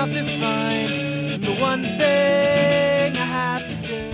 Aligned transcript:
Off 0.00 0.10
to 0.12 0.24
find 0.40 1.44
the 1.44 1.54
one 1.60 1.82
thing 1.82 3.16
I 3.18 3.18
have 3.18 3.68
to 3.68 3.76
do. 3.86 4.10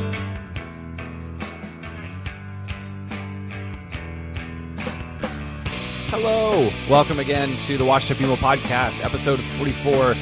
Hello, 6.08 6.68
welcome 6.90 7.20
again 7.20 7.50
to 7.66 7.78
the 7.78 7.84
Washed 7.84 8.10
Up 8.10 8.20
Emo 8.20 8.34
Podcast, 8.34 9.04
episode 9.04 9.38
44. 9.38 10.14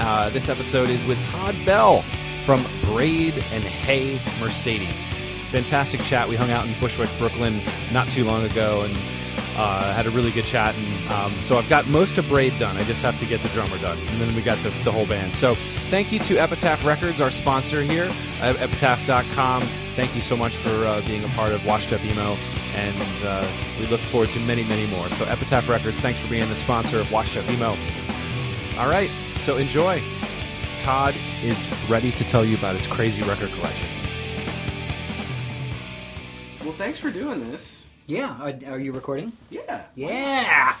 Uh, 0.00 0.30
this 0.30 0.48
episode 0.48 0.90
is 0.90 1.06
with 1.06 1.24
Todd 1.26 1.54
Bell 1.64 2.02
from 2.44 2.64
Braid 2.86 3.34
and 3.52 3.62
Hey 3.62 4.18
Mercedes. 4.40 5.12
Fantastic 5.52 6.00
chat. 6.00 6.28
We 6.28 6.34
hung 6.34 6.50
out 6.50 6.66
in 6.66 6.72
Bushwick, 6.80 7.10
Brooklyn, 7.18 7.60
not 7.92 8.08
too 8.08 8.24
long 8.24 8.42
ago, 8.42 8.82
and 8.82 8.92
uh, 9.56 9.92
had 9.94 10.06
a 10.06 10.10
really 10.10 10.30
good 10.30 10.44
chat. 10.44 10.74
And 10.76 11.10
um, 11.10 11.32
so 11.40 11.56
I've 11.56 11.68
got 11.68 11.86
most 11.88 12.18
of 12.18 12.28
Braid 12.28 12.58
done. 12.58 12.76
I 12.76 12.84
just 12.84 13.02
have 13.02 13.18
to 13.20 13.26
get 13.26 13.40
the 13.40 13.48
drummer 13.50 13.78
done, 13.78 13.98
and 13.98 14.20
then 14.20 14.34
we 14.34 14.42
got 14.42 14.58
the, 14.58 14.70
the 14.84 14.92
whole 14.92 15.06
band. 15.06 15.34
So 15.34 15.54
thank 15.90 16.12
you 16.12 16.18
to 16.20 16.38
Epitaph 16.38 16.84
Records, 16.84 17.20
our 17.20 17.30
sponsor 17.30 17.82
here 17.82 18.10
at 18.40 18.56
epitaph.com. 18.56 19.62
Thank 19.94 20.14
you 20.16 20.22
so 20.22 20.36
much 20.36 20.56
for 20.56 20.70
uh, 20.70 21.00
being 21.06 21.22
a 21.24 21.28
part 21.28 21.52
of 21.52 21.64
Washed 21.64 21.92
Up 21.92 22.04
Emo, 22.04 22.36
and 22.74 23.24
uh, 23.24 23.46
we 23.78 23.86
look 23.86 24.00
forward 24.00 24.30
to 24.30 24.40
many, 24.40 24.64
many 24.64 24.86
more. 24.88 25.08
So 25.10 25.24
Epitaph 25.26 25.68
Records, 25.68 25.98
thanks 26.00 26.18
for 26.18 26.28
being 26.28 26.48
the 26.48 26.56
sponsor 26.56 26.98
of 26.98 27.10
Washed 27.12 27.36
Up 27.36 27.48
Emo. 27.48 27.76
All 28.78 28.88
right, 28.88 29.08
so 29.40 29.56
enjoy. 29.56 30.02
Todd 30.82 31.14
is 31.42 31.72
ready 31.88 32.10
to 32.10 32.24
tell 32.24 32.44
you 32.44 32.56
about 32.56 32.76
his 32.76 32.86
crazy 32.86 33.22
record 33.22 33.50
collection. 33.52 33.88
Well, 36.62 36.72
thanks 36.72 36.98
for 36.98 37.10
doing 37.10 37.50
this. 37.50 37.83
Yeah, 38.06 38.36
are, 38.40 38.72
are 38.74 38.78
you 38.78 38.92
recording? 38.92 39.32
Yeah. 39.50 39.84
Yeah. 39.94 40.74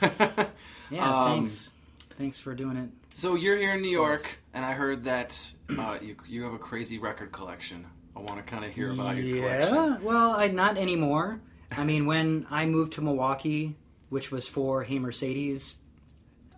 Yeah, 0.92 1.08
Um, 1.08 1.36
thanks. 1.38 1.70
Thanks 2.18 2.40
for 2.40 2.52
doing 2.52 2.76
it. 2.76 2.88
So 3.14 3.36
you're 3.36 3.56
here 3.56 3.74
in 3.74 3.80
New 3.80 3.90
York, 3.90 4.38
and 4.52 4.64
I 4.64 4.72
heard 4.72 5.04
that 5.04 5.40
uh, 5.78 5.98
you 6.02 6.16
you 6.26 6.42
have 6.42 6.52
a 6.52 6.58
crazy 6.58 6.98
record 6.98 7.30
collection. 7.30 7.86
I 8.16 8.18
want 8.18 8.38
to 8.38 8.42
kind 8.42 8.64
of 8.64 8.72
hear 8.72 8.90
about 8.90 9.16
your 9.16 9.36
collection. 9.40 9.74
yeah. 9.74 9.98
Well, 10.02 10.32
I 10.32 10.48
not 10.48 10.76
anymore. 10.76 11.40
I 11.70 11.84
mean, 11.84 12.06
when 12.06 12.44
I 12.50 12.66
moved 12.66 12.94
to 12.94 13.02
Milwaukee, 13.02 13.76
which 14.08 14.32
was 14.32 14.48
for 14.48 14.82
Hey 14.82 14.98
Mercedes, 14.98 15.76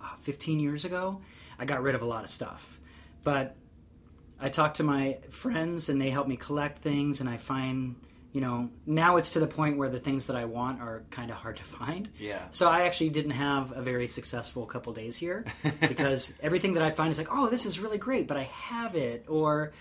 uh, 0.03 0.17
15 0.23 0.61
years 0.61 0.87
ago, 0.87 1.21
I 1.59 1.67
got 1.67 1.83
rid 1.83 1.95
of 1.95 2.01
a 2.01 2.07
lot 2.07 2.25
of 2.25 2.31
stuff. 2.31 2.81
But 3.25 3.55
I 4.41 4.49
talked 4.49 4.79
to 4.79 4.83
my 4.83 5.19
friends, 5.29 5.91
and 5.91 6.01
they 6.01 6.09
helped 6.09 6.31
me 6.31 6.37
collect 6.39 6.79
things, 6.79 7.21
and 7.21 7.29
I 7.29 7.37
find. 7.37 7.97
You 8.33 8.41
know, 8.41 8.71
now 8.87 9.19
it's 9.19 9.31
to 9.35 9.41
the 9.41 9.47
point 9.47 9.77
where 9.77 9.91
the 9.91 10.01
things 10.01 10.27
that 10.29 10.37
I 10.37 10.47
want 10.47 10.81
are 10.81 11.05
kind 11.11 11.31
of 11.31 11.37
hard 11.37 11.57
to 11.59 11.65
find. 11.79 12.09
Yeah. 12.19 12.43
So 12.51 12.69
I 12.69 12.83
actually 12.83 13.11
didn't 13.11 13.33
have 13.33 13.73
a 13.77 13.83
very 13.83 14.07
successful 14.07 14.65
couple 14.67 14.93
days 14.93 15.17
here 15.17 15.45
because 15.81 16.33
everything 16.43 16.75
that 16.75 16.83
I 16.83 16.91
find 16.91 17.11
is 17.11 17.19
like, 17.19 17.29
oh, 17.31 17.51
this 17.51 17.67
is 17.67 17.79
really 17.79 17.99
great, 17.99 18.27
but 18.27 18.37
I 18.37 18.45
have 18.45 18.97
it, 18.97 19.27
or 19.29 19.73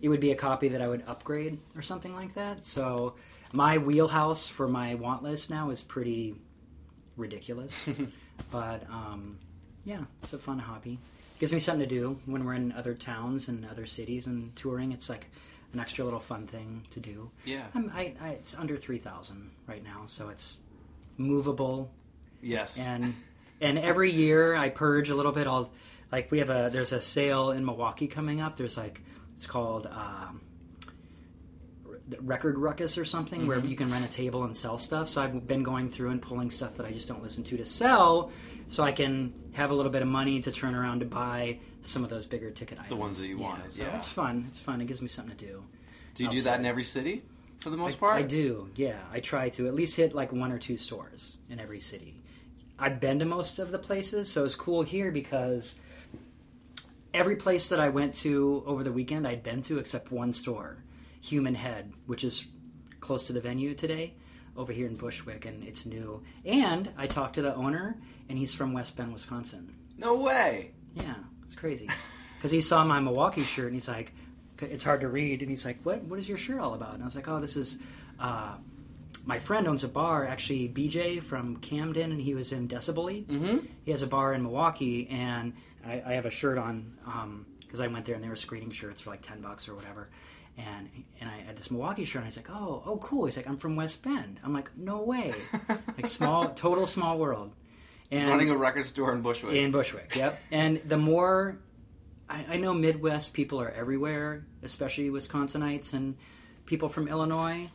it 0.00 0.08
would 0.08 0.20
be 0.20 0.30
a 0.30 0.36
copy 0.36 0.68
that 0.68 0.80
I 0.80 0.88
would 0.88 1.02
upgrade 1.06 1.58
or 1.74 1.82
something 1.82 2.14
like 2.14 2.34
that. 2.34 2.64
So 2.64 3.14
my 3.52 3.78
wheelhouse 3.78 4.48
for 4.48 4.68
my 4.68 4.94
want 4.94 5.22
list 5.22 5.50
now 5.50 5.70
is 5.70 5.82
pretty 5.82 6.34
ridiculous, 7.16 7.88
but 8.50 8.84
um, 8.90 9.38
yeah, 9.84 10.02
it's 10.22 10.32
a 10.32 10.38
fun 10.38 10.58
hobby. 10.58 10.98
Gives 11.38 11.52
me 11.52 11.60
something 11.60 11.88
to 11.88 11.94
do 11.94 12.18
when 12.26 12.44
we're 12.44 12.54
in 12.54 12.72
other 12.72 12.94
towns 12.94 13.48
and 13.48 13.64
other 13.66 13.86
cities 13.86 14.26
and 14.26 14.54
touring. 14.56 14.92
It's 14.92 15.08
like 15.08 15.30
an 15.72 15.80
extra 15.80 16.04
little 16.04 16.20
fun 16.20 16.46
thing 16.46 16.84
to 16.90 17.00
do. 17.00 17.30
Yeah. 17.44 17.66
I'm, 17.74 17.92
I, 17.94 18.14
I, 18.20 18.28
it's 18.30 18.54
under 18.54 18.76
three 18.76 18.98
thousand 18.98 19.50
right 19.66 19.82
now, 19.84 20.04
so 20.06 20.28
it's 20.28 20.56
movable 21.16 21.90
Yes. 22.40 22.78
and 22.78 23.14
and 23.60 23.78
every 23.78 24.12
year 24.12 24.54
I 24.54 24.68
purge 24.70 25.10
a 25.10 25.14
little 25.14 25.32
bit. 25.32 25.46
I'll 25.46 25.70
like 26.12 26.30
we 26.30 26.38
have 26.38 26.50
a 26.50 26.70
there's 26.72 26.92
a 26.92 27.00
sale 27.00 27.50
in 27.50 27.64
Milwaukee 27.64 28.06
coming 28.06 28.40
up. 28.40 28.56
There's 28.56 28.76
like 28.76 29.02
it's 29.34 29.46
called 29.46 29.86
um, 29.88 30.40
Record 32.20 32.56
Ruckus 32.58 32.96
or 32.96 33.04
something 33.04 33.46
where 33.46 33.58
you 33.58 33.76
can 33.76 33.90
rent 33.90 34.04
a 34.04 34.08
table 34.08 34.44
and 34.44 34.56
sell 34.56 34.78
stuff. 34.78 35.08
So 35.08 35.20
I've 35.20 35.46
been 35.46 35.62
going 35.62 35.90
through 35.90 36.10
and 36.10 36.22
pulling 36.22 36.50
stuff 36.50 36.76
that 36.78 36.86
I 36.86 36.92
just 36.92 37.08
don't 37.08 37.22
listen 37.22 37.44
to 37.44 37.56
to 37.58 37.64
sell, 37.66 38.30
so 38.68 38.82
I 38.82 38.92
can 38.92 39.34
have 39.52 39.70
a 39.70 39.74
little 39.74 39.92
bit 39.92 40.00
of 40.02 40.08
money 40.08 40.40
to 40.40 40.50
turn 40.52 40.74
around 40.74 41.00
to 41.00 41.06
buy 41.06 41.58
some 41.82 42.04
of 42.04 42.10
those 42.10 42.26
bigger 42.26 42.50
ticket 42.50 42.78
items. 42.78 42.90
The 42.90 42.96
ones 42.96 43.18
that 43.20 43.28
you 43.28 43.38
wanted, 43.38 43.72
So 43.72 43.84
yeah. 43.84 43.96
it's 43.96 44.08
fun. 44.08 44.44
It's 44.48 44.60
fun. 44.60 44.80
It 44.80 44.86
gives 44.86 45.00
me 45.02 45.08
something 45.08 45.36
to 45.36 45.44
do. 45.46 45.62
do 46.14 46.24
you 46.24 46.30
do 46.30 46.40
that 46.42 46.58
in 46.58 46.66
every 46.66 46.84
city 46.84 47.22
for 47.60 47.70
the 47.70 47.76
most 47.76 47.98
part? 48.00 48.14
I 48.14 48.22
do, 48.22 48.70
yeah. 48.76 48.98
I 49.12 49.20
try 49.20 49.48
to 49.50 49.66
at 49.68 49.74
least 49.74 49.96
hit 49.96 50.14
like 50.14 50.32
one 50.32 50.52
or 50.52 50.58
two 50.58 50.76
stores 50.76 51.36
in 51.48 51.60
every 51.60 51.80
city. 51.80 52.22
I've 52.78 53.00
been 53.00 53.18
to 53.18 53.24
most 53.24 53.58
of 53.58 53.72
the 53.72 53.78
places, 53.78 54.30
so 54.30 54.44
it's 54.44 54.54
cool 54.54 54.82
here 54.82 55.10
because 55.10 55.76
every 57.14 57.36
place 57.36 57.68
that 57.70 57.80
I 57.80 57.88
went 57.88 58.14
to 58.16 58.62
over 58.66 58.84
the 58.84 58.92
weekend 58.92 59.26
I'd 59.26 59.42
been 59.42 59.62
to 59.62 59.78
except 59.78 60.12
one 60.12 60.32
store, 60.32 60.76
Human 61.20 61.54
Head, 61.54 61.92
which 62.06 62.22
is 62.22 62.44
close 63.00 63.26
to 63.26 63.32
the 63.32 63.40
venue 63.40 63.74
today, 63.74 64.14
over 64.56 64.72
here 64.72 64.86
in 64.86 64.96
Bushwick, 64.96 65.44
and 65.46 65.62
it's 65.64 65.86
new. 65.86 66.22
And 66.44 66.90
I 66.96 67.06
talked 67.06 67.34
to 67.36 67.42
the 67.42 67.54
owner, 67.54 67.96
and 68.28 68.38
he's 68.38 68.52
from 68.54 68.72
West 68.72 68.96
Bend, 68.96 69.12
Wisconsin. 69.12 69.72
No 69.96 70.14
way. 70.14 70.72
Yeah, 70.94 71.14
it's 71.48 71.56
crazy. 71.56 71.88
Because 72.36 72.50
he 72.50 72.60
saw 72.60 72.84
my 72.84 73.00
Milwaukee 73.00 73.42
shirt 73.42 73.66
and 73.66 73.74
he's 73.74 73.88
like, 73.88 74.12
it's 74.60 74.84
hard 74.84 75.00
to 75.00 75.08
read. 75.08 75.40
And 75.40 75.50
he's 75.50 75.64
like, 75.64 75.78
what, 75.82 76.02
what 76.02 76.18
is 76.18 76.28
your 76.28 76.36
shirt 76.36 76.60
all 76.60 76.74
about? 76.74 76.92
And 76.92 77.02
I 77.02 77.06
was 77.06 77.16
like, 77.16 77.26
oh, 77.26 77.40
this 77.40 77.56
is, 77.56 77.78
uh, 78.20 78.54
my 79.24 79.38
friend 79.38 79.66
owns 79.66 79.82
a 79.82 79.88
bar, 79.88 80.26
actually, 80.26 80.68
BJ 80.68 81.22
from 81.22 81.56
Camden, 81.56 82.12
and 82.12 82.20
he 82.20 82.34
was 82.34 82.52
in 82.52 82.68
Decibully. 82.68 83.24
Mm-hmm. 83.24 83.66
He 83.86 83.90
has 83.90 84.02
a 84.02 84.06
bar 84.06 84.34
in 84.34 84.42
Milwaukee, 84.42 85.08
and 85.10 85.54
I, 85.86 86.02
I 86.04 86.12
have 86.12 86.26
a 86.26 86.30
shirt 86.30 86.58
on 86.58 86.92
because 87.60 87.80
I 87.80 87.86
went 87.86 88.04
there 88.04 88.14
and 88.14 88.22
they 88.22 88.28
were 88.28 88.36
screening 88.36 88.70
shirts 88.70 89.00
for 89.02 89.10
like 89.10 89.22
10 89.22 89.40
bucks 89.40 89.68
or 89.68 89.74
whatever. 89.74 90.10
And, 90.58 90.90
and 91.20 91.30
I 91.30 91.38
had 91.46 91.56
this 91.56 91.70
Milwaukee 91.70 92.04
shirt, 92.04 92.22
and 92.22 92.30
he's 92.30 92.36
like, 92.36 92.50
"Oh, 92.50 92.82
oh, 92.84 92.98
cool." 92.98 93.24
He's 93.26 93.36
like, 93.36 93.46
"I'm 93.46 93.56
from 93.56 93.76
West 93.76 94.02
Bend." 94.02 94.40
I'm 94.42 94.52
like, 94.52 94.70
"No 94.76 95.00
way!" 95.02 95.32
like 95.68 96.06
small, 96.06 96.48
total 96.50 96.84
small 96.84 97.16
world. 97.16 97.52
And 98.10 98.28
Running 98.28 98.50
a 98.50 98.56
record 98.56 98.86
store 98.86 99.12
in 99.12 99.20
Bushwick. 99.20 99.54
in 99.54 99.70
Bushwick, 99.70 100.16
yep. 100.16 100.40
And 100.50 100.80
the 100.86 100.96
more 100.96 101.58
I, 102.28 102.44
I 102.50 102.56
know, 102.56 102.74
Midwest 102.74 103.32
people 103.32 103.60
are 103.60 103.70
everywhere, 103.70 104.44
especially 104.62 105.08
Wisconsinites 105.10 105.92
and 105.92 106.16
people 106.66 106.88
from 106.88 107.08
Illinois. 107.08 107.68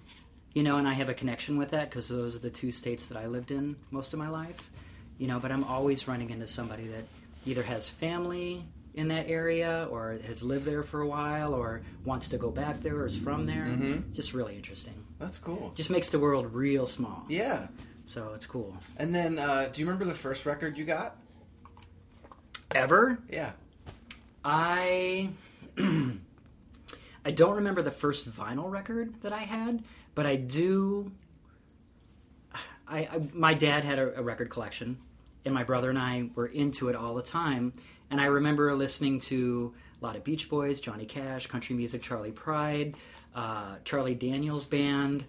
You 0.54 0.62
know, 0.62 0.78
and 0.78 0.88
I 0.88 0.94
have 0.94 1.10
a 1.10 1.16
connection 1.16 1.58
with 1.58 1.72
that 1.72 1.90
because 1.90 2.08
those 2.08 2.36
are 2.36 2.40
the 2.40 2.52
two 2.52 2.72
states 2.72 3.08
that 3.08 3.18
I 3.18 3.26
lived 3.26 3.50
in 3.50 3.76
most 3.90 4.14
of 4.14 4.20
my 4.20 4.30
life. 4.30 4.70
You 5.18 5.28
know, 5.28 5.40
but 5.40 5.52
I'm 5.52 5.64
always 5.64 6.08
running 6.08 6.30
into 6.30 6.46
somebody 6.48 6.88
that 6.88 7.06
either 7.46 7.64
has 7.64 7.90
family 7.90 8.64
in 8.94 9.08
that 9.08 9.28
area 9.28 9.88
or 9.90 10.20
has 10.28 10.44
lived 10.44 10.66
there 10.66 10.84
for 10.84 11.02
a 11.02 11.08
while 11.08 11.56
or 11.56 11.82
wants 12.06 12.28
to 12.30 12.38
go 12.38 12.52
back 12.52 12.82
there 12.84 12.98
or 12.98 13.08
is 13.08 13.18
from 13.18 13.46
there. 13.46 13.66
Mm-hmm. 13.66 14.14
Just 14.14 14.34
really 14.34 14.56
interesting. 14.56 14.94
That's 15.20 15.40
cool. 15.40 15.72
Just 15.76 15.90
makes 15.90 16.10
the 16.10 16.20
world 16.20 16.54
real 16.54 16.86
small. 16.86 17.26
Yeah. 17.28 17.68
So 18.06 18.34
it's 18.36 18.46
cool. 18.46 18.76
And 18.98 19.14
then, 19.14 19.40
uh, 19.40 19.70
do 19.72 19.82
you 19.82 19.88
remember 19.88 20.06
the 20.06 20.18
first 20.18 20.46
record 20.46 20.78
you 20.78 20.86
got? 20.86 21.18
Ever? 22.72 23.20
Yeah. 23.30 23.52
I 24.44 25.30
I 27.26 27.32
don't 27.32 27.56
remember 27.56 27.82
the 27.82 27.92
first 27.92 28.30
vinyl 28.30 28.70
record 28.70 29.14
that 29.22 29.32
I 29.32 29.44
had, 29.44 29.84
but 30.16 30.26
I 30.26 30.36
do. 30.36 31.12
I, 32.88 33.00
I 33.00 33.22
my 33.34 33.54
dad 33.54 33.84
had 33.84 34.00
a, 34.00 34.20
a 34.20 34.22
record 34.22 34.50
collection, 34.50 34.98
and 35.46 35.54
my 35.54 35.64
brother 35.64 35.90
and 35.90 35.98
I 35.98 36.30
were 36.36 36.48
into 36.48 36.90
it 36.90 36.96
all 36.96 37.16
the 37.16 37.24
time. 37.24 37.74
And 38.12 38.20
I 38.20 38.26
remember 38.26 38.76
listening 38.76 39.20
to 39.22 39.74
a 40.02 40.06
lot 40.06 40.16
of 40.16 40.24
Beach 40.24 40.50
Boys, 40.50 40.80
Johnny 40.80 41.06
Cash, 41.06 41.48
country 41.48 41.76
music, 41.76 42.02
Charley 42.02 42.32
Pride, 42.32 42.96
uh, 43.34 43.76
Charlie 43.86 44.14
Daniels 44.14 44.66
Band, 44.66 45.24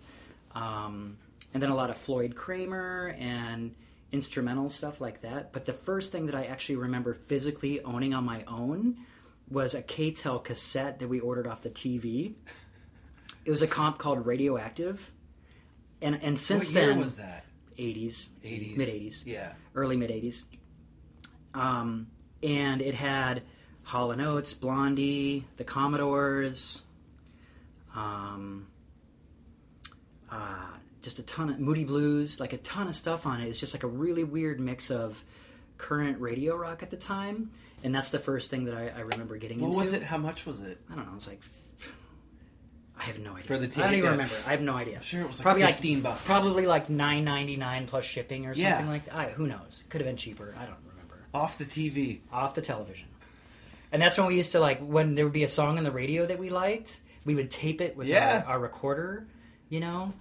um, 0.55 1.17
and 1.55 1.63
then 1.63 1.71
a 1.71 1.75
lot 1.75 1.89
of 1.89 1.97
Floyd 1.97 2.35
Cramer 2.35 3.15
and 3.19 3.75
instrumental 4.13 4.69
stuff 4.69 5.01
like 5.01 5.23
that. 5.23 5.53
But 5.53 5.65
the 5.65 5.73
first 5.73 6.13
thing 6.13 6.27
that 6.27 6.35
I 6.35 6.45
actually 6.45 6.77
remember 6.77 7.15
physically 7.15 7.81
owning 7.83 8.13
on 8.13 8.25
my 8.25 8.45
own 8.47 8.97
was 9.49 9.75
a 9.75 9.83
K-tel 9.83 10.41
cassette 10.41 10.99
that 10.99 11.09
we 11.09 11.21
ordered 11.21 11.47
off 11.47 11.63
the 11.63 11.71
TV. 11.71 12.35
It 13.45 13.51
was 13.51 13.63
a 13.63 13.67
comp 13.67 13.99
called 13.99 14.27
Radioactive, 14.27 15.11
and 16.03 16.21
and 16.23 16.39
since 16.39 16.67
what 16.67 16.75
year 16.75 16.87
then, 16.89 16.99
was 16.99 17.17
that? 17.17 17.45
80s, 17.79 18.27
80s. 18.45 18.77
mid 18.77 18.89
80s, 18.89 19.23
Yeah. 19.27 19.53
early 19.75 19.97
mid 19.97 20.11
80s. 20.11 20.45
Um, 21.55 22.09
and 22.43 22.81
it 22.81 22.95
had 22.95 23.43
Hall 23.83 24.13
and 24.13 24.23
Oates, 24.23 24.55
Blondie, 24.55 25.45
the 25.57 25.65
Commodores, 25.65 26.83
um, 27.95 28.67
uh, 30.31 30.67
just 31.05 31.19
a 31.19 31.23
ton 31.23 31.51
of 31.51 31.61
Moody 31.61 31.85
Blues, 31.85 32.41
like 32.41 32.53
a 32.55 32.59
ton 32.59 32.89
of 32.89 32.95
stuff 32.97 33.27
on 33.27 33.41
it. 33.41 33.49
It's 33.49 33.61
just 33.61 33.75
like 33.75 33.83
a 33.85 33.89
really 33.89 34.25
weird 34.25 34.59
mix 34.59 34.91
of 34.91 35.23
current 35.77 36.19
radio 36.21 36.57
rock 36.57 36.83
at 36.83 36.91
the 36.91 36.97
time, 36.97 37.51
and 37.85 37.95
that's 37.95 38.09
the 38.11 38.19
first 38.19 38.51
thing 38.51 38.65
that 38.65 38.75
I, 38.75 38.89
I 38.97 39.01
remember 39.01 39.37
getting 39.37 39.59
into. 39.61 39.77
What 39.77 39.85
into. 39.85 39.85
was 39.85 39.93
it? 39.93 40.03
How 40.03 40.17
much 40.17 40.47
was 40.47 40.61
it? 40.63 40.81
I 40.91 40.95
don't 40.97 41.07
know. 41.07 41.13
It's 41.17 41.27
like 41.29 41.41
I 42.99 43.05
have 43.05 43.19
no 43.19 43.33
idea. 43.33 43.45
For 43.45 43.59
the 43.59 43.69
TV, 43.69 43.79
I 43.79 43.83
don't 43.85 43.93
even 43.95 44.05
yeah. 44.05 44.11
remember. 44.13 44.35
I 44.47 44.51
have 44.53 44.61
no 44.63 44.75
idea. 44.75 45.01
sure 45.03 45.21
it 45.21 45.29
was 45.29 45.39
like 45.39 45.45
probably 45.45 45.67
15 45.67 45.95
like, 45.97 46.03
bucks. 46.03 46.25
Probably 46.25 46.67
like 46.67 46.89
nine 46.89 47.25
ninety 47.25 47.57
nine 47.57 47.87
plus 47.87 48.05
shipping 48.05 48.47
or 48.47 48.55
something 48.55 48.65
Yeah. 48.65 48.89
like 48.91 49.05
that. 49.07 49.15
I, 49.15 49.29
who 49.31 49.47
knows? 49.47 49.83
Could 49.91 50.01
have 50.01 50.07
been 50.09 50.17
cheaper. 50.17 50.55
I 50.59 50.65
don't 50.65 50.79
remember. 50.89 51.17
Off 51.35 51.59
the 51.59 51.65
TV. 51.67 52.21
Off 52.33 52.55
the 52.55 52.63
television. 52.63 53.09
And 53.93 54.01
that's 54.03 54.17
when 54.17 54.27
we 54.27 54.37
used 54.37 54.53
to 54.53 54.61
like 54.61 54.81
when 54.81 55.15
there 55.17 55.25
would 55.25 55.35
be 55.35 55.45
a 55.45 55.49
song 55.49 55.77
on 55.79 55.85
the 55.85 55.91
radio 55.91 56.25
that 56.27 56.39
we 56.39 56.49
liked, 56.49 57.01
we 57.25 57.35
would 57.35 57.51
tape 57.51 57.81
it 57.81 57.97
with 57.97 58.07
Yeah. 58.09 58.43
our, 58.47 58.55
our 58.55 58.59
recorder. 58.61 59.27
You 59.69 59.81
know, 59.81 59.87
I 59.87 59.91
don't 59.91 60.03
know. 60.03 60.13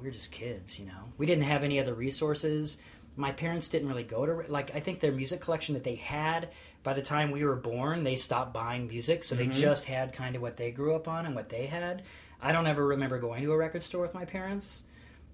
We 0.00 0.06
were 0.06 0.12
just 0.12 0.32
kids. 0.32 0.78
You 0.78 0.86
know, 0.86 1.12
we 1.16 1.26
didn't 1.26 1.44
have 1.44 1.64
any 1.64 1.80
other 1.80 1.94
resources. 1.94 2.78
My 3.16 3.32
parents 3.32 3.68
didn't 3.68 3.88
really 3.88 4.04
go 4.04 4.26
to 4.26 4.50
like 4.50 4.74
I 4.74 4.80
think 4.80 5.00
their 5.00 5.12
music 5.12 5.40
collection 5.40 5.74
that 5.74 5.84
they 5.84 5.96
had 5.96 6.50
by 6.82 6.94
the 6.94 7.02
time 7.02 7.30
we 7.30 7.44
were 7.44 7.56
born, 7.56 8.04
they 8.04 8.16
stopped 8.16 8.54
buying 8.54 8.88
music, 8.88 9.24
so 9.24 9.34
they 9.34 9.44
mm-hmm. 9.44 9.60
just 9.60 9.84
had 9.84 10.12
kind 10.12 10.36
of 10.36 10.42
what 10.42 10.56
they 10.56 10.70
grew 10.70 10.94
up 10.94 11.08
on 11.08 11.26
and 11.26 11.34
what 11.34 11.48
they 11.50 11.66
had. 11.66 12.02
I 12.40 12.52
don't 12.52 12.66
ever 12.66 12.86
remember 12.86 13.18
going 13.18 13.42
to 13.42 13.52
a 13.52 13.56
record 13.58 13.82
store 13.82 14.00
with 14.00 14.14
my 14.14 14.24
parents. 14.24 14.82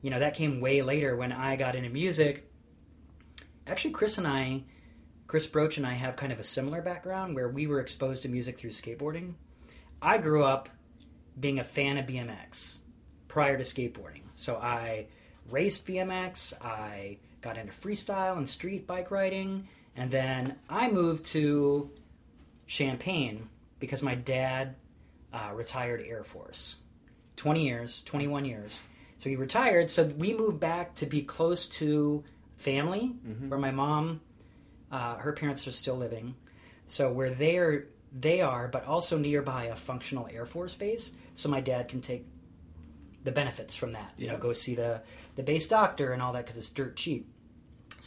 You 0.02 0.10
know, 0.10 0.18
that 0.18 0.34
came 0.34 0.60
way 0.60 0.82
later 0.82 1.16
when 1.16 1.32
I 1.32 1.56
got 1.56 1.76
into 1.76 1.90
music. 1.90 2.50
Actually, 3.66 3.92
Chris 3.92 4.18
and 4.18 4.26
I, 4.26 4.64
Chris 5.28 5.46
Broach 5.46 5.76
and 5.76 5.86
I 5.86 5.94
have 5.94 6.16
kind 6.16 6.32
of 6.32 6.40
a 6.40 6.44
similar 6.44 6.82
background 6.82 7.34
where 7.34 7.48
we 7.48 7.66
were 7.66 7.80
exposed 7.80 8.22
to 8.22 8.28
music 8.28 8.58
through 8.58 8.70
skateboarding. 8.70 9.34
I 10.02 10.18
grew 10.18 10.44
up 10.44 10.68
being 11.38 11.60
a 11.60 11.64
fan 11.64 11.98
of 11.98 12.06
BMX 12.06 12.78
prior 13.28 13.56
to 13.56 13.64
skateboarding. 13.64 14.23
So 14.34 14.56
I 14.56 15.06
raced 15.50 15.86
BMX, 15.86 16.52
I 16.62 17.18
got 17.40 17.58
into 17.58 17.72
freestyle 17.72 18.36
and 18.36 18.48
street 18.48 18.86
bike 18.86 19.10
riding, 19.10 19.68
and 19.96 20.10
then 20.10 20.56
I 20.68 20.90
moved 20.90 21.26
to 21.26 21.90
Champaign 22.66 23.48
because 23.78 24.02
my 24.02 24.14
dad 24.14 24.76
uh, 25.32 25.50
retired 25.54 26.04
Air 26.06 26.24
Force. 26.24 26.76
20 27.36 27.64
years, 27.64 28.02
21 28.06 28.44
years. 28.44 28.82
So 29.18 29.28
he 29.28 29.36
retired, 29.36 29.90
so 29.90 30.04
we 30.04 30.34
moved 30.34 30.60
back 30.60 30.94
to 30.96 31.06
be 31.06 31.22
close 31.22 31.66
to 31.68 32.24
family, 32.56 33.12
where 33.48 33.58
my 33.58 33.70
mom, 33.70 34.20
uh, 34.90 35.16
her 35.16 35.32
parents 35.32 35.66
are 35.66 35.72
still 35.72 35.96
living. 35.96 36.34
So 36.88 37.10
where 37.12 37.30
they're, 37.30 37.86
they 38.18 38.40
are, 38.40 38.68
but 38.68 38.86
also 38.86 39.18
nearby 39.18 39.64
a 39.64 39.76
functional 39.76 40.28
Air 40.32 40.46
Force 40.46 40.74
base, 40.74 41.12
so 41.34 41.48
my 41.48 41.60
dad 41.60 41.88
can 41.88 42.00
take 42.00 42.26
the 43.24 43.32
benefits 43.32 43.74
from 43.74 43.92
that. 43.92 44.12
You 44.16 44.28
know, 44.28 44.36
go 44.36 44.52
see 44.52 44.74
the 44.74 45.00
the 45.36 45.42
base 45.42 45.66
doctor 45.66 46.12
and 46.12 46.22
all 46.22 46.32
that 46.34 46.44
because 46.44 46.58
it's 46.58 46.68
dirt 46.68 46.96
cheap. 46.96 47.28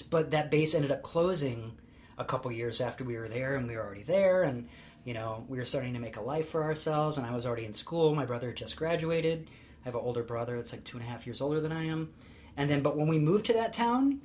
But 0.10 0.32
that 0.32 0.52
base 0.52 0.76
ended 0.76 0.92
up 0.92 1.02
closing 1.02 1.74
a 2.18 2.24
couple 2.24 2.52
years 2.52 2.82
after 2.82 3.04
we 3.04 3.18
were 3.18 3.28
there, 3.28 3.56
and 3.56 3.68
we 3.68 3.76
were 3.76 3.84
already 3.84 4.04
there, 4.04 4.44
and 4.44 4.70
you 5.04 5.14
know 5.14 5.44
we 5.48 5.58
were 5.58 5.66
starting 5.66 5.94
to 5.94 6.00
make 6.00 6.18
a 6.18 6.22
life 6.22 6.50
for 6.50 6.64
ourselves. 6.64 7.18
And 7.18 7.26
I 7.26 7.36
was 7.36 7.46
already 7.46 7.66
in 7.66 7.74
school. 7.74 8.16
My 8.16 8.26
brother 8.26 8.48
had 8.48 8.58
just 8.58 8.76
graduated. 8.76 9.50
I 9.84 9.88
have 9.90 9.96
an 9.96 10.02
older 10.02 10.24
brother 10.24 10.56
that's 10.56 10.72
like 10.72 10.84
two 10.84 10.98
and 10.98 11.06
a 11.06 11.10
half 11.10 11.26
years 11.26 11.42
older 11.42 11.60
than 11.60 11.72
I 11.72 11.86
am. 11.86 12.14
And 12.56 12.70
then, 12.70 12.82
but 12.82 12.98
when 12.98 13.08
we 13.08 13.20
moved 13.20 13.46
to 13.48 13.54
that 13.54 13.74
town, 13.74 14.20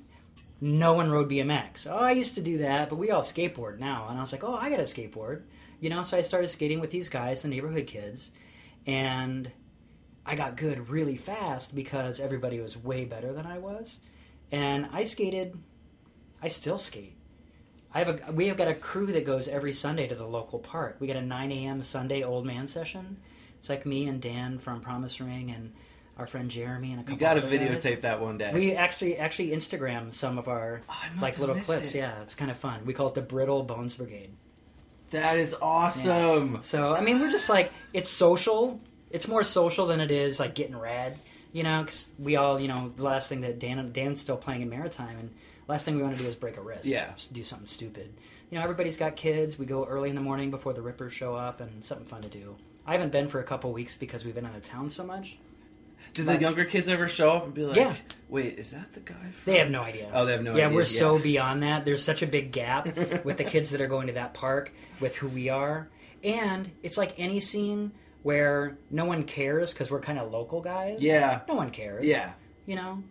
no 0.60 0.94
one 0.94 1.10
rode 1.10 1.28
BMX. 1.28 1.86
Oh, 1.90 1.98
I 1.98 2.12
used 2.12 2.34
to 2.36 2.40
do 2.40 2.58
that, 2.58 2.88
but 2.88 2.96
we 2.96 3.10
all 3.10 3.22
skateboard 3.22 3.78
now. 3.78 4.06
And 4.08 4.16
I 4.16 4.20
was 4.20 4.32
like, 4.32 4.44
oh, 4.44 4.54
I 4.54 4.70
got 4.70 4.80
a 4.80 4.84
skateboard. 4.84 5.42
You 5.80 5.90
know, 5.90 6.02
so 6.02 6.16
I 6.16 6.22
started 6.22 6.48
skating 6.48 6.80
with 6.80 6.90
these 6.90 7.08
guys, 7.08 7.42
the 7.42 7.48
neighborhood 7.48 7.86
kids, 7.86 8.30
and 8.86 9.50
I 10.24 10.34
got 10.36 10.56
good 10.56 10.88
really 10.88 11.16
fast 11.16 11.74
because 11.74 12.20
everybody 12.20 12.60
was 12.60 12.76
way 12.76 13.04
better 13.04 13.32
than 13.32 13.46
I 13.46 13.58
was. 13.58 13.98
And 14.50 14.86
I 14.92 15.02
skated, 15.02 15.58
I 16.42 16.48
still 16.48 16.78
skate. 16.78 17.16
I 17.94 17.98
have 18.04 18.08
a 18.28 18.32
we 18.32 18.46
have 18.48 18.56
got 18.56 18.69
a 18.69 18.74
crew 18.74 19.06
that 19.12 19.26
goes 19.26 19.48
every 19.48 19.72
Sunday 19.72 20.06
to 20.06 20.14
the 20.14 20.26
local 20.26 20.58
park. 20.58 20.96
We 20.98 21.06
got 21.06 21.16
a 21.16 21.22
9 21.22 21.52
a.m. 21.52 21.82
Sunday 21.82 22.22
old 22.22 22.46
man 22.46 22.66
session. 22.66 23.19
It's 23.58 23.69
like 23.69 23.84
me 23.84 24.06
and 24.06 24.20
Dan 24.20 24.58
from 24.58 24.80
Promise 24.80 25.20
Ring 25.20 25.50
and 25.50 25.72
our 26.19 26.26
friend 26.26 26.50
Jeremy 26.50 26.92
and 26.92 27.00
a 27.00 27.02
couple. 27.02 27.14
You 27.14 27.20
got 27.20 27.34
to 27.34 27.46
other 27.46 27.56
guys. 27.58 27.82
videotape 27.84 28.00
that 28.02 28.20
one 28.20 28.38
day. 28.38 28.50
We 28.52 28.72
actually 28.74 29.19
actually 29.19 29.48
Instagram 29.50 30.12
some 30.12 30.38
of 30.38 30.48
our 30.48 30.80
Oh, 30.88 30.94
like 31.20 31.38
little 31.38 31.54
clips. 31.56 31.94
it. 31.94 31.98
Yeah, 31.98 32.22
it's 32.22 32.34
kind 32.34 32.50
of 32.50 32.56
fun. 32.56 32.84
We 32.86 32.94
call 32.94 33.08
it 33.08 33.14
the 33.14 33.20
Brittle 33.22 33.62
Bones 33.62 33.94
Brigade. 33.94 34.30
that 35.10 35.38
is 35.38 35.54
awesome. 35.60 36.58
So 36.62 36.94
I 36.94 37.00
mean, 37.02 37.20
we're 37.20 37.30
just 37.30 37.48
like 37.50 37.72
it's 37.92 38.08
social. 38.10 38.80
It's 39.12 39.28
more 39.28 39.44
social 39.44 39.86
than 39.86 40.00
it 40.00 40.10
is 40.10 40.40
like 40.40 40.54
getting 40.54 40.76
rad. 40.76 41.18
You 41.52 41.62
know. 41.62 41.82
Because 41.82 42.06
we 42.18 42.36
all 42.36 42.60
you 42.60 42.68
know 42.68 42.92
the 42.96 43.02
last 43.02 43.28
thing 43.28 43.42
that 43.42 43.58
Dan 43.58 43.92
Dan's 43.92 44.20
still 44.20 44.36
playing 44.36 44.62
in 44.62 44.68
Maritime, 44.68 45.18
and 45.18 45.30
last 45.68 45.84
thing 45.84 45.96
we 45.96 46.02
want 46.02 46.16
to 46.16 46.22
do 46.22 46.28
is 46.28 46.34
break 46.34 46.56
a 46.56 46.60
wrist. 46.60 46.86
Yeah. 46.86 47.10
do 47.32 47.44
something 47.44 47.66
stupid. 47.66 48.12
You 48.50 48.58
know, 48.58 48.64
everybody's 48.64 48.96
got 48.96 49.16
kids. 49.16 49.58
We 49.58 49.66
go 49.66 49.84
early 49.84 50.10
in 50.10 50.14
the 50.14 50.20
morning 50.20 50.50
before 50.50 50.72
the 50.74 50.82
Rippers 50.82 51.12
show 51.12 51.34
up, 51.34 51.60
and 51.60 51.84
something 51.84 52.06
fun 52.06 52.22
to 52.22 52.28
do. 52.28 52.56
I 52.86 52.92
haven't 52.92 53.12
been 53.12 53.28
for 53.28 53.38
a 53.38 53.44
couple 53.44 53.72
weeks 53.72 53.94
because 53.94 54.24
we've 54.24 54.34
been 54.34 54.44
out 54.46 54.56
of 54.56 54.64
town 54.64 54.90
so 54.90 55.04
much. 55.04 55.38
Do 56.14 56.24
the 56.24 56.38
younger 56.38 56.66
kids 56.66 56.88
ever 56.90 57.08
show 57.08 57.31
up 57.31 57.44
and 57.44 57.54
be 57.54 57.64
like, 57.64 57.76
Yeah. 57.76 57.94
"Wait, 58.28 58.58
is 58.58 58.72
that 58.72 58.92
the 58.92 59.00
guy?" 59.00 59.14
From... 59.14 59.52
They 59.52 59.58
have 59.58 59.70
no 59.70 59.82
idea. 59.82 60.10
Oh, 60.12 60.26
they 60.26 60.32
have 60.32 60.42
no 60.42 60.50
idea. 60.50 60.62
yeah, 60.62 60.66
idea, 60.66 60.76
we're 60.76 60.82
yeah. 60.82 60.98
so 60.98 61.19
beyond 61.19 61.62
that. 61.62 61.84
There's 61.86 62.02
such 62.02 62.22
a 62.22 62.26
big 62.26 62.52
gap 62.52 62.94
with 63.24 63.38
the 63.38 63.44
kids 63.44 63.70
that 63.70 63.81
are 63.81 63.86
going 63.86 64.08
to 64.08 64.12
that 64.14 64.34
park 64.34 64.72
with 65.00 65.16
who 65.16 65.28
we 65.28 65.48
are. 65.48 65.88
And 66.22 66.70
it's 66.82 66.98
like 66.98 67.14
any 67.19 67.40
scene 67.40 67.92
where 68.22 68.76
no 68.91 69.05
one 69.05 69.24
cares 69.24 69.72
because 69.72 69.91
we're 69.91 70.00
kind 70.00 70.19
of 70.19 70.31
local 70.31 70.60
guys. 70.60 70.98
Yeah. 71.00 71.41
No 71.48 71.55
one 71.55 71.70
cares. 71.70 72.06
Yeah. 72.06 72.32
You 72.67 72.76
know? 72.76 73.02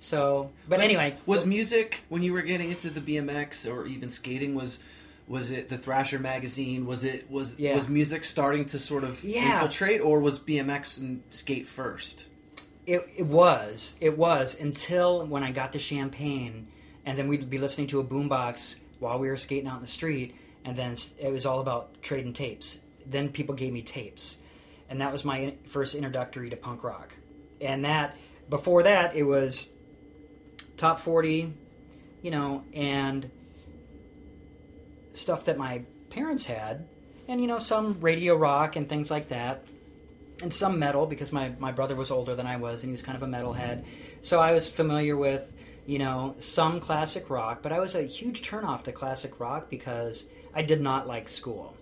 So, 0.00 0.52
but, 0.68 0.80
anyway. 0.80 1.16
was 1.26 1.44
music 1.44 2.00
when 2.08 2.22
you 2.22 2.32
were 2.32 2.42
getting 2.42 2.70
into 2.70 2.90
the 2.90 3.00
BMX 3.00 3.70
or 3.70 3.86
even 3.86 4.10
skating 4.10 4.54
was 4.54 4.78
was 5.26 5.50
it 5.50 5.68
the 5.68 5.76
Thrasher 5.76 6.18
magazine? 6.18 6.86
Was 6.86 7.04
it 7.04 7.30
was 7.30 7.58
Yeah. 7.58 7.74
was 7.74 7.88
music 7.88 8.24
starting 8.24 8.64
to 8.66 8.78
sort 8.80 9.04
of 9.04 9.22
Yeah. 9.22 9.54
infiltrate, 9.54 10.00
or 10.00 10.20
was 10.20 10.38
BMX 10.38 10.98
and 10.98 11.22
skate 11.30 11.66
first? 11.68 12.26
It, 12.86 13.06
it 13.16 13.26
was. 13.26 13.94
It 14.00 14.16
was 14.16 14.56
until 14.58 15.26
when 15.26 15.42
I 15.42 15.50
got 15.50 15.72
to 15.74 15.78
Champaign, 15.78 16.68
and 17.04 17.18
then 17.18 17.28
we'd 17.28 17.50
be 17.50 17.58
listening 17.58 17.88
to 17.88 18.00
a 18.00 18.04
boombox 18.04 18.76
while 19.00 19.18
we 19.18 19.28
were 19.28 19.36
skating 19.36 19.66
out 19.68 19.74
in 19.76 19.80
the 19.82 19.86
street, 19.86 20.34
and 20.64 20.74
then 20.76 20.96
it 21.18 21.30
was 21.30 21.44
all 21.44 21.60
about 21.60 22.00
trading 22.02 22.32
tapes. 22.32 22.78
Then 23.04 23.28
people 23.28 23.54
gave 23.54 23.72
me 23.74 23.82
tapes, 23.82 24.38
and 24.88 25.00
that 25.00 25.12
was 25.12 25.24
my 25.24 25.54
first 25.66 25.94
introductory 25.94 26.50
to 26.50 26.56
punk 26.56 26.84
rock. 26.84 27.14
And 27.60 27.84
that 27.84 28.16
before 28.48 28.84
that, 28.84 29.14
it 29.14 29.24
was 29.24 29.68
top 30.76 31.00
forty, 31.00 31.52
you 32.22 32.30
know, 32.30 32.64
and 32.72 33.30
stuff 35.12 35.44
that 35.46 35.58
my 35.58 35.82
parents 36.10 36.44
had, 36.46 36.86
and 37.26 37.40
you 37.40 37.46
know, 37.46 37.58
some 37.58 38.00
radio 38.00 38.34
rock 38.34 38.76
and 38.76 38.88
things 38.88 39.10
like 39.10 39.28
that 39.28 39.64
and 40.42 40.54
some 40.54 40.78
metal 40.78 41.06
because 41.06 41.32
my, 41.32 41.52
my 41.58 41.72
brother 41.72 41.96
was 41.96 42.10
older 42.10 42.34
than 42.34 42.46
I 42.46 42.56
was 42.56 42.82
and 42.82 42.90
he 42.90 42.92
was 42.92 43.02
kind 43.02 43.16
of 43.20 43.22
a 43.22 43.26
metalhead. 43.26 43.84
So 44.20 44.38
I 44.40 44.52
was 44.52 44.68
familiar 44.68 45.16
with, 45.16 45.52
you 45.86 45.98
know, 45.98 46.36
some 46.38 46.80
classic 46.80 47.28
rock, 47.30 47.60
but 47.62 47.72
I 47.72 47.80
was 47.80 47.94
a 47.94 48.02
huge 48.02 48.42
turnoff 48.42 48.84
to 48.84 48.92
classic 48.92 49.40
rock 49.40 49.68
because 49.68 50.26
I 50.54 50.62
did 50.62 50.80
not 50.80 51.06
like 51.06 51.28
school. 51.28 51.76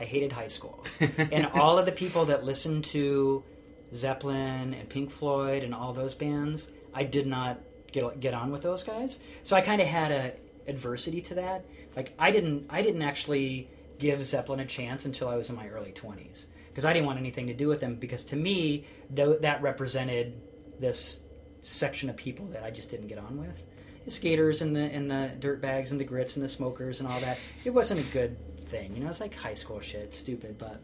I 0.00 0.04
hated 0.04 0.32
high 0.32 0.48
school. 0.48 0.84
and 1.00 1.46
all 1.46 1.78
of 1.78 1.86
the 1.86 1.92
people 1.92 2.24
that 2.26 2.44
listened 2.44 2.84
to 2.86 3.44
Zeppelin 3.92 4.74
and 4.74 4.88
Pink 4.88 5.10
Floyd 5.10 5.62
and 5.62 5.74
all 5.74 5.92
those 5.92 6.14
bands, 6.14 6.68
I 6.94 7.04
did 7.04 7.26
not 7.26 7.60
get 7.92 8.18
get 8.20 8.34
on 8.34 8.50
with 8.50 8.62
those 8.62 8.82
guys. 8.82 9.18
So 9.42 9.56
I 9.56 9.60
kind 9.60 9.80
of 9.80 9.86
had 9.86 10.10
a 10.10 10.32
adversity 10.66 11.20
to 11.22 11.34
that. 11.34 11.64
Like 11.94 12.14
I 12.18 12.30
didn't 12.30 12.66
I 12.70 12.82
didn't 12.82 13.02
actually 13.02 13.68
give 13.98 14.24
Zeppelin 14.24 14.60
a 14.60 14.66
chance 14.66 15.04
until 15.04 15.28
I 15.28 15.36
was 15.36 15.50
in 15.50 15.56
my 15.56 15.68
early 15.68 15.92
20s 15.92 16.46
because 16.68 16.86
I 16.86 16.92
didn't 16.94 17.06
want 17.06 17.18
anything 17.18 17.48
to 17.48 17.54
do 17.54 17.68
with 17.68 17.80
them 17.80 17.96
because 17.96 18.22
to 18.24 18.36
me 18.36 18.86
th- 19.14 19.40
that 19.42 19.60
represented 19.60 20.40
this 20.78 21.18
section 21.62 22.08
of 22.08 22.16
people 22.16 22.46
that 22.46 22.62
I 22.62 22.70
just 22.70 22.90
didn't 22.90 23.08
get 23.08 23.18
on 23.18 23.38
with. 23.38 23.62
The 24.06 24.10
skaters 24.10 24.62
and 24.62 24.74
the 24.74 24.80
and 24.80 25.10
the 25.10 25.32
dirt 25.38 25.60
bags 25.60 25.90
and 25.90 26.00
the 26.00 26.04
grits 26.04 26.36
and 26.36 26.44
the 26.44 26.48
smokers 26.48 27.00
and 27.00 27.08
all 27.08 27.20
that. 27.20 27.38
It 27.64 27.70
wasn't 27.70 28.00
a 28.00 28.04
good 28.04 28.36
thing, 28.70 28.94
you 28.94 29.02
know. 29.02 29.10
It's 29.10 29.20
like 29.20 29.34
high 29.34 29.54
school 29.54 29.80
shit, 29.80 30.14
stupid. 30.14 30.58
But 30.58 30.80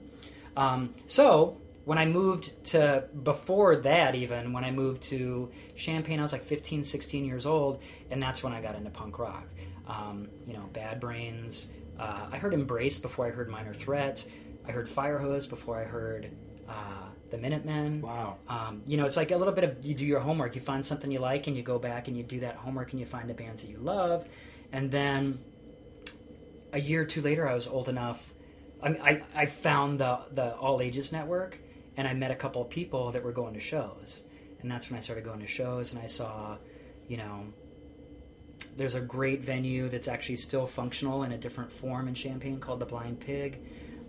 um, 0.57 0.95
so 1.07 1.59
when 1.85 1.99
I 1.99 2.05
moved 2.05 2.65
to 2.67 3.05
before 3.23 3.77
that, 3.77 4.15
even 4.15 4.53
when 4.53 4.65
I 4.65 4.73
moved 4.73 5.05
to 5.05 5.51
Champaign, 5.77 6.19
I 6.19 6.23
was 6.23 6.33
like 6.33 6.45
15, 6.45 6.83
16 6.83 7.25
years 7.25 7.47
old, 7.47 7.81
and 8.11 8.21
that's 8.21 8.43
when 8.43 8.53
I 8.53 8.61
got 8.61 8.75
into 8.75 8.91
punk 8.91 9.19
rock. 9.19 9.47
Um, 9.87 10.29
you 10.47 10.53
know, 10.53 10.69
Bad 10.73 10.99
Brains. 10.99 11.69
Uh, 11.99 12.27
I 12.31 12.39
heard 12.39 12.55
Embrace 12.55 12.99
before 12.99 13.27
I 13.27 13.31
heard 13.31 13.49
Minor 13.49 13.73
Threat. 13.73 14.25
I 14.67 14.73
heard 14.73 14.89
Firehose 14.89 15.49
before 15.49 15.79
I 15.79 15.85
heard 15.85 16.31
uh, 16.69 17.07
the 17.31 17.39
Minutemen. 17.39 18.03
Wow. 18.03 18.37
Um, 18.49 18.83
you 18.87 18.97
know, 18.97 19.07
it's 19.07 19.17
like 19.17 19.31
a 19.31 19.37
little 19.37 19.55
bit 19.55 19.63
of 19.63 19.85
you 19.85 19.95
do 19.95 20.05
your 20.05 20.21
homework. 20.21 20.57
You 20.57 20.61
find 20.61 20.85
something 20.85 21.11
you 21.11 21.21
like, 21.21 21.47
and 21.47 21.57
you 21.57 21.63
go 21.63 21.79
back 21.79 22.09
and 22.09 22.17
you 22.17 22.25
do 22.25 22.41
that 22.41 22.57
homework, 22.57 22.91
and 22.91 23.01
you 23.01 23.07
find 23.07 23.31
the 23.31 23.35
bands 23.35 23.63
that 23.63 23.71
you 23.71 23.79
love, 23.79 24.27
and 24.73 24.91
then 24.91 25.39
a 26.77 26.81
year 26.81 27.03
or 27.03 27.05
two 27.07 27.23
later, 27.23 27.49
I 27.49 27.55
was 27.55 27.67
old 27.67 27.89
enough. 27.89 28.21
I, 28.83 28.89
I, 28.89 29.23
I 29.35 29.47
found 29.47 30.01
the 30.01 30.19
the 30.33 30.55
All 30.57 30.81
Ages 30.81 31.11
Network, 31.11 31.59
and 31.97 32.07
I 32.07 32.13
met 32.15 32.31
a 32.31 32.35
couple 32.35 32.61
of 32.63 32.69
people 32.71 33.13
that 33.13 33.23
were 33.25 33.33
going 33.33 33.55
to 33.55 33.61
shows, 33.61 34.23
and 34.61 34.71
that's 34.71 34.91
when 34.91 34.99
I 34.99 35.01
started 35.01 35.25
going 35.25 35.41
to 35.41 35.47
shows, 35.47 35.93
and 35.93 36.03
I 36.03 36.07
saw, 36.07 36.57
you 37.09 37.17
know, 37.17 37.45
there's 38.77 38.95
a 38.95 39.01
great 39.01 39.41
venue 39.43 39.89
that's 39.89 40.09
actually 40.09 40.37
still 40.37 40.67
functional 40.67 41.23
in 41.23 41.33
a 41.33 41.39
different 41.39 41.73
form 41.73 42.09
in 42.09 42.15
Champaign 42.15 42.61
called 42.61 42.81
the 42.81 42.87
Blind 42.87 43.21
Pig, 43.21 43.59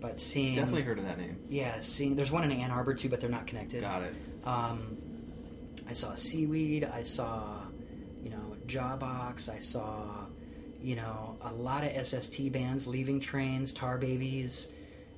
but 0.00 0.20
seeing 0.20 0.54
Definitely 0.54 0.82
heard 0.82 0.98
of 0.98 1.04
that 1.06 1.18
name. 1.18 1.38
yeah, 1.48 1.80
seeing 1.80 2.14
there's 2.14 2.30
one 2.30 2.44
in 2.44 2.52
Ann 2.52 2.70
Arbor 2.70 2.94
too, 2.94 3.08
but 3.08 3.20
they're 3.20 3.30
not 3.30 3.46
connected. 3.46 3.80
Got 3.80 4.02
it. 4.02 4.16
Um, 4.44 4.98
I 5.88 5.94
saw 5.94 6.14
Seaweed. 6.14 6.84
I 6.84 7.02
saw, 7.02 7.62
you 8.22 8.30
know, 8.30 8.56
Jawbox. 8.66 9.48
I 9.48 9.58
saw, 9.58 10.26
you 10.88 10.96
know, 10.96 11.36
a 11.42 11.52
lot 11.52 11.84
of 11.84 12.06
SST 12.06 12.50
bands, 12.50 12.86
Leaving 12.86 13.20
Trains, 13.20 13.74
Tar 13.74 13.98
Babies. 13.98 14.68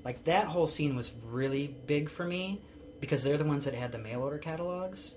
Like 0.05 0.25
that 0.25 0.47
whole 0.47 0.67
scene 0.67 0.97
was 0.97 1.13
really 1.29 1.69
big 1.87 2.11
for 2.11 2.25
me 2.25 2.61
because 2.99 3.23
they're 3.23 3.39
the 3.39 3.45
ones 3.45 3.67
that 3.67 3.75
had 3.75 3.93
the 3.93 3.99
mail 3.99 4.21
order 4.23 4.39
catalogs. 4.39 5.15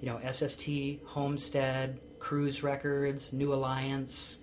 You 0.00 0.06
know, 0.06 0.20
SST, 0.30 0.68
Homestead, 1.06 1.98
Cruz 2.20 2.62
Records, 2.62 3.32
New 3.32 3.52
Alliance, 3.52 4.38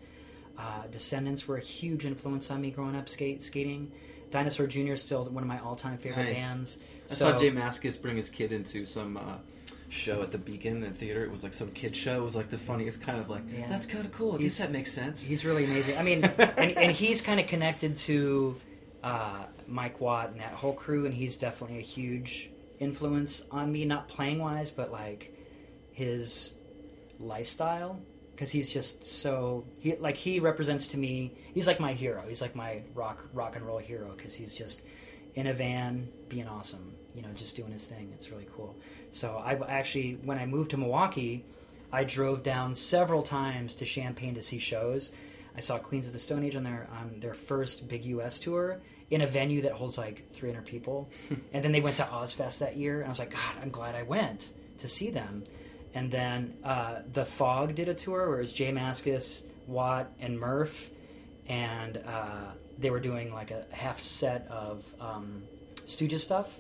uh, 0.57 0.83
Descendents 0.91 1.47
were 1.47 1.55
a 1.55 1.61
huge 1.61 2.05
influence 2.05 2.51
on 2.51 2.59
me 2.59 2.69
growing 2.69 2.97
up 2.97 3.07
skate 3.07 3.41
skating. 3.41 3.89
Dinosaur 4.31 4.67
Jr. 4.67 4.93
is 4.93 5.01
still 5.01 5.23
one 5.25 5.43
of 5.43 5.47
my 5.47 5.59
all-time 5.59 5.97
favorite 5.97 6.25
Nice. 6.25 6.35
bands. 6.35 6.77
I 7.09 7.13
So- 7.13 7.31
saw 7.31 7.37
Jay 7.37 7.51
Mascis 7.51 8.01
bring 8.01 8.17
his 8.17 8.29
kid 8.29 8.51
into 8.51 8.85
some 8.85 9.15
uh, 9.15 9.37
show 9.93 10.21
at 10.21 10.31
the 10.31 10.37
Beacon 10.37 10.83
and 10.83 10.97
theater. 10.97 11.23
It 11.23 11.31
was 11.31 11.43
like 11.43 11.53
some 11.53 11.69
kid 11.71 11.95
show. 11.95 12.21
It 12.21 12.23
was 12.23 12.35
like 12.35 12.49
the 12.49 12.57
funniest 12.57 13.01
kind 13.01 13.19
of 13.19 13.29
like 13.29 13.43
Yeah. 13.55 13.67
that's 13.69 13.85
kind 13.85 14.05
of 14.05 14.11
cool. 14.11 14.33
I 14.33 14.37
He's- 14.39 14.53
guess 14.57 14.65
that 14.67 14.71
makes 14.71 14.91
sense. 14.91 15.21
He's 15.21 15.45
really 15.45 15.65
amazing. 15.65 15.97
I 15.97 16.03
mean, 16.03 16.23
and, 16.23 16.77
and 16.77 16.91
he's 16.91 17.21
kind 17.21 17.39
of 17.39 17.47
connected 17.47 17.95
to 17.97 18.55
uh, 19.03 19.43
Mike 19.67 19.99
Watt 20.01 20.29
and 20.31 20.39
that 20.39 20.53
whole 20.53 20.73
crew, 20.73 21.05
and 21.05 21.13
he's 21.13 21.37
definitely 21.37 21.77
a 21.77 21.81
huge 21.81 22.49
influence 22.79 23.41
on 23.51 23.71
me, 23.71 23.85
not 23.85 24.07
playing 24.07 24.39
wise, 24.39 24.71
but 24.71 24.91
like 24.91 25.33
his 25.91 26.53
lifestyle. 27.19 27.99
Because 28.35 28.49
he's 28.49 28.67
just 28.69 29.05
so 29.05 29.63
he 29.79 29.95
like 29.97 30.17
he 30.17 30.39
represents 30.39 30.87
to 30.87 30.97
me. 30.97 31.33
He's 31.53 31.67
like 31.67 31.79
my 31.79 31.93
hero. 31.93 32.23
He's 32.27 32.41
like 32.41 32.55
my 32.55 32.81
rock 32.95 33.23
rock 33.31 33.55
and 33.55 33.63
roll 33.65 33.77
hero. 33.77 34.11
Because 34.17 34.33
he's 34.33 34.55
just 34.55 34.81
in 35.35 35.45
a 35.47 35.53
van 35.53 36.07
being 36.29 36.47
awesome. 36.47 36.95
You 37.15 37.21
know, 37.21 37.29
just 37.35 37.55
doing 37.55 37.71
his 37.71 37.85
thing. 37.85 38.11
It's 38.13 38.31
really 38.31 38.47
cool. 38.55 38.75
So 39.11 39.41
I 39.43 39.57
actually, 39.67 40.17
when 40.23 40.37
I 40.37 40.45
moved 40.45 40.71
to 40.71 40.77
Milwaukee, 40.77 41.45
I 41.91 42.03
drove 42.03 42.41
down 42.41 42.73
several 42.73 43.21
times 43.21 43.75
to 43.75 43.85
Champaign 43.85 44.33
to 44.35 44.41
see 44.41 44.57
shows. 44.57 45.11
I 45.55 45.59
saw 45.59 45.77
Queens 45.77 46.07
of 46.07 46.13
the 46.13 46.19
Stone 46.19 46.43
Age 46.43 46.55
on 46.55 46.63
their 46.63 46.87
on 46.91 47.19
their 47.19 47.35
first 47.35 47.87
big 47.87 48.03
U.S. 48.05 48.39
tour 48.39 48.81
in 49.11 49.21
a 49.21 49.27
venue 49.27 49.61
that 49.61 49.73
holds 49.73 49.97
like 49.97 50.31
300 50.33 50.65
people, 50.65 51.09
and 51.53 51.63
then 51.63 51.71
they 51.71 51.81
went 51.81 51.97
to 51.97 52.03
Ozzfest 52.03 52.59
that 52.59 52.77
year, 52.77 52.97
and 52.97 53.05
I 53.05 53.09
was 53.09 53.19
like, 53.19 53.31
God, 53.31 53.55
I'm 53.61 53.69
glad 53.69 53.93
I 53.93 54.03
went 54.03 54.49
to 54.79 54.87
see 54.87 55.11
them. 55.11 55.43
And 55.93 56.09
then 56.11 56.55
uh, 56.63 57.01
the 57.11 57.25
Fog 57.25 57.75
did 57.75 57.87
a 57.87 57.93
tour 57.93 58.27
where 58.27 58.37
it 58.37 58.41
was 58.41 58.51
Jay 58.51 58.71
Mascis, 58.71 59.43
Watt, 59.67 60.11
and 60.19 60.39
Murph, 60.39 60.89
and 61.47 61.97
uh, 61.97 62.51
they 62.79 62.89
were 62.89 62.99
doing 62.99 63.31
like 63.31 63.51
a 63.51 63.65
half 63.69 63.99
set 63.99 64.47
of 64.49 64.83
um, 64.99 65.43
Stooges 65.85 66.21
stuff, 66.21 66.51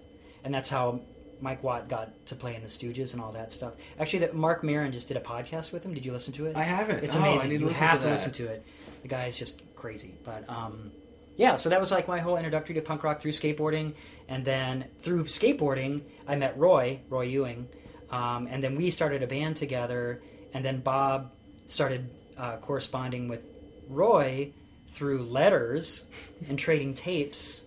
and 0.43 0.53
that's 0.53 0.69
how 0.69 1.01
Mike 1.41 1.63
Watt 1.63 1.89
got 1.89 2.25
to 2.27 2.35
play 2.35 2.55
in 2.55 2.61
the 2.61 2.67
Stooges 2.69 3.13
and 3.13 3.21
all 3.21 3.31
that 3.33 3.51
stuff. 3.51 3.73
Actually, 3.99 4.19
that 4.19 4.35
Marc 4.35 4.63
Maron 4.63 4.91
just 4.91 5.07
did 5.07 5.17
a 5.17 5.21
podcast 5.21 5.71
with 5.71 5.83
him. 5.83 5.93
Did 5.93 6.05
you 6.05 6.11
listen 6.13 6.33
to 6.33 6.45
it? 6.45 6.55
I 6.55 6.63
haven't. 6.63 7.03
It's 7.03 7.15
Oh, 7.15 7.19
amazing. 7.19 7.49
to 7.49 7.55
you 7.57 7.65
listen 7.65 7.79
have 7.79 7.97
to 7.99 8.01
to, 8.01 8.05
that. 8.07 8.11
listen 8.13 8.31
to 8.33 8.45
it. 8.47 8.65
The 9.01 9.07
guy 9.09 9.25
is 9.25 9.37
just 9.37 9.61
crazy. 9.75 10.13
But 10.23 10.45
um, 10.49 10.91
yeah, 11.35 11.55
so 11.55 11.69
that 11.69 11.79
was 11.79 11.91
like 11.91 12.07
my 12.07 12.19
whole 12.19 12.37
introductory 12.37 12.75
to 12.75 12.81
punk 12.81 13.03
rock 13.03 13.19
through 13.21 13.31
skateboarding, 13.33 13.93
and 14.29 14.45
then 14.45 14.85
through 15.01 15.25
skateboarding, 15.25 16.01
I 16.27 16.35
met 16.35 16.57
Roy, 16.57 16.99
Roy 17.09 17.23
Ewing, 17.23 17.67
um, 18.11 18.47
and 18.49 18.63
then 18.63 18.75
we 18.75 18.89
started 18.91 19.23
a 19.23 19.27
band 19.27 19.57
together, 19.57 20.21
and 20.53 20.63
then 20.63 20.79
Bob 20.81 21.31
started 21.67 22.09
uh, 22.37 22.57
corresponding 22.57 23.27
with 23.27 23.41
Roy 23.89 24.51
through 24.93 25.23
letters 25.23 26.05
and 26.47 26.57
trading 26.57 26.93
tapes, 26.93 27.63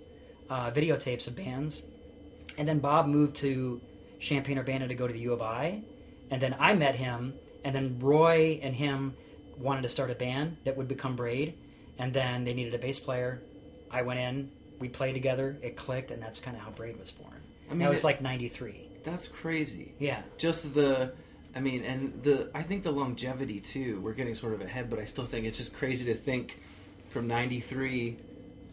uh, 0.48 0.70
videotapes 0.70 1.26
of 1.26 1.34
bands, 1.36 1.82
and 2.58 2.66
then 2.68 2.78
Bob 2.78 3.06
moved 3.06 3.36
to 3.36 3.80
Champaign 4.18 4.58
Urbana 4.58 4.88
to 4.88 4.94
go 4.94 5.06
to 5.06 5.12
the 5.12 5.20
U 5.20 5.32
of 5.32 5.42
I, 5.42 5.82
and 6.30 6.40
then 6.40 6.56
I 6.58 6.74
met 6.74 6.94
him, 6.96 7.34
and 7.64 7.74
then 7.74 7.98
Roy 8.00 8.58
and 8.62 8.74
him 8.74 9.14
wanted 9.58 9.82
to 9.82 9.88
start 9.88 10.10
a 10.10 10.14
band 10.14 10.56
that 10.64 10.76
would 10.76 10.88
become 10.88 11.16
Braid, 11.16 11.54
and 11.98 12.12
then 12.12 12.44
they 12.44 12.54
needed 12.54 12.74
a 12.74 12.78
bass 12.78 12.98
player. 12.98 13.42
I 13.90 14.02
went 14.02 14.20
in, 14.20 14.50
we 14.78 14.88
played 14.88 15.12
together, 15.14 15.56
it 15.62 15.76
clicked, 15.76 16.10
and 16.10 16.22
that's 16.22 16.40
kind 16.40 16.56
of 16.56 16.62
how 16.62 16.70
Braid 16.70 16.98
was 16.98 17.10
born. 17.10 17.40
I 17.68 17.70
mean, 17.70 17.80
that 17.80 17.90
was 17.90 18.00
it- 18.00 18.04
like 18.04 18.20
'93. 18.20 18.82
That's 19.04 19.28
crazy. 19.28 19.94
Yeah, 20.00 20.22
Just 20.36 20.74
the, 20.74 21.12
I 21.54 21.60
mean, 21.60 21.84
and 21.84 22.20
the 22.24 22.50
I 22.54 22.62
think 22.64 22.82
the 22.82 22.90
longevity 22.90 23.60
too. 23.60 24.00
We're 24.00 24.14
getting 24.14 24.34
sort 24.34 24.52
of 24.52 24.60
ahead, 24.60 24.90
but 24.90 24.98
I 24.98 25.04
still 25.04 25.26
think 25.26 25.46
it's 25.46 25.56
just 25.58 25.72
crazy 25.74 26.04
to 26.06 26.14
think 26.14 26.58
from 27.10 27.26
'93 27.28 28.16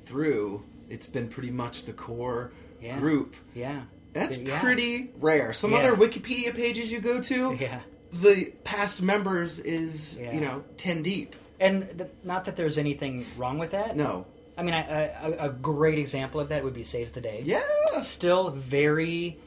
through. 0.06 0.64
It's 0.90 1.08
been 1.08 1.30
pretty 1.30 1.52
much 1.52 1.86
the 1.86 1.94
core 1.94 2.52
Yeah. 2.84 3.00
group. 3.00 3.36
yeah, 3.56 3.84
That's 4.14 4.38
Yeah. 4.38 4.60
pretty 4.60 5.10
rare. 5.20 5.54
Some 5.54 5.72
Yeah. 5.72 5.80
other 5.80 5.96
Wikipedia 5.96 6.54
pages 6.56 6.92
you 6.92 7.00
go 7.00 7.20
to, 7.22 7.58
yeah. 7.60 7.80
the 8.12 8.52
past 8.64 9.02
members 9.02 9.60
is 9.60 10.16
you 10.18 10.42
know 10.42 10.64
ten 10.78 11.02
deep. 11.02 11.36
And 11.60 11.98
th- 11.98 12.10
not 12.24 12.46
that 12.46 12.56
there's 12.58 12.78
anything 12.78 13.26
wrong 13.38 13.58
with 13.58 13.72
that. 13.72 13.96
No. 13.96 14.26
I 14.58 14.62
mean, 14.64 14.74
I, 14.76 15.06
I, 15.08 15.46
a 15.46 15.50
great 15.50 15.98
example 15.98 16.40
of 16.40 16.50
that 16.50 16.64
would 16.64 16.74
be 16.74 16.84
Saves 16.84 17.12
the 17.14 17.22
Day. 17.22 17.42
Yeah. 17.46 17.64
Still 18.00 18.50
very 18.52 19.40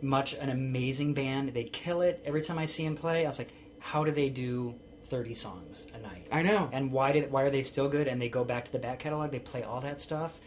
much 0.00 0.34
an 0.34 0.48
amazing 0.48 1.14
band. 1.14 1.50
They 1.50 1.64
kill 1.64 2.00
it 2.00 2.22
every 2.24 2.42
time 2.42 2.58
I 2.58 2.64
see 2.66 2.84
them 2.84 2.96
play. 2.96 3.24
I 3.24 3.28
was 3.28 3.38
like, 3.38 3.50
how 3.78 4.04
do 4.04 4.10
they 4.12 4.28
do 4.30 4.74
30 5.10 5.34
songs 5.34 5.86
a 5.94 5.98
night? 5.98 6.26
I 6.32 6.42
know. 6.42 6.68
And 6.72 6.92
why 6.92 7.12
did 7.12 7.30
why 7.30 7.42
are 7.42 7.50
they 7.50 7.62
still 7.62 7.88
good? 7.88 8.08
And 8.08 8.20
they 8.20 8.28
go 8.28 8.44
back 8.44 8.64
to 8.66 8.72
the 8.72 8.78
back 8.78 9.00
catalog. 9.00 9.30
They 9.32 9.38
play 9.38 9.62
all 9.62 9.80
that 9.82 10.00
stuff. 10.00 10.38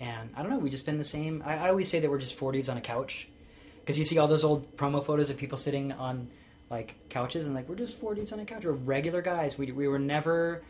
And 0.00 0.30
I 0.36 0.42
don't 0.42 0.50
know. 0.50 0.58
We 0.58 0.70
just 0.70 0.86
been 0.86 0.98
the 0.98 1.04
same. 1.04 1.42
I, 1.44 1.56
I 1.56 1.68
always 1.70 1.88
say 1.88 1.98
that 2.00 2.08
we're 2.10 2.18
just 2.18 2.34
four 2.36 2.52
dudes 2.52 2.68
on 2.68 2.76
a 2.76 2.80
couch 2.80 3.28
because 3.80 3.98
you 3.98 4.04
see 4.04 4.18
all 4.18 4.28
those 4.28 4.44
old 4.44 4.76
promo 4.76 5.04
photos 5.04 5.28
of 5.30 5.36
people 5.36 5.58
sitting 5.58 5.92
on 5.92 6.28
like 6.70 6.94
couches 7.08 7.46
and 7.46 7.54
like 7.54 7.68
we're 7.68 7.74
just 7.74 7.98
four 7.98 8.14
dudes 8.14 8.32
on 8.32 8.38
a 8.40 8.44
couch. 8.44 8.64
We're 8.64 8.72
regular 8.72 9.22
guys. 9.22 9.58
We 9.58 9.72
we 9.72 9.88
were 9.88 9.98
never, 9.98 10.62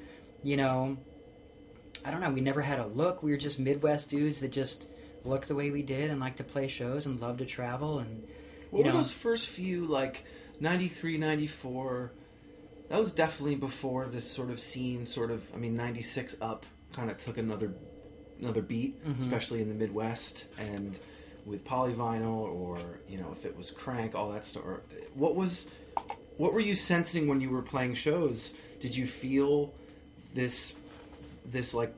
you 0.42 0.56
know. 0.56 0.96
I 2.04 2.10
don't 2.10 2.20
know. 2.20 2.30
We 2.30 2.40
never 2.40 2.62
had 2.62 2.78
a 2.78 2.86
look. 2.86 3.22
We 3.22 3.32
were 3.32 3.36
just 3.36 3.58
Midwest 3.58 4.08
dudes 4.08 4.40
that 4.40 4.52
just 4.52 4.86
look 5.24 5.46
the 5.46 5.54
way 5.54 5.70
we 5.70 5.82
did 5.82 6.10
and 6.10 6.20
like 6.20 6.36
to 6.36 6.44
play 6.44 6.68
shows 6.68 7.04
and 7.06 7.20
love 7.20 7.38
to 7.38 7.44
travel 7.44 7.98
and 7.98 8.22
What 8.70 8.78
you 8.78 8.84
were 8.86 8.92
know. 8.92 8.98
those 8.98 9.10
first 9.10 9.48
few 9.48 9.84
like 9.84 10.24
93, 10.60 11.18
94? 11.18 12.12
That 12.88 13.00
was 13.00 13.12
definitely 13.12 13.56
before 13.56 14.06
this 14.06 14.30
sort 14.30 14.48
of 14.50 14.60
scene. 14.60 15.06
Sort 15.06 15.30
of, 15.30 15.42
I 15.54 15.58
mean, 15.58 15.76
'96 15.76 16.36
up 16.40 16.64
kind 16.94 17.10
of 17.10 17.18
took 17.18 17.36
another 17.36 17.72
another 18.40 18.62
beat, 18.62 19.04
Mm-hmm. 19.06 19.22
especially 19.22 19.62
in 19.62 19.68
the 19.68 19.74
Midwest 19.74 20.44
and 20.58 20.96
with 21.46 21.64
polyvinyl 21.64 22.52
or 22.52 22.78
you 23.08 23.18
know 23.18 23.28
if 23.32 23.44
it 23.46 23.56
was 23.56 23.70
crank, 23.70 24.14
all 24.14 24.30
that 24.32 24.44
stuff. 24.44 24.62
What 25.14 25.34
was 25.34 25.68
what 26.36 26.52
were 26.52 26.60
you 26.60 26.74
sensing 26.76 27.26
when 27.26 27.40
you 27.40 27.50
were 27.50 27.62
playing 27.62 27.94
shows? 27.94 28.54
Did 28.80 28.94
you 28.94 29.06
feel 29.06 29.72
this 30.34 30.74
this 31.46 31.72
like 31.74 31.94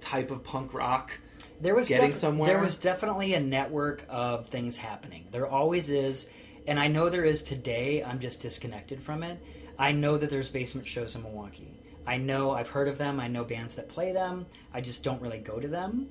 type 0.00 0.30
of 0.30 0.42
punk 0.44 0.72
rock? 0.74 1.12
there 1.60 1.74
was 1.74 1.88
getting 1.88 2.10
def- 2.10 2.18
somewhere? 2.18 2.48
There 2.48 2.58
was 2.60 2.76
definitely 2.76 3.34
a 3.34 3.40
network 3.40 4.02
of 4.08 4.48
things 4.48 4.76
happening. 4.78 5.26
There 5.30 5.46
always 5.46 5.90
is, 5.90 6.26
and 6.66 6.80
I 6.80 6.86
know 6.88 7.10
there 7.10 7.24
is 7.24 7.42
today. 7.42 8.02
I'm 8.02 8.18
just 8.18 8.40
disconnected 8.40 9.02
from 9.02 9.22
it. 9.22 9.38
I 9.78 9.92
know 9.92 10.16
that 10.16 10.30
there's 10.30 10.48
basement 10.48 10.88
shows 10.88 11.14
in 11.14 11.22
Milwaukee. 11.22 11.78
I 12.06 12.16
know 12.16 12.52
I've 12.52 12.68
heard 12.68 12.88
of 12.88 12.98
them. 12.98 13.20
I 13.20 13.28
know 13.28 13.44
bands 13.44 13.74
that 13.76 13.88
play 13.88 14.12
them. 14.12 14.46
I 14.72 14.80
just 14.80 15.02
don't 15.02 15.20
really 15.20 15.38
go 15.38 15.60
to 15.60 15.68
them. 15.68 16.08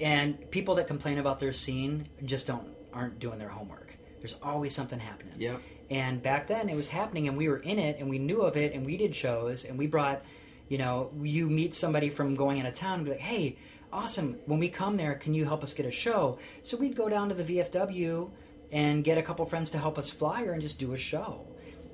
And 0.00 0.50
people 0.50 0.74
that 0.76 0.86
complain 0.86 1.18
about 1.18 1.40
their 1.40 1.52
scene 1.52 2.08
just 2.24 2.46
don't 2.46 2.66
aren't 2.92 3.18
doing 3.18 3.38
their 3.38 3.48
homework. 3.48 3.96
There's 4.20 4.36
always 4.42 4.74
something 4.74 4.98
happening. 4.98 5.34
Yeah. 5.38 5.56
And 5.90 6.22
back 6.22 6.48
then 6.48 6.68
it 6.68 6.74
was 6.74 6.88
happening 6.88 7.28
and 7.28 7.36
we 7.36 7.48
were 7.48 7.58
in 7.58 7.78
it 7.78 7.98
and 7.98 8.10
we 8.10 8.18
knew 8.18 8.42
of 8.42 8.56
it 8.56 8.74
and 8.74 8.84
we 8.84 8.96
did 8.96 9.14
shows 9.14 9.64
and 9.64 9.78
we 9.78 9.86
brought, 9.86 10.22
you 10.68 10.78
know, 10.78 11.10
you 11.22 11.48
meet 11.48 11.74
somebody 11.74 12.10
from 12.10 12.34
going 12.34 12.60
out 12.60 12.66
of 12.66 12.74
town 12.74 12.96
and 12.96 13.04
be 13.04 13.12
like, 13.12 13.20
hey, 13.20 13.56
awesome. 13.92 14.38
When 14.46 14.58
we 14.58 14.68
come 14.68 14.96
there, 14.96 15.14
can 15.14 15.34
you 15.34 15.44
help 15.44 15.62
us 15.62 15.72
get 15.74 15.86
a 15.86 15.90
show? 15.90 16.38
So 16.62 16.76
we'd 16.76 16.96
go 16.96 17.08
down 17.08 17.28
to 17.28 17.34
the 17.34 17.44
VFW 17.44 18.30
and 18.70 19.02
get 19.02 19.16
a 19.16 19.22
couple 19.22 19.46
friends 19.46 19.70
to 19.70 19.78
help 19.78 19.98
us 19.98 20.10
flyer 20.10 20.52
and 20.52 20.60
just 20.60 20.78
do 20.78 20.92
a 20.92 20.96
show. 20.96 21.46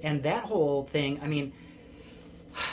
And 0.03 0.23
that 0.25 0.45
whole 0.45 0.85
thing, 0.85 1.21
I 1.23 1.29
mean, 1.29 1.53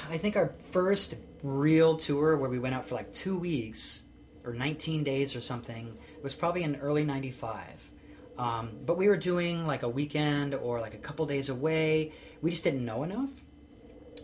I 0.10 0.18
think 0.18 0.36
our 0.36 0.54
first 0.72 1.16
real 1.44 1.98
tour 1.98 2.38
where 2.38 2.50
we 2.50 2.60
went 2.60 2.76
out 2.76 2.86
for 2.86 2.96
like 2.96 3.14
two 3.14 3.38
weeks 3.38 4.02
or 4.44 4.54
19 4.54 5.04
days 5.04 5.36
or 5.36 5.42
something 5.42 5.98
was 6.22 6.34
probably 6.34 6.64
in 6.64 6.76
early 6.78 7.04
95. 7.04 7.66
Um, 8.38 8.72
but 8.86 8.98
we 8.98 9.08
were 9.08 9.18
doing 9.18 9.66
like 9.66 9.84
a 9.84 9.90
weekend 9.90 10.56
or 10.56 10.80
like 10.80 10.94
a 10.94 10.98
couple 10.98 11.26
days 11.26 11.50
away. 11.50 12.12
We 12.42 12.52
just 12.52 12.64
didn't 12.64 12.86
know 12.86 13.04
enough. 13.04 13.30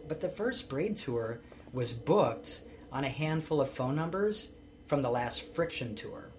But 0.08 0.22
the 0.22 0.30
first 0.30 0.70
Braid 0.70 0.98
tour 0.98 1.42
was 1.74 1.94
booked 1.94 2.62
on 2.92 3.04
a 3.04 3.10
handful 3.10 3.62
of 3.62 3.70
phone 3.70 3.96
numbers 3.96 4.50
from 4.88 5.02
the 5.02 5.10
last 5.10 5.54
Friction 5.54 5.96
tour, 5.96 6.32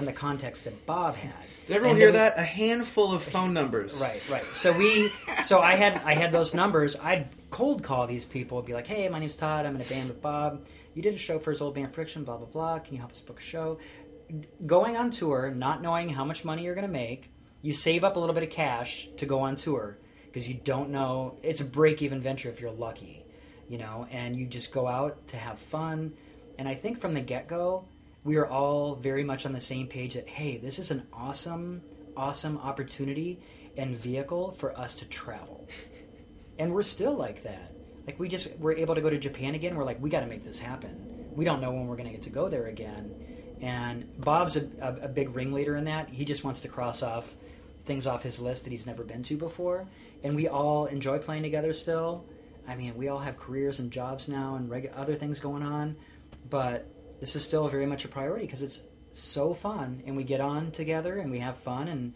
from 0.00 0.06
the 0.06 0.12
context 0.18 0.64
that 0.64 0.86
Bob 0.86 1.14
had. 1.14 1.34
Did 1.66 1.76
everyone 1.76 1.96
And 1.96 1.98
hear 2.02 2.10
then 2.10 2.22
we- 2.24 2.28
that? 2.30 2.38
A 2.38 2.42
handful 2.42 3.12
of 3.12 3.22
phone 3.22 3.52
numbers. 3.52 4.00
Right, 4.00 4.22
right. 4.30 4.44
So 4.46 4.72
we, 4.76 5.12
so 5.44 5.60
I 5.60 5.74
had 5.76 6.00
I 6.06 6.14
had 6.14 6.32
those 6.32 6.54
numbers. 6.54 6.96
I'd 6.96 7.28
cold 7.50 7.82
call 7.82 8.06
these 8.06 8.24
people, 8.24 8.56
and 8.58 8.66
be 8.66 8.72
like, 8.72 8.86
"Hey, 8.86 9.06
my 9.10 9.18
name's 9.18 9.34
Todd. 9.34 9.66
I'm 9.66 9.74
in 9.76 9.82
a 9.82 9.84
band 9.84 10.08
with 10.08 10.22
Bob. 10.22 10.64
You 10.94 11.02
did 11.02 11.14
a 11.14 11.18
show 11.18 11.38
for 11.38 11.50
his 11.50 11.60
old 11.60 11.74
band 11.74 11.92
Friction. 11.92 12.24
Blah 12.24 12.38
blah 12.38 12.46
blah. 12.46 12.78
Can 12.78 12.94
you 12.94 13.00
help 13.00 13.12
us 13.12 13.20
book 13.20 13.38
a 13.40 13.42
show?" 13.42 13.78
Going 14.64 14.96
on 14.96 15.10
tour, 15.10 15.50
not 15.54 15.82
knowing 15.82 16.08
how 16.08 16.24
much 16.24 16.44
money 16.46 16.62
you're 16.62 16.74
going 16.74 16.86
to 16.86 16.92
make, 16.92 17.30
you 17.62 17.72
save 17.74 18.04
up 18.04 18.16
a 18.16 18.18
little 18.20 18.34
bit 18.34 18.44
of 18.44 18.50
cash 18.50 19.08
to 19.18 19.26
go 19.26 19.40
on 19.40 19.54
tour 19.56 19.98
because 20.26 20.48
you 20.48 20.54
don't 20.54 20.88
know. 20.90 21.36
It's 21.42 21.60
a 21.60 21.64
break 21.64 22.00
even 22.00 22.20
venture 22.22 22.48
if 22.48 22.58
you're 22.60 22.70
lucky, 22.70 23.22
you 23.68 23.76
know. 23.76 24.06
And 24.10 24.34
you 24.34 24.46
just 24.46 24.72
go 24.72 24.86
out 24.86 25.28
to 25.28 25.36
have 25.36 25.58
fun. 25.58 26.14
And 26.58 26.66
I 26.68 26.74
think 26.74 27.00
from 27.00 27.12
the 27.12 27.20
get 27.20 27.48
go, 27.48 27.84
we 28.24 28.36
are 28.36 28.46
all 28.46 28.94
very 28.94 29.24
much 29.24 29.46
on 29.46 29.52
the 29.52 29.60
same 29.60 29.86
page 29.86 30.14
that 30.14 30.28
hey, 30.28 30.58
this 30.58 30.78
is 30.78 30.90
an 30.90 31.06
awesome, 31.12 31.82
awesome 32.16 32.58
opportunity 32.58 33.40
and 33.76 33.96
vehicle 33.96 34.52
for 34.58 34.78
us 34.78 34.94
to 34.96 35.04
travel. 35.06 35.68
And 36.58 36.72
we're 36.74 36.82
still 36.82 37.14
like 37.14 37.42
that. 37.44 37.72
Like 38.06 38.18
we 38.18 38.28
just 38.28 38.48
we're 38.58 38.76
able 38.76 38.94
to 38.94 39.00
go 39.00 39.10
to 39.10 39.18
Japan 39.18 39.54
again. 39.54 39.74
We're 39.74 39.84
like 39.84 40.00
we 40.00 40.10
got 40.10 40.20
to 40.20 40.26
make 40.26 40.44
this 40.44 40.58
happen. 40.58 41.26
We 41.34 41.44
don't 41.44 41.60
know 41.60 41.70
when 41.70 41.86
we're 41.86 41.96
going 41.96 42.08
to 42.08 42.12
get 42.12 42.22
to 42.24 42.30
go 42.30 42.48
there 42.48 42.66
again. 42.66 43.14
And 43.60 44.20
Bob's 44.20 44.56
a, 44.56 44.68
a, 44.80 45.04
a 45.04 45.08
big 45.08 45.34
ringleader 45.34 45.76
in 45.76 45.84
that. 45.84 46.08
He 46.08 46.24
just 46.24 46.44
wants 46.44 46.60
to 46.60 46.68
cross 46.68 47.02
off 47.02 47.34
things 47.84 48.06
off 48.06 48.22
his 48.22 48.40
list 48.40 48.64
that 48.64 48.70
he's 48.70 48.86
never 48.86 49.04
been 49.04 49.22
to 49.24 49.36
before. 49.36 49.86
And 50.22 50.34
we 50.34 50.48
all 50.48 50.86
enjoy 50.86 51.18
playing 51.18 51.42
together 51.42 51.72
still. 51.72 52.24
I 52.68 52.74
mean, 52.74 52.96
we 52.96 53.08
all 53.08 53.18
have 53.18 53.38
careers 53.38 53.78
and 53.78 53.90
jobs 53.90 54.28
now 54.28 54.54
and 54.54 54.70
reg- 54.70 54.92
other 54.94 55.16
things 55.16 55.40
going 55.40 55.62
on, 55.62 55.96
but 56.48 56.86
this 57.20 57.36
is 57.36 57.42
still 57.42 57.68
very 57.68 57.86
much 57.86 58.04
a 58.04 58.08
priority 58.08 58.46
because 58.46 58.62
it's 58.62 58.80
so 59.12 59.52
fun 59.54 60.02
and 60.06 60.16
we 60.16 60.24
get 60.24 60.40
on 60.40 60.70
together 60.70 61.18
and 61.18 61.30
we 61.30 61.38
have 61.40 61.58
fun 61.58 61.88
and 61.88 62.14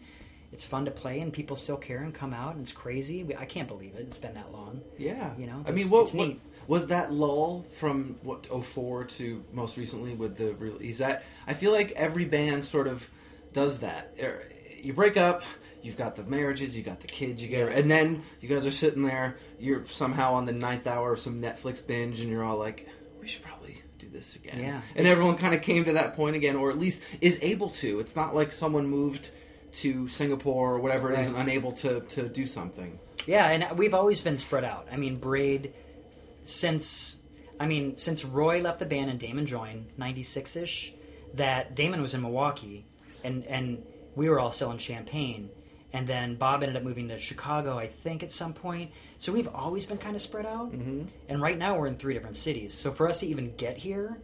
it's 0.51 0.65
fun 0.65 0.85
to 0.85 0.91
play 0.91 1.19
and 1.19 1.33
people 1.33 1.55
still 1.55 1.75
care 1.77 2.01
and 2.03 2.13
come 2.13 2.33
out 2.33 2.53
and 2.53 2.61
it's 2.61 2.71
crazy. 2.71 3.23
We, 3.23 3.35
I 3.35 3.45
can't 3.45 3.67
believe 3.67 3.93
it. 3.95 4.01
It's 4.01 4.17
been 4.17 4.33
that 4.35 4.51
long. 4.53 4.81
Yeah. 4.97 5.31
You 5.37 5.47
know, 5.47 5.63
I 5.67 5.71
mean, 5.71 5.89
what, 5.89 6.11
what 6.13 6.35
was 6.67 6.87
that 6.87 7.11
lull 7.11 7.65
from 7.77 8.15
what 8.23 8.47
04 8.65 9.03
to 9.05 9.43
most 9.53 9.75
recently 9.77 10.13
with 10.13 10.37
the 10.37 10.53
release? 10.55 10.99
That 10.99 11.23
I 11.45 11.53
feel 11.53 11.71
like 11.71 11.91
every 11.91 12.25
band 12.25 12.63
sort 12.63 12.87
of 12.87 13.09
does 13.53 13.79
that. 13.79 14.15
Er, 14.21 14.41
You 14.81 14.93
break 14.93 15.17
up, 15.17 15.43
you've 15.81 15.97
got 15.97 16.15
the 16.15 16.23
marriages, 16.23 16.75
you've 16.75 16.85
got 16.85 17.01
the 17.01 17.07
kids, 17.07 17.43
you 17.43 17.49
get, 17.49 17.67
Yeah. 17.69 17.77
and 17.77 17.91
then 17.91 18.23
you 18.39 18.47
guys 18.47 18.65
are 18.65 18.71
sitting 18.71 19.03
there. 19.03 19.37
You're 19.59 19.85
somehow 19.87 20.33
on 20.35 20.45
the 20.45 20.51
ninth 20.53 20.87
hour 20.87 21.11
of 21.13 21.19
some 21.19 21.41
Netflix 21.41 21.85
binge, 21.85 22.21
and 22.21 22.29
you're 22.29 22.43
all 22.43 22.57
like, 22.57 22.87
"We 23.19 23.27
should 23.27 23.43
probably 23.43 23.81
this 24.15 24.35
again." 24.35 24.59
Yeah. 24.59 24.81
And 24.95 25.05
everyone 25.07 25.37
kind 25.37 25.53
of 25.53 25.61
came 25.61 25.85
to 25.85 25.93
that 25.93 26.15
point 26.15 26.35
again, 26.35 26.55
or 26.55 26.69
at 26.71 26.79
least 26.79 27.01
is 27.21 27.37
able 27.41 27.69
to. 27.71 27.99
It's 27.99 28.15
not 28.15 28.33
like 28.35 28.51
someone 28.51 28.87
moved 28.87 29.29
to 29.73 30.07
Singapore 30.07 30.75
or 30.75 30.79
whatever 30.79 31.11
it 31.11 31.19
is 31.19 31.27
Right. 31.27 31.35
and 31.39 31.49
unable 31.49 31.71
to 31.73 31.99
to 32.01 32.29
do 32.29 32.47
something. 32.47 32.99
Yeah, 33.27 33.47
and 33.49 33.77
we've 33.77 33.93
always 33.93 34.21
been 34.21 34.37
spread 34.37 34.63
out. 34.63 34.87
I 34.91 34.97
mean, 34.97 35.17
Braid 35.17 35.73
since 36.43 37.17
I 37.59 37.65
mean 37.65 37.97
since 37.97 38.23
Roy 38.25 38.61
left 38.61 38.79
the 38.79 38.85
band 38.85 39.09
and 39.09 39.19
Damon 39.19 39.45
joined 39.45 39.87
'96 39.97 40.55
ish. 40.55 40.93
That 41.33 41.75
Damon 41.75 42.01
was 42.01 42.13
in 42.13 42.21
Milwaukee, 42.21 42.85
and 43.23 43.43
and 43.45 43.83
we 44.15 44.29
were 44.29 44.39
all 44.39 44.51
still 44.51 44.71
in 44.71 44.77
Champaign, 44.77 45.49
and 45.95 46.05
then 46.05 46.35
Bob 46.35 46.61
ended 46.61 46.75
up 46.75 46.83
moving 46.83 47.07
to 47.07 47.17
Chicago, 47.17 47.79
I 47.79 47.87
think, 47.87 48.21
at 48.21 48.29
some 48.29 48.53
point. 48.53 48.91
So 49.17 49.31
we've 49.31 49.47
always 49.47 49.85
been 49.85 49.97
kind 49.97 50.13
of 50.13 50.21
spread 50.21 50.45
out. 50.45 50.73
Mm-hmm. 50.73 51.03
And 51.29 51.41
right 51.41 51.57
now 51.57 51.79
we're 51.79 51.87
in 51.87 51.95
three 51.95 52.13
different 52.13 52.35
cities. 52.35 52.73
So 52.73 52.91
for 52.91 53.07
us 53.07 53.21
to 53.21 53.27
even 53.27 53.55
get 53.55 53.77
here, 53.77 54.17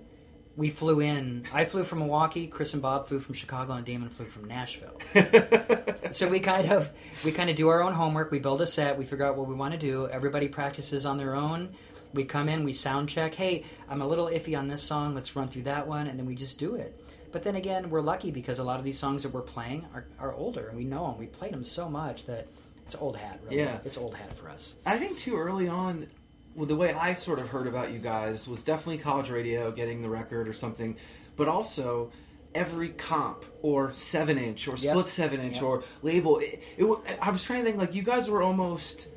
we 0.57 0.69
flew 0.69 0.99
in. 0.99 1.47
I 1.53 1.63
flew 1.63 1.85
from 1.85 1.99
Milwaukee. 1.99 2.47
Chris 2.47 2.73
and 2.73 2.81
Bob 2.81 3.07
flew 3.07 3.21
from 3.21 3.35
Chicago, 3.35 3.71
and 3.71 3.85
Damon 3.85 4.09
flew 4.09 4.25
from 4.25 4.49
Nashville. 4.49 4.99
so 6.11 6.27
we 6.27 6.41
kind 6.41 6.69
of 6.69 6.89
we 7.23 7.31
kind 7.31 7.49
of 7.49 7.55
do 7.55 7.69
our 7.69 7.81
own 7.81 7.93
homework. 7.93 8.31
We 8.31 8.39
build 8.39 8.61
a 8.61 8.67
set. 8.67 8.97
We 8.97 9.05
figure 9.05 9.25
out 9.25 9.37
what 9.37 9.47
we 9.47 9.55
want 9.55 9.71
to 9.71 9.79
do. 9.79 10.09
Everybody 10.09 10.49
practices 10.49 11.05
on 11.05 11.17
their 11.17 11.35
own. 11.35 11.69
We 12.13 12.25
come 12.25 12.49
in. 12.49 12.65
We 12.65 12.73
sound 12.73 13.07
check. 13.07 13.33
Hey, 13.33 13.63
I'm 13.87 14.01
a 14.01 14.07
little 14.07 14.25
iffy 14.25 14.59
on 14.59 14.67
this 14.67 14.83
song. 14.83 15.15
Let's 15.15 15.37
run 15.37 15.47
through 15.47 15.63
that 15.63 15.87
one, 15.87 16.07
and 16.07 16.19
then 16.19 16.25
we 16.25 16.35
just 16.35 16.59
do 16.59 16.75
it. 16.75 17.01
But 17.31 17.43
then 17.43 17.55
again, 17.55 17.89
we're 17.89 18.01
lucky 18.01 18.31
because 18.31 18.59
a 18.59 18.63
lot 18.63 18.77
of 18.79 18.85
these 18.85 18.99
songs 18.99 19.23
that 19.23 19.29
we're 19.29 19.41
playing 19.41 19.85
are, 19.93 20.05
are 20.19 20.33
older, 20.33 20.67
and 20.67 20.77
we 20.77 20.83
know 20.83 21.07
them. 21.07 21.17
We 21.17 21.27
played 21.27 21.53
them 21.53 21.63
so 21.63 21.89
much 21.89 22.25
that 22.25 22.47
it's 22.85 22.95
old 22.95 23.15
hat. 23.17 23.39
Really. 23.45 23.57
Yeah. 23.59 23.79
it's 23.85 23.97
old 23.97 24.15
hat 24.15 24.35
for 24.37 24.49
us. 24.49 24.75
I 24.85 24.97
think 24.97 25.17
too 25.17 25.37
early 25.37 25.67
on, 25.67 26.07
well, 26.55 26.65
the 26.65 26.75
way 26.75 26.93
I 26.93 27.13
sort 27.13 27.39
of 27.39 27.47
heard 27.49 27.67
about 27.67 27.91
you 27.91 27.99
guys 27.99 28.47
was 28.47 28.63
definitely 28.63 28.97
college 28.97 29.29
radio, 29.29 29.71
getting 29.71 30.01
the 30.01 30.09
record 30.09 30.47
or 30.49 30.53
something, 30.53 30.97
but 31.37 31.47
also 31.47 32.11
every 32.53 32.89
comp 32.89 33.45
or 33.61 33.93
seven 33.93 34.37
inch 34.37 34.67
or 34.67 34.71
Yep. 34.71 34.79
split 34.79 35.07
seven 35.07 35.39
inch 35.39 35.55
Yep. 35.55 35.63
or 35.63 35.83
label. 36.01 36.39
It, 36.39 36.61
it, 36.77 37.17
I 37.21 37.29
was 37.29 37.43
trying 37.43 37.59
to 37.61 37.65
think 37.65 37.77
like 37.77 37.95
you 37.95 38.03
guys 38.03 38.29
were 38.29 38.41
almost, 38.41 39.07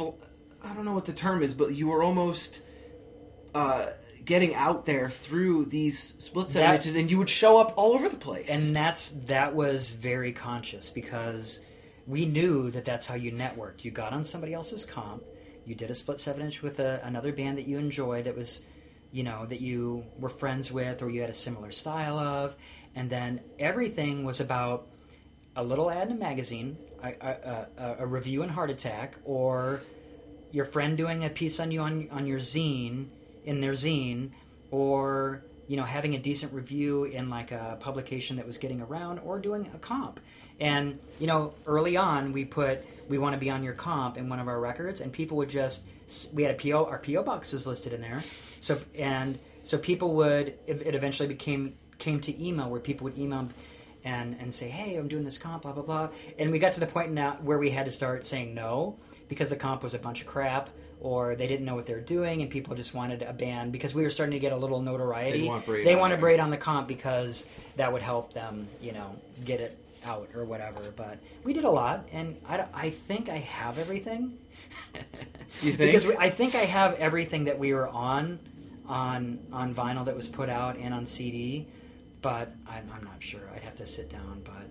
I 0.00 0.74
don't 0.74 0.84
know 0.84 0.92
what 0.94 1.04
the 1.04 1.12
term 1.12 1.42
is, 1.42 1.54
but 1.54 1.72
you 1.74 1.88
were 1.88 2.02
almost. 2.02 2.62
Uh, 3.54 3.86
getting 4.28 4.54
out 4.54 4.86
there 4.86 5.08
through 5.10 5.64
these 5.64 6.14
split 6.18 6.50
seven 6.50 6.68
That- 6.70 6.74
inches 6.76 6.94
and 6.96 7.10
you 7.10 7.18
would 7.18 7.30
show 7.30 7.58
up 7.58 7.72
all 7.76 7.94
over 7.94 8.08
the 8.08 8.16
place. 8.16 8.48
And 8.50 8.76
that's 8.76 9.08
that 9.26 9.54
was 9.54 9.90
very 9.92 10.32
conscious 10.32 10.90
because 10.90 11.58
we 12.06 12.26
knew 12.26 12.70
that 12.70 12.84
that's 12.84 13.06
how 13.06 13.14
you 13.16 13.32
networked. 13.32 13.84
You 13.84 13.90
got 13.90 14.12
on 14.12 14.24
somebody 14.24 14.54
else's 14.54 14.84
comp 14.84 15.22
you 15.68 15.74
did 15.74 15.90
a 15.90 15.94
split 15.94 16.18
seven 16.18 16.42
inch 16.42 16.62
with 16.62 16.80
a, 16.80 17.00
another 17.04 17.30
band 17.30 17.58
that 17.58 17.66
you 17.66 17.78
enjoy 17.78 18.22
that 18.22 18.34
was 18.34 18.62
you 19.12 19.22
know 19.22 19.44
that 19.46 19.60
you 19.60 20.04
were 20.18 20.30
friends 20.30 20.72
with 20.72 21.02
or 21.02 21.10
you 21.10 21.20
had 21.20 21.30
a 21.30 21.34
similar 21.34 21.70
style 21.70 22.18
of 22.18 22.56
and 22.94 23.10
then 23.10 23.40
everything 23.58 24.24
was 24.24 24.40
about 24.40 24.86
a 25.56 25.62
little 25.62 25.90
ad 25.90 26.08
in 26.08 26.16
a 26.16 26.18
magazine 26.18 26.76
a, 27.02 27.08
a, 27.20 27.66
a, 27.76 27.96
a 28.00 28.06
review 28.06 28.42
in 28.42 28.48
heart 28.48 28.70
attack 28.70 29.16
or 29.24 29.82
your 30.50 30.64
friend 30.64 30.96
doing 30.96 31.24
a 31.24 31.28
piece 31.28 31.60
on 31.60 31.70
you 31.70 31.80
on, 31.80 32.08
on 32.10 32.26
your 32.26 32.40
zine 32.40 33.06
in 33.44 33.60
their 33.60 33.72
zine 33.72 34.30
or 34.70 35.42
you 35.66 35.76
know 35.76 35.84
having 35.84 36.14
a 36.14 36.18
decent 36.18 36.52
review 36.52 37.04
in 37.04 37.30
like 37.30 37.52
a 37.52 37.76
publication 37.80 38.36
that 38.36 38.46
was 38.46 38.58
getting 38.58 38.80
around 38.80 39.18
or 39.20 39.38
doing 39.38 39.70
a 39.74 39.78
comp. 39.78 40.20
And 40.60 40.98
you 41.18 41.26
know 41.26 41.54
early 41.66 41.96
on 41.96 42.32
we 42.32 42.44
put 42.44 42.84
we 43.08 43.18
want 43.18 43.34
to 43.34 43.38
be 43.38 43.50
on 43.50 43.62
your 43.62 43.74
comp 43.74 44.16
in 44.16 44.28
one 44.28 44.40
of 44.40 44.48
our 44.48 44.60
records 44.60 45.00
and 45.00 45.12
people 45.12 45.36
would 45.36 45.50
just 45.50 45.82
we 46.32 46.42
had 46.42 46.52
a 46.52 46.58
po 46.58 46.86
our 46.86 46.98
po 46.98 47.22
box 47.22 47.52
was 47.52 47.66
listed 47.66 47.92
in 47.92 48.00
there. 48.00 48.22
So 48.60 48.80
and 48.96 49.38
so 49.62 49.78
people 49.78 50.14
would 50.16 50.54
it 50.66 50.94
eventually 50.94 51.28
became 51.28 51.74
came 51.98 52.20
to 52.22 52.44
email 52.44 52.70
where 52.70 52.80
people 52.80 53.04
would 53.04 53.18
email 53.18 53.48
and 54.04 54.36
and 54.40 54.54
say 54.54 54.68
hey 54.68 54.94
i'm 54.96 55.08
doing 55.08 55.24
this 55.24 55.38
comp 55.38 55.62
blah 55.62 55.72
blah 55.72 55.82
blah. 55.82 56.08
And 56.38 56.50
we 56.50 56.58
got 56.58 56.72
to 56.72 56.80
the 56.80 56.86
point 56.86 57.12
now 57.12 57.38
where 57.42 57.58
we 57.58 57.70
had 57.70 57.84
to 57.84 57.92
start 57.92 58.26
saying 58.26 58.54
no 58.54 58.98
because 59.28 59.50
the 59.50 59.56
comp 59.56 59.82
was 59.82 59.94
a 59.94 59.98
bunch 59.98 60.22
of 60.22 60.26
crap 60.26 60.70
or 61.00 61.36
they 61.36 61.46
didn't 61.46 61.64
know 61.64 61.74
what 61.74 61.86
they 61.86 61.94
were 61.94 62.00
doing 62.00 62.42
and 62.42 62.50
people 62.50 62.74
just 62.74 62.92
wanted 62.94 63.22
a 63.22 63.32
band 63.32 63.70
because 63.72 63.94
we 63.94 64.02
were 64.02 64.10
starting 64.10 64.32
to 64.32 64.38
get 64.38 64.52
a 64.52 64.56
little 64.56 64.80
notoriety 64.82 65.42
They 65.42 65.46
want 65.48 65.64
Braid 65.66 65.86
they 65.86 65.94
on 65.94 66.00
wanted 66.00 66.14
there. 66.16 66.20
braid 66.22 66.40
on 66.40 66.50
the 66.50 66.56
comp 66.56 66.88
because 66.88 67.46
that 67.76 67.92
would 67.92 68.02
help 68.02 68.32
them 68.32 68.68
you 68.80 68.92
know 68.92 69.14
get 69.44 69.60
it 69.60 69.78
out 70.04 70.28
or 70.34 70.44
whatever 70.44 70.92
but 70.96 71.18
we 71.44 71.52
did 71.52 71.64
a 71.64 71.70
lot 71.70 72.08
and 72.12 72.36
i, 72.48 72.64
I 72.72 72.90
think 72.90 73.28
i 73.28 73.38
have 73.38 73.78
everything 73.78 74.38
You 75.62 75.72
think? 75.72 75.78
because 75.78 76.06
we, 76.06 76.16
i 76.16 76.30
think 76.30 76.54
i 76.54 76.64
have 76.64 76.94
everything 76.94 77.44
that 77.44 77.58
we 77.58 77.72
were 77.74 77.88
on 77.88 78.38
on 78.88 79.38
on 79.52 79.74
vinyl 79.74 80.04
that 80.06 80.16
was 80.16 80.28
put 80.28 80.48
out 80.48 80.76
and 80.78 80.92
on 80.94 81.04
cd 81.06 81.66
but 82.22 82.52
i'm, 82.68 82.88
I'm 82.94 83.04
not 83.04 83.20
sure 83.22 83.40
i'd 83.54 83.62
have 83.62 83.76
to 83.76 83.86
sit 83.86 84.08
down 84.10 84.42
but 84.44 84.68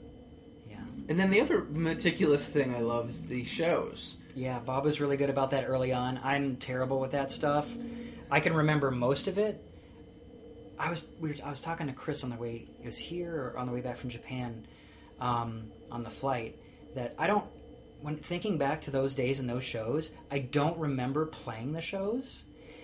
yeah 0.70 0.78
and 1.10 1.20
then 1.20 1.30
the 1.30 1.40
other 1.42 1.64
meticulous 1.72 2.46
thing 2.48 2.74
I 2.76 2.80
love 2.82 3.10
is 3.10 3.24
the 3.24 3.44
shows. 3.46 4.18
Yeah, 4.38 4.60
Bob 4.60 4.84
was 4.84 5.02
really 5.02 5.18
good 5.18 5.32
about 5.32 5.50
that 5.50 5.66
early 5.68 5.92
on. 5.92 6.20
I'm 6.24 6.58
terrible 6.58 7.00
with 7.00 7.10
that 7.12 7.32
stuff. 7.32 7.68
I 8.30 8.40
can 8.40 8.54
remember 8.54 8.92
most 8.92 9.28
of 9.28 9.40
it. 9.40 9.60
I 10.78 10.92
was 10.92 11.04
we 11.20 11.30
were, 11.30 11.36
I 11.44 11.50
was 11.50 11.60
talking 11.60 11.88
to 11.88 11.94
Chris 11.94 12.24
on 12.24 12.30
the 12.30 12.36
way 12.36 12.68
it 12.80 12.86
was 12.86 13.00
here 13.00 13.34
or 13.34 13.58
on 13.58 13.66
the 13.66 13.74
way 13.74 13.82
back 13.82 13.98
from 13.98 14.12
Japan 14.12 14.68
um, 15.20 15.72
on 15.92 16.04
the 16.04 16.12
flight 16.12 16.56
that 16.94 17.16
I 17.18 17.26
don't 17.26 17.46
when 18.02 18.16
thinking 18.16 18.60
back 18.60 18.82
to 18.82 18.92
those 18.92 19.16
days 19.16 19.40
and 19.40 19.50
those 19.50 19.64
shows 19.64 20.12
I 20.30 20.38
don't 20.38 20.78
remember 20.78 21.26
playing 21.26 21.72
the 21.72 21.82
shows. 21.82 22.44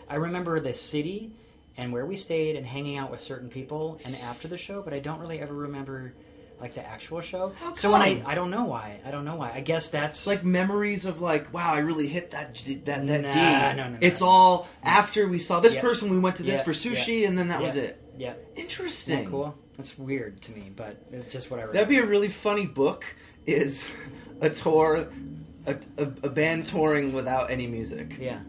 I 0.10 0.16
remember 0.16 0.60
the 0.60 0.74
city 0.74 1.34
and 1.78 1.94
where 1.94 2.08
we 2.08 2.16
stayed 2.16 2.56
and 2.56 2.66
hanging 2.66 2.98
out 2.98 3.12
with 3.12 3.22
certain 3.22 3.50
people 3.50 4.00
and 4.04 4.16
after 4.16 4.48
the 4.48 4.58
show, 4.58 4.82
but 4.82 4.92
I 4.92 4.98
don't 4.98 5.20
really 5.20 5.40
ever 5.40 5.54
remember 5.54 6.16
like 6.64 6.74
the 6.76 6.86
actual 6.86 7.20
show. 7.22 7.52
How 7.60 7.74
So 7.74 7.92
when 7.92 8.02
I? 8.02 8.24
I 8.26 8.36
don't 8.36 8.50
know 8.50 8.64
why 8.64 9.00
I 9.06 9.12
don't 9.12 9.26
know 9.26 9.36
why 9.36 9.52
I 9.54 9.60
guess 9.60 9.90
that's 9.90 10.26
like 10.26 10.44
memories 10.46 11.06
of 11.06 11.22
like, 11.22 11.54
wow, 11.54 11.74
I 11.74 11.80
really 11.80 12.08
hit 12.08 12.32
that 12.32 12.56
that 12.86 12.86
that 12.86 13.22
Nah, 13.22 13.32
D. 13.32 13.78
no, 13.78 13.84
no, 13.84 13.90
no. 13.90 13.98
It's 14.02 14.22
all 14.22 14.68
after 14.82 15.28
we 15.28 15.40
saw 15.40 15.60
this 15.60 15.76
Yeah. 15.76 15.82
person, 15.82 16.10
we 16.10 16.20
went 16.20 16.38
to 16.38 16.44
this 16.44 16.60
Yeah, 16.60 16.64
for 16.64 16.72
sushi, 16.72 17.28
and 17.28 17.38
then 17.38 17.50
that 17.50 17.62
was 17.62 17.76
Yeah. 17.76 17.84
it. 17.84 18.02
yeah. 18.18 18.34
Interesting. 18.56 19.14
Isn't 19.20 19.26
that 19.26 19.32
cool? 19.32 19.56
That's 19.78 19.98
weird 19.98 20.42
to 20.44 20.52
me, 20.54 20.72
but 20.76 20.98
it's 21.12 21.34
just 21.34 21.52
whatever. 21.52 21.74
That'd 21.74 21.90
be 21.90 21.98
a 22.00 22.06
really 22.06 22.30
funny 22.30 22.66
book. 22.66 23.04
Is 23.46 23.92
a 24.40 24.50
tour, 24.50 25.08
a, 25.68 25.76
a, 25.98 26.04
a 26.04 26.30
band 26.30 26.66
touring 26.68 27.12
without 27.14 27.52
any 27.52 27.68
music. 27.68 28.16
yeah. 28.20 28.40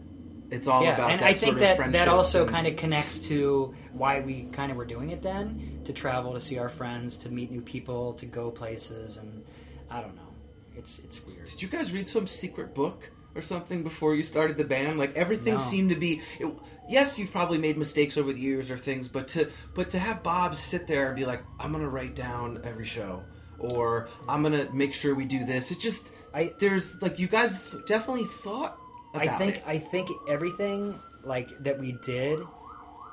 It's 0.51 0.67
all 0.69 0.83
yeah, 0.83 0.93
about 0.95 1.11
and 1.11 1.21
that 1.21 1.27
I 1.27 1.33
sort 1.33 1.39
think 1.39 1.53
of 1.55 1.59
that 1.61 1.75
friendship 1.75 1.93
that 1.99 2.07
also 2.07 2.43
and- 2.43 2.51
kind 2.51 2.67
of 2.67 2.75
connects 2.77 3.19
to 3.27 3.73
why 3.91 4.19
we 4.21 4.43
kind 4.53 4.71
of 4.71 4.77
were 4.77 4.85
doing 4.85 5.09
it 5.09 5.21
then 5.23 5.74
to 5.85 5.93
travel 5.93 6.33
to 6.33 6.39
see 6.39 6.57
our 6.57 6.69
friends, 6.69 7.17
to 7.17 7.29
meet 7.29 7.51
new 7.51 7.61
people, 7.61 8.13
to 8.13 8.25
go 8.25 8.51
places, 8.51 9.17
and 9.17 9.43
I 9.89 10.01
don't 10.01 10.15
know. 10.15 10.21
It's 10.77 10.99
it's 10.99 11.25
weird. 11.25 11.45
Did 11.45 11.61
you 11.61 11.67
guys 11.67 11.91
read 11.91 12.07
some 12.09 12.27
secret 12.27 12.73
book 12.75 13.09
or 13.35 13.41
something 13.41 13.83
before 13.83 14.15
you 14.15 14.23
started 14.23 14.57
the 14.57 14.63
band? 14.65 14.97
Like 14.99 15.15
everything 15.15 15.53
No. 15.55 15.59
seemed 15.59 15.89
to 15.91 15.95
be. 15.95 16.21
It, 16.39 16.47
yes, 16.89 17.17
you've 17.17 17.31
probably 17.31 17.57
made 17.57 17.77
mistakes 17.77 18.17
over 18.17 18.33
the 18.33 18.39
years 18.39 18.69
or 18.69 18.77
things, 18.77 19.07
but 19.07 19.27
to 19.29 19.49
but 19.73 19.89
to 19.91 19.99
have 19.99 20.21
Bob 20.23 20.55
sit 20.57 20.85
there 20.87 21.07
and 21.07 21.15
be 21.15 21.25
like, 21.25 21.43
"I'm 21.59 21.71
gonna 21.71 21.87
write 21.89 22.15
down 22.15 22.59
every 22.65 22.85
show," 22.85 23.23
or 23.57 24.09
"I'm 24.27 24.43
gonna 24.43 24.69
make 24.73 24.93
sure 24.93 25.15
we 25.15 25.25
do 25.25 25.45
this." 25.45 25.71
It 25.71 25.79
just, 25.79 26.11
I- 26.33 26.53
there's 26.59 27.01
like 27.01 27.19
you 27.19 27.27
guys 27.27 27.51
th- 27.71 27.85
definitely 27.85 28.25
thought. 28.25 28.77
About 29.13 29.27
I 29.29 29.37
think 29.37 29.55
it. 29.57 29.63
I 29.65 29.77
think 29.77 30.09
everything 30.27 30.99
like 31.23 31.47
that 31.63 31.79
we 31.79 31.93
did. 32.03 32.41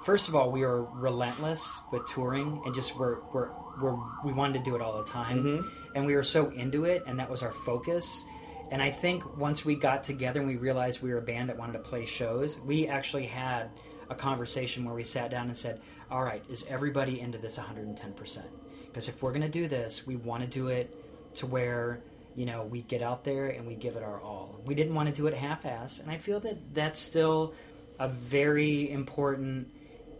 First 0.04 0.28
of 0.28 0.34
all, 0.34 0.50
we 0.50 0.62
were 0.62 0.82
relentless 0.82 1.78
with 1.92 2.06
touring 2.08 2.60
and 2.64 2.74
just 2.74 2.96
we're, 2.96 3.20
we're, 3.32 3.50
we're 3.80 3.96
we 4.24 4.32
wanted 4.32 4.58
to 4.58 4.64
do 4.64 4.74
it 4.74 4.82
all 4.82 4.98
the 5.02 5.08
time, 5.08 5.44
Mm-hmm. 5.44 5.68
and 5.94 6.06
we 6.06 6.14
were 6.14 6.24
so 6.24 6.50
into 6.50 6.84
it, 6.84 7.04
and 7.06 7.18
that 7.18 7.30
was 7.30 7.42
our 7.42 7.52
focus. 7.52 8.24
And 8.70 8.82
I 8.82 8.90
think 8.90 9.36
once 9.36 9.64
we 9.64 9.74
got 9.76 10.02
together 10.02 10.40
and 10.40 10.48
we 10.48 10.56
realized 10.56 11.02
we 11.02 11.10
were 11.12 11.18
a 11.18 11.22
band 11.22 11.48
that 11.50 11.56
wanted 11.58 11.74
to 11.74 11.78
play 11.80 12.04
shows, 12.06 12.58
we 12.60 12.88
actually 12.88 13.26
had 13.26 13.70
a 14.10 14.14
conversation 14.14 14.84
where 14.84 14.94
we 14.94 15.04
sat 15.04 15.30
down 15.30 15.46
and 15.48 15.56
said, 15.56 15.80
"All 16.10 16.22
right, 16.22 16.42
is 16.48 16.64
everybody 16.68 17.20
into 17.20 17.38
this 17.38 17.56
110 17.56 18.12
percent? 18.14 18.46
Because 18.86 19.08
if 19.08 19.22
we're 19.22 19.30
going 19.30 19.42
to 19.42 19.48
do 19.48 19.68
this, 19.68 20.06
we 20.06 20.16
want 20.16 20.42
to 20.42 20.48
do 20.48 20.68
it 20.68 20.94
to 21.36 21.46
where." 21.46 22.00
you 22.34 22.46
know, 22.46 22.62
we 22.62 22.80
get 22.80 23.02
out 23.02 23.24
there 23.24 23.48
and 23.48 23.66
we 23.66 23.74
give 23.74 23.94
it 23.94 24.02
our 24.02 24.18
all. 24.22 24.58
We 24.64 24.74
didn't 24.74 24.94
want 24.94 25.06
to 25.10 25.14
do 25.14 25.26
it 25.26 25.34
half-ass, 25.34 25.98
and 26.00 26.10
I 26.10 26.16
feel 26.16 26.40
that 26.40 26.56
that's 26.72 26.98
still 26.98 27.52
a 27.98 28.08
very 28.08 28.90
important 28.90 29.68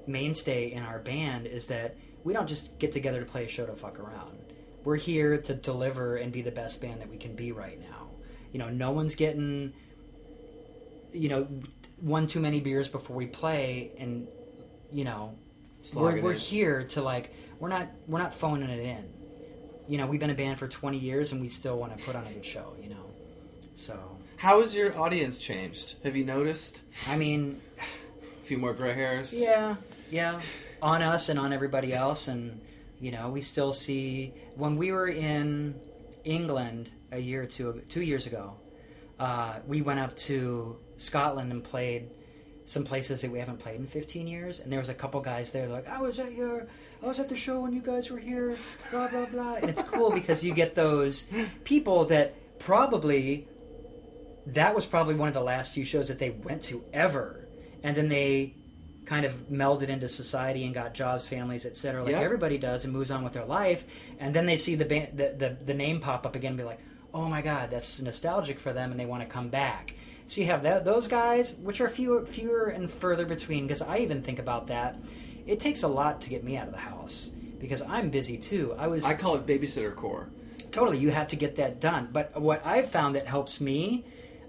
mainstay 0.07 0.73
in 0.73 0.83
our 0.83 0.99
band 0.99 1.47
is 1.47 1.67
that 1.67 1.97
we 2.25 2.33
don't 2.33 2.49
just 2.49 2.79
get 2.79 2.93
together 2.93 3.21
to 3.21 3.27
play 3.27 3.45
a 3.45 3.49
show 3.49 3.67
to 3.67 3.75
fuck 3.75 3.99
around. 3.99 4.39
We're 4.85 4.97
here 4.97 5.39
to 5.39 5.55
deliver 5.55 6.17
and 6.17 6.33
be 6.33 6.43
the 6.43 6.51
best 6.51 6.81
band 6.81 7.01
that 7.01 7.09
we 7.09 7.17
can 7.17 7.35
be 7.35 7.53
right 7.53 7.81
now. 7.81 8.09
You 8.53 8.59
know, 8.59 8.69
no 8.69 8.91
one's 8.91 9.15
getting 9.15 9.73
you 11.13 11.29
know 11.29 11.47
one 12.01 12.27
too 12.27 12.41
many 12.41 12.61
beers 12.61 12.89
before 12.89 13.17
we 13.17 13.27
play 13.27 13.91
and 13.99 14.27
you 14.91 15.05
know 15.05 15.35
we're, 15.95 16.21
we're 16.23 16.33
here 16.33 16.85
to 16.85 17.03
like 17.03 17.35
we're 17.59 17.69
not 17.69 17.89
we're 18.09 18.19
not 18.19 18.33
phoning 18.35 18.69
it 18.71 18.81
in 18.81 19.05
you 19.89 19.99
know 19.99 20.07
we've 20.07 20.21
been 20.21 20.31
a 20.31 20.35
band 20.35 20.59
for 20.59 20.69
20 20.69 20.99
years 20.99 21.33
and 21.33 21.41
we 21.41 21.49
still 21.49 21.77
want 21.77 21.97
to 21.97 22.05
put 22.05 22.17
on 22.17 22.27
a 22.27 22.33
good 22.33 22.45
show 22.45 22.73
you 22.83 22.89
know 22.89 23.05
so 23.75 23.99
How 24.37 24.61
has 24.61 24.75
your 24.75 24.99
audience 25.01 25.39
changed? 25.39 25.97
Have 26.05 26.17
you 26.17 26.25
noticed 26.25 26.83
i 27.09 27.17
mean 27.17 27.61
a 27.79 28.45
few 28.47 28.59
more 28.59 28.73
gray 28.73 28.95
hairs? 28.95 29.33
yeah 29.35 29.77
yeah 30.13 30.41
on 30.83 31.03
us 31.03 31.31
and 31.31 31.39
on 31.39 31.53
everybody 31.53 31.95
else 31.95 32.29
and 32.29 32.61
you 33.01 33.11
know 33.11 33.31
we 33.31 33.41
still 33.41 33.73
see 33.73 34.33
when 34.57 34.77
we 34.77 34.93
were 34.93 35.09
in 35.09 35.75
england 36.25 36.91
a 37.13 37.19
year 37.19 37.43
or 37.43 37.47
two 37.47 37.83
two 37.89 38.03
years 38.03 38.27
ago 38.27 38.55
uh, 39.19 39.55
we 39.67 39.83
went 39.83 39.99
up 39.99 40.15
to 40.17 40.77
scotland 40.97 41.51
and 41.51 41.65
played 41.65 42.11
some 42.67 42.85
places 42.85 43.23
that 43.23 43.31
we 43.31 43.39
haven't 43.39 43.59
played 43.59 43.77
in 43.77 43.87
15 43.87 44.27
years 44.27 44.61
and 44.61 44.71
there 44.71 44.79
was 44.79 44.91
a 44.91 44.95
couple 44.95 45.21
guys 45.21 45.51
there 45.51 45.67
like 45.69 45.89
i 45.89 46.01
was 46.01 46.19
at 46.19 46.33
your 46.33 46.67
i 47.03 47.07
was 47.07 47.19
at 47.19 47.29
the 47.29 47.37
show 47.37 47.61
when 47.61 47.73
you 47.73 47.81
guys 47.81 48.11
were 48.11 48.19
here 48.19 48.57
blah 48.91 49.09
blah 49.09 49.27
blah. 49.27 49.55
And 49.55 49.71
it's 49.71 49.83
cool 49.83 50.11
because 50.11 50.45
you 50.45 50.53
get 50.53 50.75
those 50.75 51.25
people 51.65 52.05
that 52.07 52.35
probably 52.59 53.49
that 54.47 54.75
was 54.75 54.85
probably 54.85 55.15
one 55.15 55.29
of 55.29 55.35
the 55.35 55.43
last 55.43 55.73
few 55.73 55.85
shows 55.85 56.09
that 56.09 56.19
they 56.19 56.31
went 56.31 56.63
to 56.65 56.85
ever 56.93 57.49
and 57.83 57.97
then 57.97 58.09
they 58.09 58.55
kind 59.05 59.25
of 59.25 59.33
melded 59.51 59.89
into 59.89 60.09
society 60.09 60.65
and 60.65 60.73
got 60.75 60.95
jobs 60.95 61.27
families 61.27 61.67
etc 61.67 62.03
like 62.05 62.13
Yeah. 62.13 62.21
everybody 62.21 62.57
does 62.57 62.85
and 62.85 62.93
moves 62.93 63.11
on 63.11 63.25
with 63.25 63.33
their 63.33 63.45
life. 63.45 63.85
And 64.21 64.33
then 64.35 64.47
they 64.47 64.57
see 64.57 64.75
the, 64.77 64.85
the, 64.85 65.35
the 65.39 65.57
the 65.65 65.75
name 65.75 66.01
pop 66.01 66.25
up 66.27 66.37
again 66.37 66.51
and 66.51 66.59
be 66.59 66.65
like 66.65 66.79
oh 67.15 67.29
my 67.29 67.43
god 67.43 67.71
that's 67.71 68.01
nostalgic 68.01 68.59
for 68.59 68.73
them 68.73 68.91
and 68.91 68.99
they 69.01 69.07
want 69.07 69.23
to 69.23 69.29
come 69.29 69.49
back. 69.49 69.95
So 70.27 70.41
you 70.41 70.47
have 70.47 70.63
that, 70.63 70.85
those 70.85 71.09
guys 71.09 71.55
which 71.55 71.81
are 71.81 71.89
fewer 71.89 72.25
fewer 72.25 72.67
and 72.67 72.91
further 72.91 73.27
between 73.27 73.67
because 73.67 73.83
i 73.83 73.99
even 73.99 74.23
think 74.23 74.39
about 74.39 74.69
that. 74.69 74.97
It 75.47 75.59
takes 75.59 75.83
a 75.83 75.89
lot 75.89 76.21
to 76.23 76.31
get 76.31 76.45
me 76.45 76.57
out 76.57 76.69
of 76.69 76.73
the 76.73 76.79
house 76.79 77.31
because 77.59 77.83
i'm 77.83 78.09
busy 78.11 78.39
too. 78.39 78.75
I 78.79 78.87
was 78.87 79.05
I 79.05 79.15
call 79.15 79.35
it 79.35 79.47
babysitter 79.47 79.95
core. 79.95 80.29
totally 80.71 80.99
you 80.99 81.11
have 81.11 81.29
to 81.29 81.37
get 81.37 81.57
that 81.57 81.81
done. 81.81 82.09
But 82.13 82.41
what 82.41 82.65
i've 82.65 82.89
found 82.89 83.17
that 83.17 83.27
helps 83.27 83.61
me 83.61 84.05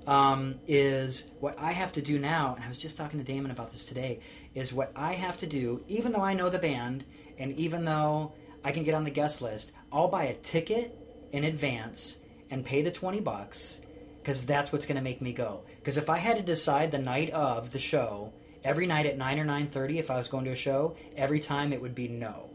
um, 0.08 0.56
is 0.68 1.26
what 1.40 1.58
i 1.60 1.72
have 1.72 1.92
to 1.94 2.02
do 2.02 2.20
now 2.20 2.56
and 2.56 2.64
i 2.64 2.68
was 2.68 2.78
just 2.78 2.98
talking 2.98 3.20
to 3.20 3.26
damon 3.26 3.52
about 3.52 3.72
this 3.72 3.84
today 3.84 4.20
is 4.54 4.74
what 4.74 4.92
i 4.96 5.14
have 5.14 5.38
to 5.38 5.46
do 5.48 5.82
even 5.88 6.12
though 6.12 6.22
i 6.22 6.34
know 6.34 6.50
the 6.50 6.60
band 6.60 7.04
and 7.40 7.54
even 7.58 7.86
though 7.86 8.32
i 8.64 8.72
can 8.72 8.84
get 8.84 8.94
on 8.94 9.04
the 9.04 9.10
guest 9.10 9.42
list 9.42 9.72
i'll 9.92 10.08
buy 10.10 10.24
a 10.26 10.34
ticket 10.36 10.98
in 11.32 11.44
advance 11.46 12.18
and 12.52 12.66
pay 12.66 12.82
the 12.82 12.92
20 12.92 13.20
bucks 13.22 13.80
because 14.22 14.46
that's 14.46 14.72
what's 14.72 14.86
going 14.86 14.96
to 14.98 15.02
make 15.02 15.22
me 15.22 15.32
go 15.34 15.62
because 15.80 15.98
if 15.98 16.10
i 16.10 16.18
had 16.18 16.36
to 16.38 16.44
decide 16.44 16.92
the 16.92 16.98
night 16.98 17.30
of 17.32 17.72
the 17.72 17.80
show 17.80 18.32
every 18.64 18.86
night 18.86 19.06
at 19.06 19.18
9 19.18 19.40
or 19.40 19.46
9.30 19.46 19.98
if 20.00 20.12
i 20.12 20.18
was 20.18 20.28
going 20.28 20.46
to 20.46 20.52
a 20.52 20.56
show 20.56 20.96
every 21.18 21.40
time 21.40 21.72
it 21.74 21.82
would 21.82 21.96
be 21.96 22.08
no 22.08 22.50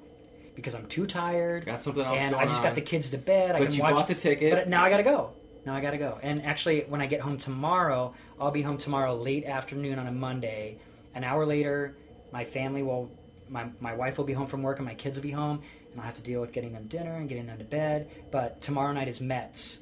because 0.55 0.75
i'm 0.75 0.87
too 0.87 1.07
tired 1.07 1.65
Got 1.67 1.83
something 1.83 2.03
else 2.05 2.17
going 2.17 2.27
and 2.29 2.37
I 2.37 2.45
just 2.45 2.59
on. 2.59 2.63
got 2.65 2.75
the 2.75 2.81
kids 2.81 3.11
to 3.11 3.19
bed. 3.19 3.55
I 3.55 3.59
But 3.61 3.65
can 3.67 3.75
you 3.75 3.83
watch 3.83 3.95
bought 3.97 4.09
the 4.09 4.15
ticket. 4.17 4.53
But 4.53 4.69
now 4.69 4.85
I 4.85 4.91
gotta 4.91 5.03
go. 5.05 5.31
Now 5.69 5.75
I 5.75 5.83
gotta 5.83 5.99
go. 5.99 6.19
And 6.23 6.47
actually, 6.47 6.85
when 6.89 7.03
I 7.03 7.07
get 7.07 7.21
home 7.21 7.37
tomorrow, 7.37 8.15
I'll 8.41 8.51
be 8.51 8.63
home 8.63 8.79
tomorrow 8.79 9.15
late 9.15 9.45
afternoon 9.45 9.99
on 9.99 10.07
a 10.07 10.11
Monday. 10.11 10.79
An 11.15 11.25
hour 11.25 11.45
later, 11.45 11.95
my 12.33 12.47
family 12.47 12.83
will, 12.83 13.11
my 13.51 13.67
my 13.79 13.93
wife 13.93 14.17
will 14.17 14.25
be 14.25 14.33
home 14.33 14.47
from 14.47 14.63
work, 14.63 14.79
and 14.79 14.87
my 14.87 14.95
kids 14.95 15.19
will 15.19 15.25
be 15.25 15.31
home, 15.31 15.61
and 15.93 16.01
I'll 16.01 16.07
have 16.07 16.15
to 16.15 16.23
deal 16.23 16.41
with 16.41 16.53
getting 16.53 16.73
them 16.73 16.87
dinner 16.87 17.17
and 17.17 17.29
getting 17.29 17.45
them 17.45 17.59
to 17.59 17.65
bed. 17.65 18.09
But 18.31 18.63
tomorrow 18.63 18.95
night 18.95 19.09
is 19.09 19.21
Metz 19.21 19.81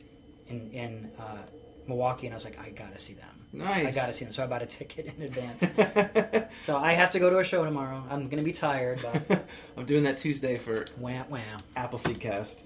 in 0.48 0.72
in 0.72 1.12
uh, 1.20 1.42
Milwaukee, 1.86 2.26
and 2.26 2.34
I 2.34 2.36
was 2.36 2.44
like, 2.44 2.58
I 2.58 2.70
gotta 2.70 2.98
see 2.98 3.14
them. 3.14 3.46
Nice. 3.52 3.86
I 3.86 3.90
gotta 3.92 4.12
see 4.12 4.24
them. 4.24 4.32
So 4.34 4.42
I 4.42 4.48
bought 4.48 4.62
a 4.62 4.66
ticket 4.66 5.14
in 5.16 5.22
advance. 5.22 6.48
so 6.66 6.76
I 6.78 6.94
have 6.94 7.12
to 7.12 7.20
go 7.20 7.30
to 7.30 7.38
a 7.38 7.44
show 7.44 7.64
tomorrow. 7.64 8.02
I'm 8.10 8.28
gonna 8.28 8.42
be 8.42 8.52
tired, 8.52 9.06
but 9.28 9.46
I'm 9.76 9.86
doing 9.86 10.02
that 10.02 10.18
Tuesday 10.18 10.56
for 10.56 10.84
wham 10.98 11.30
wham. 11.30 11.60
Appleseed 11.76 12.18
Cast. 12.18 12.64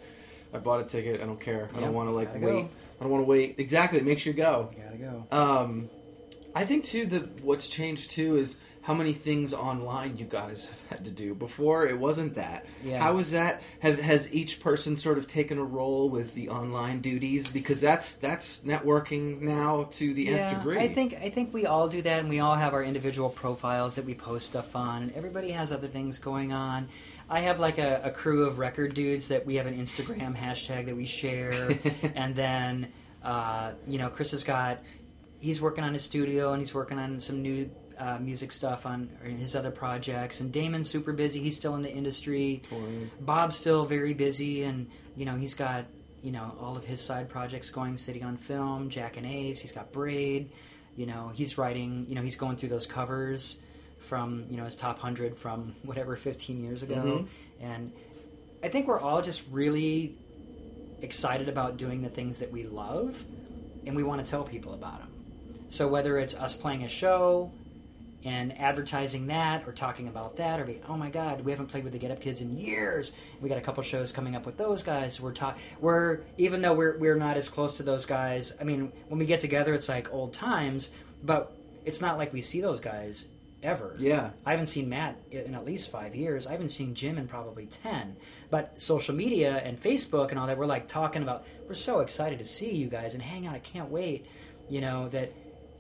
I 0.55 0.59
bought 0.59 0.81
a 0.81 0.85
ticket. 0.85 1.21
I 1.21 1.27
don't 1.27 1.39
care. 1.39 1.69
I 1.75 1.79
Yeah, 1.79 1.85
don't 1.85 1.93
want 1.95 2.09
to 2.09 2.15
like 2.15 2.33
wait. 2.33 2.41
go. 2.41 2.69
I 3.01 3.05
don't 3.05 3.13
want 3.13 3.25
to 3.25 3.29
wait. 3.29 3.55
Exactly. 3.59 3.99
It 3.99 4.05
makes 4.05 4.27
you 4.27 4.33
go. 4.35 4.71
Gotta 4.77 4.99
go. 4.99 5.27
Um, 5.37 5.89
I 6.55 6.67
think 6.67 6.85
too 6.85 7.07
that 7.07 7.43
what's 7.43 7.69
changed 7.69 8.11
too 8.11 8.37
is 8.37 8.57
how 8.83 8.95
many 8.95 9.13
things 9.13 9.53
online 9.53 10.17
you 10.17 10.25
guys 10.25 10.67
have 10.67 10.99
had 10.99 11.05
to 11.05 11.11
do. 11.11 11.35
Before 11.35 11.87
it 11.87 11.99
wasn't 11.99 12.35
that. 12.35 12.67
Yeah. 12.85 12.99
How 12.99 13.19
is 13.19 13.31
that? 13.31 13.63
Have 13.81 14.01
has 14.01 14.33
each 14.35 14.61
person 14.61 14.99
sort 14.99 15.19
of 15.19 15.27
taken 15.27 15.59
a 15.59 15.65
role 15.65 16.09
with 16.09 16.35
the 16.35 16.49
online 16.49 17.01
duties 17.01 17.49
because 17.49 17.81
that's 17.81 18.15
that's 18.17 18.61
networking 18.61 19.43
now 19.43 19.89
to 19.93 20.15
the 20.15 20.29
nth 20.29 20.59
degree. 20.59 20.79
I 20.79 20.93
think 20.93 21.15
I 21.15 21.31
think 21.31 21.53
we 21.53 21.67
all 21.67 21.89
do 21.89 22.03
that, 22.03 22.21
and 22.21 22.29
we 22.29 22.41
all 22.41 22.57
have 22.57 22.75
our 22.75 22.83
individual 22.83 23.31
profiles 23.31 23.95
that 23.97 24.05
we 24.05 24.15
post 24.15 24.47
stuff 24.47 24.75
on. 24.75 25.03
And 25.03 25.13
everybody 25.15 25.51
has 25.53 25.73
other 25.73 25.89
things 25.89 26.19
going 26.19 26.53
on. 26.53 26.89
I 27.31 27.41
have 27.41 27.61
like 27.61 27.79
a, 27.79 28.01
a 28.05 28.11
crew 28.11 28.45
of 28.45 28.59
record 28.59 28.95
dudes 28.95 29.29
that 29.29 29.47
we 29.47 29.55
have 29.55 29.67
an 29.67 29.79
Instagram 29.79 30.37
hashtag 30.37 30.87
that 30.87 30.97
we 30.97 31.07
share, 31.07 31.79
and 32.15 32.35
then 32.35 32.89
uh, 33.23 33.73
you 33.87 33.99
know 33.99 34.09
Chris 34.09 34.33
has 34.33 34.43
got 34.43 34.83
he's 35.39 35.61
working 35.61 35.85
on 35.85 35.93
his 35.93 36.03
studio 36.03 36.53
and 36.53 36.61
he's 36.61 36.75
working 36.75 36.99
on 36.99 37.21
some 37.21 37.41
new 37.41 37.71
uh, 37.99 38.19
music 38.19 38.51
stuff 38.51 38.85
on 38.85 39.09
his 39.39 39.55
other 39.55 39.71
projects. 39.71 40.41
And 40.41 40.53
Damon's 40.53 40.91
super 40.91 41.13
busy; 41.13 41.41
he's 41.41 41.55
still 41.55 41.77
in 41.77 41.83
the 41.83 41.93
industry. 41.93 42.63
Bob's 43.21 43.57
still 43.57 43.85
very 43.87 44.13
busy, 44.13 44.65
and 44.65 44.91
you 45.17 45.25
know 45.25 45.37
he's 45.37 45.55
got 45.55 45.85
you 46.23 46.33
know 46.33 46.57
all 46.61 46.77
of 46.77 46.85
his 46.85 47.01
side 47.01 47.29
projects 47.29 47.71
going. 47.71 47.97
City 47.97 48.23
on 48.25 48.39
Film, 48.39 48.91
Jack 48.91 49.17
and 49.17 49.27
Ace. 49.27 49.61
He's 49.61 49.73
got 49.73 49.93
Braid. 49.93 50.51
You 50.97 51.07
know 51.07 51.31
he's 51.33 51.57
writing. 51.57 52.07
You 52.09 52.17
know 52.17 52.23
he's 52.23 52.37
going 52.37 52.57
through 52.57 52.71
those 52.71 52.87
covers 52.87 53.59
from 54.01 54.45
you 54.51 54.57
know 54.57 54.65
his 54.65 54.75
top 54.75 54.99
hundred 54.99 55.37
from 55.37 55.75
whatever 55.83 56.17
15 56.17 56.63
years 56.63 56.83
ago, 56.83 56.95
Mhm. 56.97 57.27
and 57.61 57.93
I 58.63 58.69
think 58.69 58.87
we're 58.89 59.01
all 59.01 59.23
just 59.23 59.43
really 59.51 60.15
excited 61.03 61.49
about 61.49 61.77
doing 61.77 62.03
the 62.03 62.09
things 62.11 62.39
that 62.41 62.53
we 62.53 62.65
love, 62.65 63.17
and 63.87 63.97
we 63.97 64.03
want 64.03 64.25
to 64.25 64.31
tell 64.31 64.45
people 64.45 64.75
about 64.75 64.99
them. 64.99 65.09
So 65.71 65.89
whether 65.89 66.19
it's 66.19 66.35
us 66.35 66.55
playing 66.55 66.85
a 66.85 66.89
show 66.89 67.51
and 68.23 68.59
advertising 68.59 69.29
that 69.29 69.67
or 69.67 69.73
talking 69.73 70.07
about 70.09 70.37
that 70.37 70.61
or 70.61 70.65
be 70.67 70.79
oh 70.91 70.95
my 70.95 71.09
god 71.09 71.41
we 71.43 71.51
haven't 71.51 71.69
played 71.69 71.83
with 71.85 71.95
the 71.95 71.99
get 71.99 72.11
up 72.11 72.21
kids 72.21 72.43
in 72.43 72.59
years 72.59 73.13
we 73.41 73.49
got 73.49 73.57
a 73.57 73.63
couple 73.63 73.83
shows 73.83 74.13
coming 74.13 74.37
up 74.37 74.45
with 74.45 74.59
those 74.59 74.83
guys 74.83 75.19
we're 75.19 75.33
talk 75.33 75.57
we're 75.81 76.21
even 76.37 76.61
though 76.61 76.75
we're 76.75 76.99
we're 76.99 77.15
not 77.17 77.39
as 77.39 77.49
close 77.49 77.79
to 77.79 77.83
those 77.83 78.05
guys 78.05 78.53
i 78.61 78.65
mean 78.65 78.93
when 79.09 79.19
we 79.19 79.25
get 79.25 79.41
together 79.41 79.73
it's 79.73 79.89
like 79.89 80.13
old 80.13 80.35
times 80.35 80.91
but 81.23 81.57
it's 81.87 82.03
not 82.03 82.19
like 82.19 82.31
we 82.31 82.43
see 82.43 82.61
those 82.61 82.79
guys 82.79 83.25
ever 83.63 83.95
Yeah. 83.99 84.31
I 84.45 84.53
haven't 84.53 84.69
seen 84.69 84.89
Matt 84.89 85.17
in 85.31 85.55
at 85.55 85.65
least 85.65 85.91
five 85.91 86.15
years. 86.15 86.47
I 86.47 86.53
haven't 86.53 86.71
seen 86.71 86.95
Jim 86.95 87.19
in 87.19 87.29
probably 87.29 87.67
10. 87.67 88.17
But 88.51 88.81
social 88.81 89.15
media 89.15 89.59
and 89.65 89.81
Facebook 89.81 90.31
and 90.31 90.39
all 90.39 90.47
that, 90.47 90.59
we're 90.59 90.67
like 90.67 90.89
talking 90.89 91.23
about, 91.23 91.45
we're 91.69 91.75
so 91.75 92.01
excited 92.01 92.39
to 92.39 92.45
see 92.45 92.75
you 92.75 92.89
guys 92.89 93.15
and 93.15 93.23
hang 93.23 93.47
out. 93.47 93.55
I 93.55 93.59
can't 93.61 93.91
wait. 93.91 94.27
You 94.69 94.81
know, 94.81 95.09
that 95.11 95.33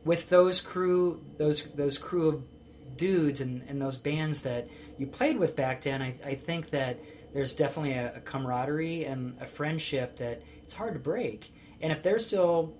with 0.04 0.28
those 0.28 0.60
crew, 0.60 1.22
those, 1.38 1.64
those 1.74 1.98
crew 1.98 2.28
of 2.28 2.42
dudes 2.96 3.40
and, 3.40 3.62
and 3.68 3.80
those 3.80 3.96
bands 3.96 4.42
that 4.42 4.68
you 4.98 5.06
played 5.06 5.38
with 5.38 5.56
back 5.56 5.82
then, 5.82 6.02
I, 6.02 6.14
I 6.24 6.34
think 6.34 6.70
that 6.70 6.98
there's 7.32 7.52
definitely 7.52 7.92
a, 7.92 8.16
a 8.16 8.20
camaraderie 8.20 9.04
and 9.04 9.36
a 9.40 9.46
friendship 9.46 10.16
that 10.16 10.42
it's 10.62 10.74
hard 10.74 10.94
to 10.94 11.00
break. 11.00 11.52
And 11.80 11.92
if 11.92 12.02
they're 12.02 12.18
still 12.18 12.74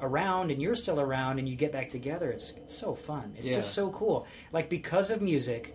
around 0.00 0.50
and 0.50 0.60
you're 0.60 0.74
still 0.74 1.00
around 1.00 1.38
and 1.38 1.48
you 1.48 1.56
get 1.56 1.72
back 1.72 1.88
together, 1.88 2.30
it's, 2.30 2.52
it's 2.56 2.76
so 2.76 2.94
fun. 2.94 3.34
It's 3.38 3.48
Yeah. 3.48 3.56
just 3.56 3.72
so 3.74 3.90
cool. 3.90 4.26
Like 4.52 4.68
because 4.68 5.10
of 5.10 5.20
music, 5.22 5.74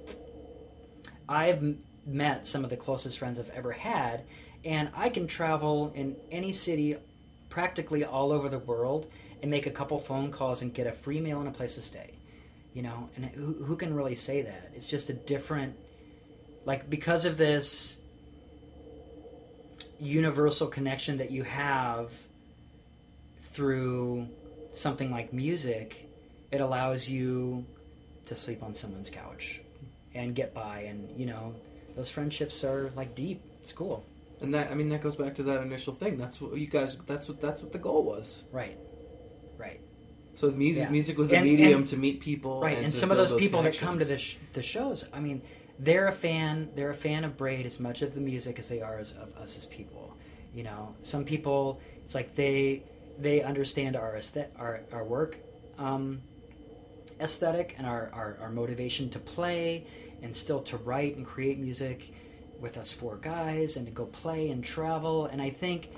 I've 1.27 1.57
m- 1.59 1.83
met 2.05 2.45
some 2.45 2.63
of 2.63 2.69
the 2.69 2.77
closest 2.77 3.17
friends 3.19 3.39
I've 3.39 3.49
ever 3.51 3.71
had, 3.71 4.21
and 4.65 4.89
I 4.95 5.09
can 5.09 5.27
travel 5.27 5.91
in 5.95 6.15
any 6.31 6.51
city, 6.51 6.97
practically 7.49 8.03
all 8.05 8.31
over 8.31 8.47
the 8.49 8.59
world, 8.59 9.07
and 9.41 9.49
make 9.49 9.65
a 9.65 9.71
couple 9.71 9.97
phone 9.99 10.31
calls 10.31 10.61
and 10.61 10.73
get 10.73 10.85
a 10.87 10.91
free 10.91 11.19
meal 11.19 11.39
and 11.39 11.47
a 11.47 11.51
place 11.51 11.75
to 11.75 11.81
stay. 11.81 12.11
You 12.73 12.83
know, 12.83 13.09
and 13.15 13.25
who, 13.25 13.53
who 13.65 13.75
can 13.75 13.93
really 13.93 14.15
say 14.15 14.41
that? 14.43 14.71
It's 14.75 14.87
just 14.87 15.09
a 15.09 15.13
different, 15.13 15.75
like 16.65 16.89
because 16.89 17.25
of 17.25 17.37
this 17.37 17.97
universal 19.99 20.67
connection 20.67 21.17
that 21.17 21.31
you 21.31 21.43
have 21.43 22.11
through 23.51 24.27
something 24.73 25.11
like 25.11 25.33
music, 25.33 26.09
it 26.51 26.61
allows 26.61 27.07
you 27.09 27.65
to 28.25 28.35
sleep 28.35 28.63
on 28.63 28.73
someone's 28.73 29.09
couch 29.09 29.61
and 30.13 30.35
get 30.35 30.53
by. 30.53 30.81
And, 30.81 31.09
you 31.19 31.25
know, 31.25 31.53
those 31.95 32.09
friendships 32.09 32.63
are 32.63 32.91
like 32.95 33.15
deep. 33.15 33.41
It's 33.63 33.73
cool. 33.73 34.03
And 34.41 34.53
that 34.55 34.71
I 34.71 34.73
mean 34.75 34.89
that 34.89 35.01
goes 35.01 35.15
back 35.15 35.35
to 35.35 35.43
that 35.43 35.61
initial 35.61 35.93
thing. 35.93 36.17
That's 36.17 36.41
what 36.41 36.57
you 36.57 36.65
guys. 36.67 36.97
That's 37.05 37.27
what 37.27 37.39
that's 37.41 37.61
what 37.61 37.71
the 37.71 37.77
goal 37.77 38.03
was. 38.03 38.43
Right. 38.51 38.77
Right. 39.57 39.79
So 40.35 40.49
the 40.49 40.57
music 40.57 40.83
Yeah. 40.85 40.89
music 40.89 41.17
was 41.17 41.29
the 41.29 41.35
And- 41.35 41.45
medium 41.45 41.79
and- 41.79 41.87
to 41.87 41.97
meet 41.97 42.21
people. 42.21 42.59
Right. 42.61 42.77
And, 42.77 42.85
to 42.87 42.91
some 42.91 43.11
of 43.11 43.17
build 43.17 43.29
those 43.29 43.37
people 43.39 43.61
that 43.61 43.77
come 43.77 43.99
to 43.99 44.05
the, 44.05 44.17
sh- 44.17 44.37
the 44.53 44.61
shows, 44.63 45.05
I 45.13 45.19
mean, 45.19 45.41
they're 45.77 46.07
a 46.07 46.11
fan. 46.11 46.69
They're 46.75 46.89
a 46.89 46.95
fan 46.95 47.23
of 47.23 47.37
Braid 47.37 47.65
as 47.67 47.79
much 47.79 48.01
of 48.01 48.15
the 48.15 48.21
music 48.21 48.57
as 48.57 48.67
they 48.67 48.81
are 48.81 48.97
as, 48.97 49.11
of 49.11 49.35
us 49.37 49.55
as 49.57 49.65
people. 49.67 50.15
You 50.55 50.63
know, 50.63 50.95
some 51.03 51.23
people, 51.23 51.79
it's 52.03 52.15
like 52.15 52.35
they 52.35 52.81
they 53.19 53.41
understand 53.41 53.95
our 53.95 54.19
our 54.57 54.81
our 54.91 55.03
work 55.03 55.37
um, 55.77 56.21
aesthetic 57.19 57.75
and 57.77 57.87
our, 57.87 58.09
our 58.13 58.37
our 58.41 58.49
motivation 58.49 59.09
to 59.11 59.19
play 59.19 59.85
and 60.21 60.35
still 60.35 60.61
to 60.61 60.77
write 60.77 61.15
and 61.17 61.25
create 61.25 61.59
music 61.59 62.13
with 62.59 62.77
us 62.77 62.91
four 62.91 63.17
guys 63.17 63.75
and 63.75 63.87
to 63.87 63.91
go 63.91 64.05
play 64.05 64.49
and 64.49 64.63
travel. 64.63 65.25
And 65.25 65.41
I 65.41 65.49
think 65.49 65.89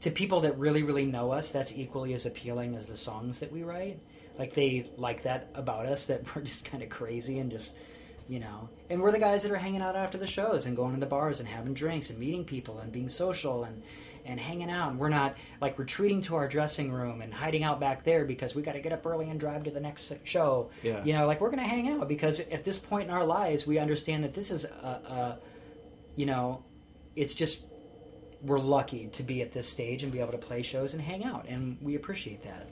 to 0.00 0.10
people 0.10 0.40
that 0.42 0.58
really 0.58 0.82
really 0.82 1.04
know 1.04 1.32
us, 1.32 1.50
that's 1.50 1.72
equally 1.72 2.14
as 2.14 2.26
appealing 2.26 2.74
as 2.74 2.86
the 2.86 2.96
songs 2.96 3.40
that 3.40 3.52
we 3.52 3.62
write. 3.62 3.98
Like 4.38 4.54
they 4.54 4.90
like 4.96 5.22
that 5.24 5.50
about 5.54 5.86
us 5.86 6.06
that 6.06 6.22
we're 6.34 6.42
just 6.42 6.64
kind 6.64 6.82
of 6.82 6.88
crazy 6.88 7.38
and 7.38 7.50
just 7.50 7.74
you 8.26 8.40
know 8.40 8.70
and 8.88 9.02
we're 9.02 9.12
the 9.12 9.18
guys 9.18 9.42
that 9.42 9.52
are 9.52 9.58
hanging 9.58 9.82
out 9.82 9.96
after 9.96 10.16
the 10.16 10.26
shows 10.26 10.64
and 10.64 10.74
going 10.74 10.94
to 10.94 11.00
the 11.00 11.04
bars 11.04 11.40
and 11.40 11.48
having 11.48 11.74
drinks 11.74 12.08
and 12.08 12.18
meeting 12.18 12.42
people 12.42 12.78
and 12.78 12.90
being 12.90 13.08
social 13.08 13.64
and 13.64 13.82
and 14.24 14.40
hanging 14.40 14.70
out 14.70 14.90
and 14.90 14.98
we're 14.98 15.08
not 15.08 15.36
like 15.60 15.78
retreating 15.78 16.20
to 16.22 16.34
our 16.34 16.48
dressing 16.48 16.90
room 16.90 17.20
and 17.22 17.32
hiding 17.32 17.62
out 17.62 17.78
back 17.80 18.04
there 18.04 18.24
because 18.24 18.54
we 18.54 18.62
got 18.62 18.72
to 18.72 18.80
get 18.80 18.92
up 18.92 19.04
early 19.06 19.28
and 19.28 19.38
drive 19.38 19.64
to 19.64 19.70
the 19.70 19.80
next 19.80 20.12
show 20.24 20.70
Yeah. 20.82 21.04
you 21.04 21.12
know 21.12 21.26
like 21.26 21.40
we're 21.40 21.50
gonna 21.50 21.62
hang 21.68 21.88
out 21.88 22.08
because 22.08 22.40
at 22.40 22.64
this 22.64 22.78
point 22.78 23.08
in 23.08 23.10
our 23.14 23.24
lives 23.24 23.66
we 23.66 23.78
understand 23.78 24.24
that 24.24 24.32
this 24.34 24.50
is 24.50 24.64
a, 24.64 24.68
a 24.68 25.38
you 26.16 26.26
know 26.26 26.62
it's 27.16 27.34
just 27.34 27.60
we're 28.42 28.58
lucky 28.58 29.08
to 29.12 29.22
be 29.22 29.42
at 29.42 29.52
this 29.52 29.68
stage 29.68 30.02
and 30.02 30.12
be 30.12 30.20
able 30.20 30.32
to 30.32 30.38
play 30.38 30.62
shows 30.62 30.94
and 30.94 31.02
hang 31.02 31.24
out 31.24 31.46
and 31.48 31.76
we 31.82 31.94
appreciate 31.94 32.42
that 32.44 32.66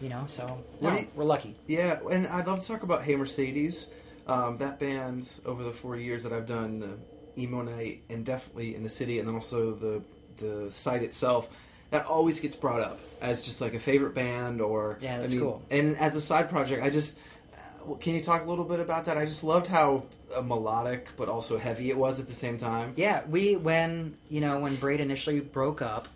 you 0.00 0.08
know 0.08 0.24
so 0.26 0.62
no, 0.80 0.92
you- 0.96 1.08
we're 1.14 1.24
lucky 1.24 1.56
Yeah, 1.66 1.98
and 2.10 2.26
I'd 2.28 2.46
love 2.46 2.60
to 2.62 2.66
talk 2.66 2.82
about 2.82 3.02
Hey 3.02 3.16
Mercedes. 3.16 3.90
Um, 4.24 4.56
that 4.58 4.78
band 4.78 5.28
over 5.44 5.64
the 5.64 5.72
four 5.72 5.96
years 5.96 6.22
that 6.22 6.32
I've 6.32 6.46
done 6.46 6.78
the 6.78 7.42
emo 7.42 7.62
night 7.62 8.02
and 8.08 8.24
definitely 8.24 8.76
in 8.76 8.84
the 8.84 8.88
city, 8.88 9.18
and 9.18 9.26
then 9.26 9.34
also 9.34 9.72
the 9.74 10.00
the 10.42 10.70
site 10.72 11.02
itself. 11.02 11.48
That 11.90 12.06
always 12.06 12.40
gets 12.40 12.56
brought 12.56 12.80
up 12.80 13.00
as 13.20 13.42
just 13.42 13.60
like 13.60 13.74
a 13.74 13.80
favorite 13.80 14.14
band, 14.14 14.60
or 14.60 14.98
Yeah, 15.00 15.16
I 15.16 15.18
that's 15.20 15.32
mean, 15.32 15.42
cool. 15.42 15.62
And 15.70 15.96
as 15.98 16.16
a 16.16 16.20
side 16.20 16.48
project, 16.50 16.82
I 16.82 16.90
just 16.90 17.18
uh, 17.54 17.94
can 17.94 18.14
you 18.14 18.22
talk 18.22 18.44
a 18.44 18.48
little 18.48 18.64
bit 18.64 18.80
about 18.80 19.04
that? 19.06 19.16
I 19.16 19.24
just 19.24 19.44
loved 19.44 19.66
how 19.66 20.04
uh, 20.34 20.40
melodic 20.40 21.08
but 21.16 21.28
also 21.28 21.58
heavy 21.58 21.90
it 21.90 21.96
was 21.96 22.18
at 22.20 22.26
the 22.26 22.34
same 22.34 22.56
time. 22.58 22.94
Yeah, 22.96 23.22
we 23.28 23.56
when 23.56 24.16
you 24.28 24.40
know 24.40 24.58
when 24.60 24.76
Braid 24.76 25.00
initially 25.00 25.40
broke 25.40 25.82
up, 25.82 26.08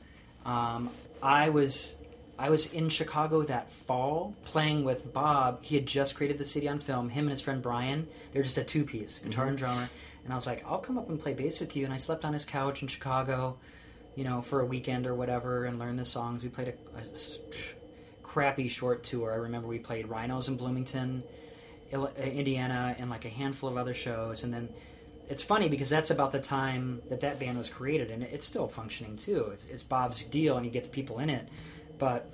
um, 0.45 0.91
I 1.23 1.51
was 1.51 1.95
I 2.39 2.51
was 2.51 2.67
in 2.73 2.89
Chicago 2.89 3.43
that 3.45 3.71
fall 3.71 4.35
playing 4.45 4.85
with 4.85 5.13
Bob. 5.13 5.59
He 5.63 5.75
had 5.75 5.87
just 5.87 6.15
created 6.15 6.39
the 6.39 6.45
city 6.45 6.69
on 6.69 6.81
film. 6.81 7.09
Him 7.09 7.25
and 7.25 7.31
his 7.31 7.41
friend 7.41 7.63
Brian. 7.63 8.07
They're 8.33 8.43
just 8.43 8.59
a 8.59 8.65
two 8.65 8.85
piece 8.85 9.19
guitar 9.19 9.47
and 9.47 9.57
drummer. 9.59 9.89
And 10.25 10.33
I 10.33 10.37
was 10.37 10.47
like, 10.47 10.65
I'll 10.67 10.79
come 10.79 10.99
up 10.99 11.09
and 11.09 11.21
play 11.21 11.35
bass 11.35 11.61
with 11.61 11.77
you. 11.77 11.85
And 11.85 11.95
I 11.95 11.99
slept 11.99 12.25
on 12.25 12.33
his 12.33 12.45
couch 12.45 12.83
in 12.83 12.89
Chicago, 12.89 13.57
you 14.17 14.25
know, 14.25 14.43
for 14.43 14.61
a 14.61 14.67
weekend 14.67 15.07
or 15.07 15.15
whatever, 15.15 15.67
and 15.67 15.79
learn 15.79 15.95
the 15.95 16.05
songs. 16.05 16.43
We 16.43 16.49
played 16.49 16.69
a 16.69 16.75
crappy 18.23 18.69
short 18.69 19.05
tour. 19.05 19.33
I 19.33 19.37
remember 19.37 19.69
we 19.69 19.79
played 19.79 20.09
Rhinos 20.09 20.49
in 20.49 20.57
Bloomington, 20.57 21.23
uh, 21.95 22.07
Indiana, 22.17 22.97
and 22.99 23.11
like 23.11 23.27
a 23.27 23.29
handful 23.29 23.69
of 23.69 23.77
other 23.77 23.95
shows. 23.95 24.43
And 24.43 24.53
then 24.53 24.69
it's 25.29 25.43
funny 25.43 25.69
because 25.69 25.91
that's 25.91 26.11
about 26.11 26.33
the 26.33 26.41
time 26.41 27.03
that 27.11 27.21
that 27.21 27.39
band 27.39 27.59
was 27.59 27.69
created, 27.69 28.11
and 28.11 28.23
it's 28.23 28.47
still 28.47 28.69
functioning 28.69 29.17
too. 29.17 29.51
It's, 29.53 29.67
it's 29.67 29.83
Bob's 29.83 30.23
deal, 30.23 30.57
and 30.57 30.65
he 30.65 30.71
gets 30.71 30.89
people 30.89 31.19
in 31.19 31.31
it. 31.31 31.49
But 31.99 32.31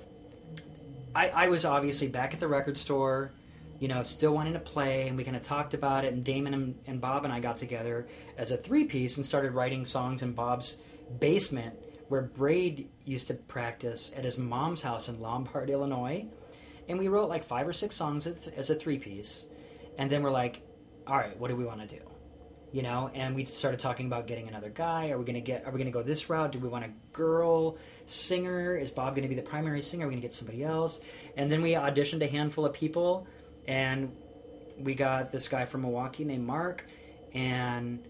I, 1.14 1.28
I 1.28 1.48
was 1.48 1.64
obviously 1.64 2.08
back 2.08 2.32
at 2.32 2.40
the 2.40 2.48
record 2.48 2.78
store, 2.78 3.32
you 3.80 3.88
know, 3.88 4.02
still 4.04 4.32
wanting 4.34 4.52
to 4.52 4.60
play, 4.60 5.08
and 5.08 5.16
we 5.16 5.24
kind 5.24 5.36
of 5.36 5.42
talked 5.42 5.74
about 5.74 6.04
it. 6.04 6.12
And 6.12 6.22
Damon 6.22 6.54
and, 6.54 6.78
and 6.86 7.00
Bob 7.00 7.24
and 7.24 7.32
I 7.32 7.40
got 7.40 7.56
together 7.56 8.06
as 8.38 8.52
a 8.52 8.56
three 8.56 8.84
piece 8.84 9.16
and 9.16 9.26
started 9.26 9.52
writing 9.52 9.84
songs 9.84 10.22
in 10.22 10.32
Bob's 10.32 10.76
basement, 11.18 11.74
where 12.08 12.22
Braid 12.22 12.88
used 13.04 13.26
to 13.28 13.34
practice 13.34 14.12
at 14.16 14.24
his 14.24 14.38
mom's 14.38 14.82
house 14.82 15.08
in 15.08 15.20
Lombard, 15.20 15.70
Illinois. 15.70 16.26
And 16.88 16.98
we 16.98 17.08
wrote 17.08 17.28
like 17.28 17.44
five 17.44 17.66
or 17.66 17.72
six 17.72 17.96
songs 17.96 18.26
as- 18.26 18.70
a 18.70 18.74
three 18.74 18.98
piece, 18.98 19.46
and 19.98 20.10
then 20.10 20.22
we're 20.22 20.30
like, 20.30 20.62
all 21.06 21.16
right, 21.16 21.38
what 21.38 21.48
do 21.48 21.56
we 21.56 21.64
want 21.64 21.80
to 21.80 21.96
do? 21.96 22.02
you 22.72 22.80
know 22.82 23.10
and 23.12 23.34
we 23.34 23.44
started 23.44 23.78
talking 23.78 24.06
about 24.06 24.26
getting 24.26 24.48
another 24.48 24.70
guy. 24.70 25.10
Are 25.10 25.18
we 25.18 25.24
to 25.26 25.40
get 25.40 25.64
are 25.66 25.70
we 25.70 25.84
to 25.84 25.90
go 25.90 26.02
this 26.02 26.30
route? 26.30 26.52
Do 26.52 26.58
we 26.58 26.68
want 26.68 26.84
a 26.84 26.90
girl 27.12 27.76
singer? 28.06 28.76
Is 28.76 28.90
bob 28.90 29.14
to 29.14 29.20
be 29.20 29.34
the 29.34 29.42
primary 29.42 29.82
singer? 29.82 30.06
Are 30.06 30.08
we 30.08 30.14
to 30.14 30.20
get 30.20 30.32
somebody 30.32 30.64
else? 30.64 30.98
And 31.36 31.52
then 31.52 31.62
we 31.62 31.72
auditioned 31.72 32.22
a 32.22 32.26
handful 32.26 32.64
of 32.64 32.72
people 32.72 33.26
and 33.68 34.10
we 34.78 34.94
got 34.94 35.30
this 35.30 35.48
guy 35.48 35.66
from 35.66 35.82
milwaukee 35.82 36.24
named 36.24 36.46
mark. 36.46 36.86
And 37.34 38.02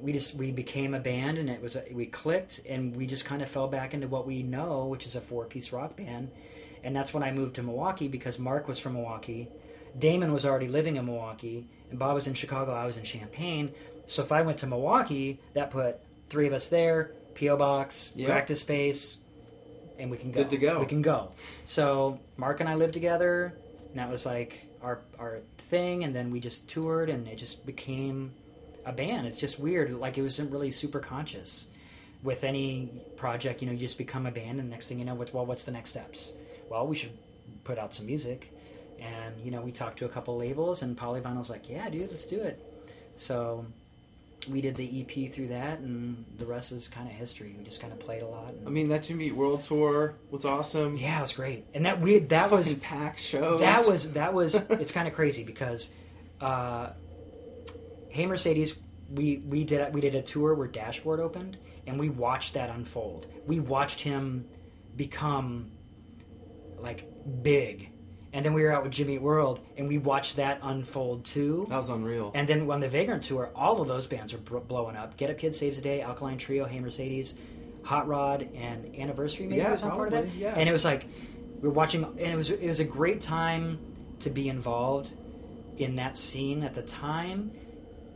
we 0.00 0.12
just 0.12 0.34
we 0.34 0.50
became 0.50 0.94
a 0.94 0.98
band 1.00 1.38
and 1.38 1.48
it 1.48 1.60
was 1.62 1.76
we 1.92 2.06
clicked 2.06 2.60
and 2.68 2.94
we 2.96 3.06
just 3.06 3.24
kind 3.24 3.42
of 3.42 3.48
fell 3.48 3.68
back 3.68 3.94
into 3.94 4.06
what 4.08 4.26
we 4.26 4.42
know 4.42 4.86
which 4.86 5.06
is 5.06 5.14
a 5.16 5.20
four 5.20 5.44
piece 5.46 5.72
rock 5.72 5.96
band 5.96 6.30
and 6.82 6.94
that's 6.94 7.14
when 7.14 7.22
i 7.22 7.30
moved 7.32 7.54
to 7.56 7.62
milwaukee 7.62 8.08
because 8.08 8.38
mark 8.38 8.66
was 8.68 8.78
from 8.78 8.94
milwaukee 8.94 9.48
damon 9.98 10.32
was 10.32 10.44
already 10.44 10.68
living 10.68 10.96
in 10.96 11.06
milwaukee 11.06 11.66
and 11.90 11.98
bob 11.98 12.14
was 12.14 12.26
in 12.26 12.34
chicago 12.34 12.72
i 12.72 12.84
was 12.84 12.96
in 12.96 13.04
champaign 13.04 13.72
so 14.06 14.22
if 14.22 14.32
i 14.32 14.42
went 14.42 14.58
to 14.58 14.66
milwaukee 14.66 15.40
that 15.54 15.70
put 15.70 15.98
three 16.28 16.46
of 16.46 16.52
us 16.52 16.66
there 16.68 17.12
po 17.34 17.56
box 17.56 18.10
Yeah. 18.14 18.26
practice 18.26 18.60
space 18.60 19.16
and 19.98 20.10
we 20.10 20.16
can 20.16 20.32
go 20.32 20.40
Good 20.42 20.50
to 20.50 20.56
go. 20.58 20.80
we 20.80 20.86
can 20.86 21.02
go 21.02 21.30
so 21.64 22.18
mark 22.36 22.60
and 22.60 22.68
i 22.68 22.74
lived 22.74 22.92
together 22.94 23.54
and 23.90 23.98
that 23.98 24.10
was 24.10 24.26
like 24.26 24.66
our 24.82 25.00
our 25.18 25.38
thing 25.70 26.04
and 26.04 26.14
then 26.14 26.30
we 26.30 26.40
just 26.40 26.68
toured 26.68 27.08
and 27.08 27.26
it 27.28 27.36
just 27.36 27.64
became 27.64 28.32
a 28.86 28.92
band 28.92 29.26
it's 29.26 29.38
just 29.38 29.58
weird 29.58 29.92
like 29.94 30.18
it 30.18 30.22
wasn't 30.22 30.50
really 30.52 30.70
super 30.70 31.00
conscious 31.00 31.66
with 32.22 32.44
any 32.44 32.88
project 33.16 33.60
you 33.60 33.66
know 33.66 33.72
you 33.72 33.78
just 33.78 33.98
become 33.98 34.26
a 34.26 34.30
band 34.30 34.58
and 34.60 34.70
next 34.70 34.88
thing 34.88 34.98
you 34.98 35.04
know 35.04 35.14
what's 35.14 35.32
well 35.32 35.46
what's 35.46 35.64
the 35.64 35.70
next 35.70 35.90
steps 35.90 36.32
well 36.70 36.86
we 36.86 36.96
should 36.96 37.12
put 37.64 37.78
out 37.78 37.94
some 37.94 38.06
music 38.06 38.50
And 39.00 39.34
you 39.44 39.50
know, 39.50 39.60
we 39.60 39.72
talked 39.72 39.98
to 39.98 40.04
a 40.06 40.08
couple 40.08 40.36
labels, 40.38 40.82
and 40.82 40.96
Polyvinyl's 40.96 41.50
like, 41.50 41.68
"Yeah, 41.68 41.90
dude, 41.90 42.10
let's 42.10 42.24
do 42.24 42.40
it." 42.40 42.56
So 43.16 43.66
we 44.48 44.60
did 44.60 44.76
the 44.76 44.88
EP 45.00 45.32
through 45.32 45.48
that, 45.48 45.80
and 45.80 46.24
the 46.38 46.46
rest 46.46 46.72
is 46.72 46.88
kind 46.88 47.08
of 47.08 47.14
history. 47.14 47.54
We 47.58 47.64
just 47.64 47.80
kind 47.80 47.92
of 47.92 47.98
played 47.98 48.22
a 48.22 48.26
lot. 48.26 48.50
And, 48.54 48.66
I 48.68 48.70
mean, 48.70 48.88
that 48.88 49.02
Jimmy 49.02 49.26
Eat 49.26 49.36
World 49.36 49.62
tour 49.62 50.14
was 50.30 50.44
awesome. 50.44 50.96
yeah, 50.96 51.18
it 51.18 51.22
was 51.22 51.32
great, 51.32 51.64
and 51.74 51.84
that 51.84 52.00
we 52.00 52.18
that 52.20 52.50
was 52.50 52.74
packed 52.76 53.20
shows. 53.20 53.60
that 53.60 53.86
was 53.86 54.12
that 54.12 54.32
was 54.32 54.54
it's 54.70 54.92
kind 54.92 55.08
of 55.08 55.12
crazy 55.14 55.42
because 55.44 55.90
uh, 56.40 56.90
Hey 58.14 58.26
Mercedes 58.26 58.76
we 59.10 59.38
we 59.38 59.64
did 59.64 59.92
we 59.92 60.00
did 60.00 60.14
a 60.14 60.22
tour 60.22 60.54
where 60.54 60.68
Dashboard 60.68 61.18
opened 61.18 61.58
and 61.88 61.98
we 61.98 62.10
watched 62.10 62.54
that 62.54 62.70
unfold. 62.70 63.26
We 63.44 63.58
watched 63.58 64.00
him 64.00 64.46
become 64.96 65.72
like 66.78 67.08
big. 67.42 67.90
And 68.32 68.44
then 68.46 68.52
we 68.52 68.62
were 68.62 68.70
out 68.72 68.84
with 68.84 68.92
Jimmy 68.92 69.18
World 69.18 69.58
and 69.76 69.88
we 69.88 69.98
watched 69.98 70.36
that 70.36 70.60
unfold 70.62 71.24
too. 71.24 71.66
that 71.70 71.76
was 71.76 71.88
unreal. 71.88 72.30
And 72.36 72.48
then 72.48 72.70
on 72.70 72.78
the 72.78 72.88
Vagrant 72.88 73.24
tour, 73.24 73.50
all 73.52 73.80
of 73.80 73.88
those 73.88 74.06
bands 74.06 74.32
are 74.32 74.38
br- 74.38 74.58
blowing 74.58 74.94
up. 74.94 75.16
Get 75.16 75.28
Up 75.30 75.38
Kid 75.38 75.56
Saves 75.56 75.76
the 75.76 75.82
Day, 75.82 76.00
Alkaline 76.00 76.38
Trio, 76.38 76.66
Hey 76.66 76.78
Mercedes, 76.78 77.34
Hot 77.82 78.06
Rod, 78.06 78.48
and 78.54 78.94
Anniversary 78.96 79.46
maybe 79.46 79.62
Yeah, 79.62 79.72
was 79.72 79.82
on 79.82 79.90
part 79.90 80.12
of 80.12 80.24
that. 80.24 80.34
yeah. 80.36 80.54
And 80.56 80.68
it 80.68 80.72
was 80.72 80.84
like 80.84 81.04
we 81.60 81.68
were 81.68 81.74
watching, 81.74 82.04
and 82.04 82.20
it 82.32 82.36
was 82.36 82.50
it 82.50 82.68
was 82.68 82.78
a 82.78 82.84
great 82.84 83.20
time 83.20 83.80
to 84.20 84.30
be 84.30 84.48
involved 84.48 85.10
in 85.78 85.96
that 85.96 86.16
scene 86.16 86.62
at 86.62 86.74
the 86.76 86.82
time 86.82 87.50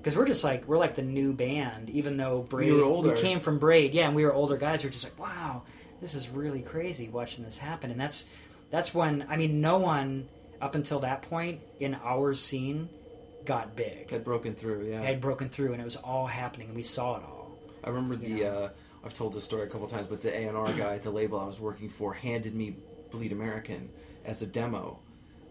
because 0.09 0.16
we're 0.16 0.27
just 0.27 0.42
like 0.42 0.66
we're 0.66 0.79
like 0.79 0.97
the 0.97 1.03
new 1.03 1.35
band, 1.35 1.90
even 1.90 2.16
though 2.16 2.40
Braid 2.49 2.73
were 2.73 2.83
older. 2.83 3.12
we 3.12 3.21
came 3.21 3.40
from 3.40 3.59
Braid, 3.59 3.92
yeah, 3.92 4.07
and 4.07 4.16
we 4.16 4.25
were 4.25 4.33
older 4.33 4.57
guys. 4.57 4.83
We 4.83 4.88
are 4.88 4.92
just 4.92 5.05
like, 5.05 5.18
wow, 5.18 5.64
this 6.01 6.14
is 6.14 6.31
really 6.31 6.62
crazy 6.62 7.11
watching 7.11 7.44
this 7.44 7.59
happen, 7.59 7.90
and 7.90 8.01
that's 8.01 8.25
that's 8.71 8.94
when 8.94 9.27
I 9.29 9.37
mean, 9.37 9.61
no 9.61 9.77
one 9.77 10.27
up 10.62 10.75
until 10.75 11.01
that 11.01 11.21
point 11.21 11.61
in 11.79 11.94
our 11.94 12.33
scene 12.33 12.88
got 13.44 13.77
big 13.77 14.11
had 14.11 14.25
broken 14.25 14.55
through. 14.55 14.88
Yeah, 14.90 15.03
had 15.03 15.21
broken 15.21 15.51
through, 15.51 15.73
and 15.73 15.81
it 15.83 15.85
was 15.85 15.97
all 15.97 16.27
happening, 16.27 16.68
and 16.68 16.77
we 16.77 16.83
saw 16.83 17.18
it 17.18 17.23
all. 17.25 17.59
I 17.85 17.90
remember 17.90 18.16
the. 18.16 18.47
Uh, 18.47 18.68
I've 19.05 19.12
told 19.12 19.35
this 19.35 19.44
story 19.44 19.64
a 19.64 19.66
couple 19.66 19.88
times, 19.88 20.07
but 20.07 20.23
the 20.23 20.35
A 20.35 20.49
and 20.49 20.57
R 20.57 20.73
guy 20.73 20.94
at 20.94 21.03
the 21.03 21.11
label 21.11 21.38
I 21.38 21.44
was 21.44 21.61
working 21.61 21.90
for 21.90 22.14
handed 22.14 22.55
me 22.55 22.77
Bleed 23.11 23.33
American 23.33 23.90
as 24.25 24.40
a 24.40 24.47
demo, 24.47 25.01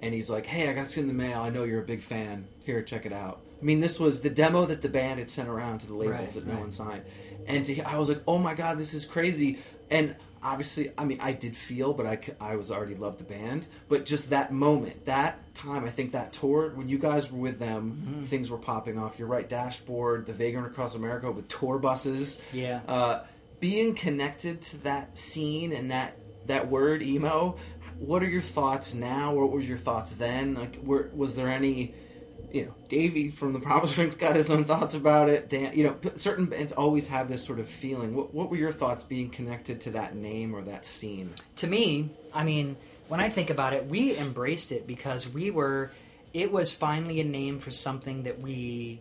and 0.01 0.15
he's 0.15 0.31
like, 0.31 0.47
"Hey, 0.47 0.67
I 0.67 0.73
got 0.73 0.85
this 0.85 0.97
in 0.97 1.05
the 1.05 1.13
mail. 1.13 1.41
I 1.41 1.49
know 1.49 1.63
you're 1.63 1.83
a 1.83 1.85
big 1.85 2.01
fan. 2.01 2.47
Here, 2.65 2.81
check 2.81 3.05
it 3.05 3.13
out." 3.13 3.41
I 3.61 3.65
mean, 3.65 3.79
this 3.79 3.99
was 3.99 4.21
the 4.21 4.29
demo 4.29 4.65
that 4.65 4.81
the 4.81 4.89
band 4.89 5.19
had 5.19 5.29
sent 5.31 5.49
around 5.49 5.79
to 5.79 5.87
the 5.87 5.95
labels 5.95 6.19
Right, 6.19 6.33
that 6.33 6.45
no 6.45 6.53
right. 6.53 6.61
one 6.61 6.71
signed, 6.71 7.03
and 7.47 7.65
to, 7.65 7.81
I 7.81 7.97
was 7.97 8.09
like, 8.09 8.21
"Oh 8.27 8.37
my 8.37 8.53
god, 8.53 8.77
this 8.77 8.93
is 8.93 9.05
crazy!" 9.05 9.59
And 9.89 10.15
obviously, 10.43 10.91
I 10.97 11.05
mean, 11.05 11.19
I 11.21 11.31
did 11.31 11.55
feel, 11.57 11.93
but 11.93 12.05
I 12.05 12.19
I 12.39 12.55
was 12.55 12.71
already 12.71 12.93
loved 12.95 13.17
the 13.19 13.23
band. 13.23 13.67
But 13.89 14.05
just 14.05 14.29
that 14.29 14.51
moment, 14.53 15.05
that 15.05 15.39
time, 15.55 15.85
I 15.85 15.89
think 15.89 16.11
that 16.11 16.33
tour 16.33 16.71
when 16.75 16.87
you 16.89 16.97
guys 16.99 17.31
were 17.31 17.39
with 17.39 17.57
them, 17.57 18.03
Mm-hmm. 18.07 18.23
things 18.25 18.49
were 18.49 18.57
popping 18.57 18.97
off. 18.99 19.17
You're 19.17 19.27
right, 19.27 19.47
Dashboard, 19.49 20.25
the 20.27 20.33
Vagrant 20.33 20.67
Across 20.67 20.95
America 20.95 21.31
with 21.31 21.47
tour 21.47 21.79
buses 21.79 22.39
Yeah. 22.53 22.81
uh, 22.87 23.23
being 23.59 23.95
connected 23.95 24.61
to 24.61 24.77
that 24.83 25.17
scene 25.17 25.71
and 25.73 25.89
that 25.91 26.15
that 26.45 26.69
word 26.69 27.01
emo 27.01 27.57
what 27.99 28.21
are 28.21 28.29
your 28.29 28.41
thoughts 28.41 28.93
now 28.93 29.33
what 29.33 29.49
were 29.51 29.59
your 29.59 29.77
thoughts 29.79 30.13
then 30.13 30.53
like 30.53 30.77
were, 30.83 31.09
was 31.15 31.35
there 31.35 31.49
any 31.49 31.93
you 32.51 32.65
know 32.65 32.73
davey 32.87 33.29
from 33.29 33.53
the 33.53 33.59
promise 33.59 33.97
rings 33.97 34.15
got 34.15 34.35
his 34.35 34.49
own 34.49 34.63
thoughts 34.63 34.93
about 34.93 35.29
it 35.29 35.49
Dan, 35.49 35.71
you 35.75 35.83
know 35.83 35.95
certain 36.15 36.45
bands 36.45 36.71
always 36.71 37.07
have 37.07 37.27
this 37.27 37.43
sort 37.43 37.59
of 37.59 37.67
feeling 37.67 38.15
what, 38.15 38.33
what 38.33 38.49
were 38.49 38.57
your 38.57 38.71
thoughts 38.71 39.03
being 39.03 39.29
connected 39.29 39.81
to 39.81 39.91
that 39.91 40.15
name 40.15 40.55
or 40.55 40.61
that 40.61 40.85
scene 40.85 41.33
to 41.57 41.67
me, 41.67 42.09
I 42.33 42.43
mean, 42.43 42.77
when 43.07 43.19
I 43.19 43.29
think 43.29 43.49
about 43.49 43.73
it, 43.73 43.87
we 43.87 44.17
embraced 44.17 44.71
it 44.71 44.87
because 44.87 45.27
we 45.27 45.51
were. 45.51 45.91
It 46.33 46.51
was 46.51 46.73
finally 46.73 47.19
a 47.19 47.23
name 47.23 47.59
for 47.59 47.71
something 47.71 48.23
that 48.23 48.39
we 48.39 48.99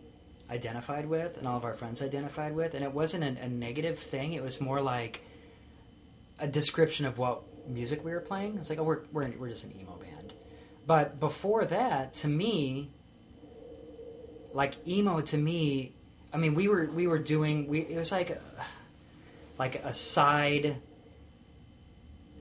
identified 0.49 1.07
with, 1.07 1.37
and 1.37 1.47
all 1.47 1.57
of 1.57 1.65
our 1.65 1.73
friends 1.73 2.01
identified 2.01 2.55
with, 2.55 2.73
and 2.73 2.83
it 2.83 2.93
wasn't 2.93 3.23
a, 3.23 3.43
a 3.43 3.49
negative 3.49 3.99
thing. 3.99 4.33
It 4.33 4.41
was 4.41 4.59
more 4.59 4.81
like 4.81 5.21
a 6.39 6.47
description 6.47 7.05
of 7.05 7.17
what 7.17 7.43
music 7.67 8.03
we 8.03 8.11
were 8.11 8.21
playing. 8.21 8.57
It's 8.59 8.69
like, 8.69 8.79
oh, 8.79 8.83
we're 8.83 9.01
we're 9.11 9.29
we're 9.37 9.49
just 9.49 9.65
an 9.65 9.73
emo 9.79 9.97
band. 9.97 10.33
But 10.85 11.19
before 11.19 11.65
that, 11.65 12.15
to 12.15 12.27
me, 12.27 12.89
like 14.57 14.73
emo 14.85 15.21
to 15.21 15.37
me, 15.37 15.93
I 16.33 16.37
mean, 16.37 16.53
we 16.55 16.67
were 16.67 16.85
we 16.93 17.07
were 17.07 17.19
doing 17.19 17.67
we. 17.67 17.79
It 17.79 17.97
was 17.97 18.11
like. 18.11 18.41
Like 19.59 19.83
a 19.83 19.91
side 19.91 20.75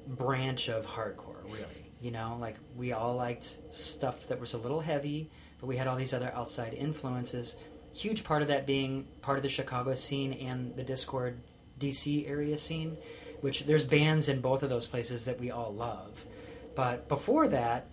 branch 0.07 0.69
of 0.69 0.87
hardcore, 0.87 1.43
really. 1.45 1.65
You 2.03 2.11
know, 2.11 2.37
like 2.39 2.57
we 2.77 2.93
all 2.93 3.17
liked 3.17 3.57
stuff 3.71 4.29
that 4.29 4.39
was 4.39 4.53
a 4.53 4.59
little 4.59 4.81
heavy, 4.81 5.31
but 5.59 5.67
we 5.67 5.79
had 5.79 5.87
all 5.87 5.97
these 5.97 6.13
other 6.13 6.31
outside 6.35 6.75
influences. 6.75 7.55
Huge 7.95 8.23
part 8.23 8.43
of 8.43 8.49
that 8.49 8.67
being 8.67 9.07
part 9.23 9.39
of 9.39 9.43
the 9.43 9.49
Chicago 9.49 9.95
scene 9.95 10.35
and 10.35 10.77
the 10.77 10.85
Dischord 10.85 11.37
DC 11.81 12.29
area 12.29 12.59
scene, 12.59 12.99
which 13.41 13.65
there's 13.65 13.85
bands 13.85 14.29
in 14.29 14.43
both 14.43 14.63
of 14.63 14.69
those 14.69 14.87
places 14.87 15.25
that 15.25 15.41
we 15.41 15.51
all 15.51 15.73
love. 15.73 16.27
But 16.75 17.09
before 17.09 17.49
that, 17.49 17.87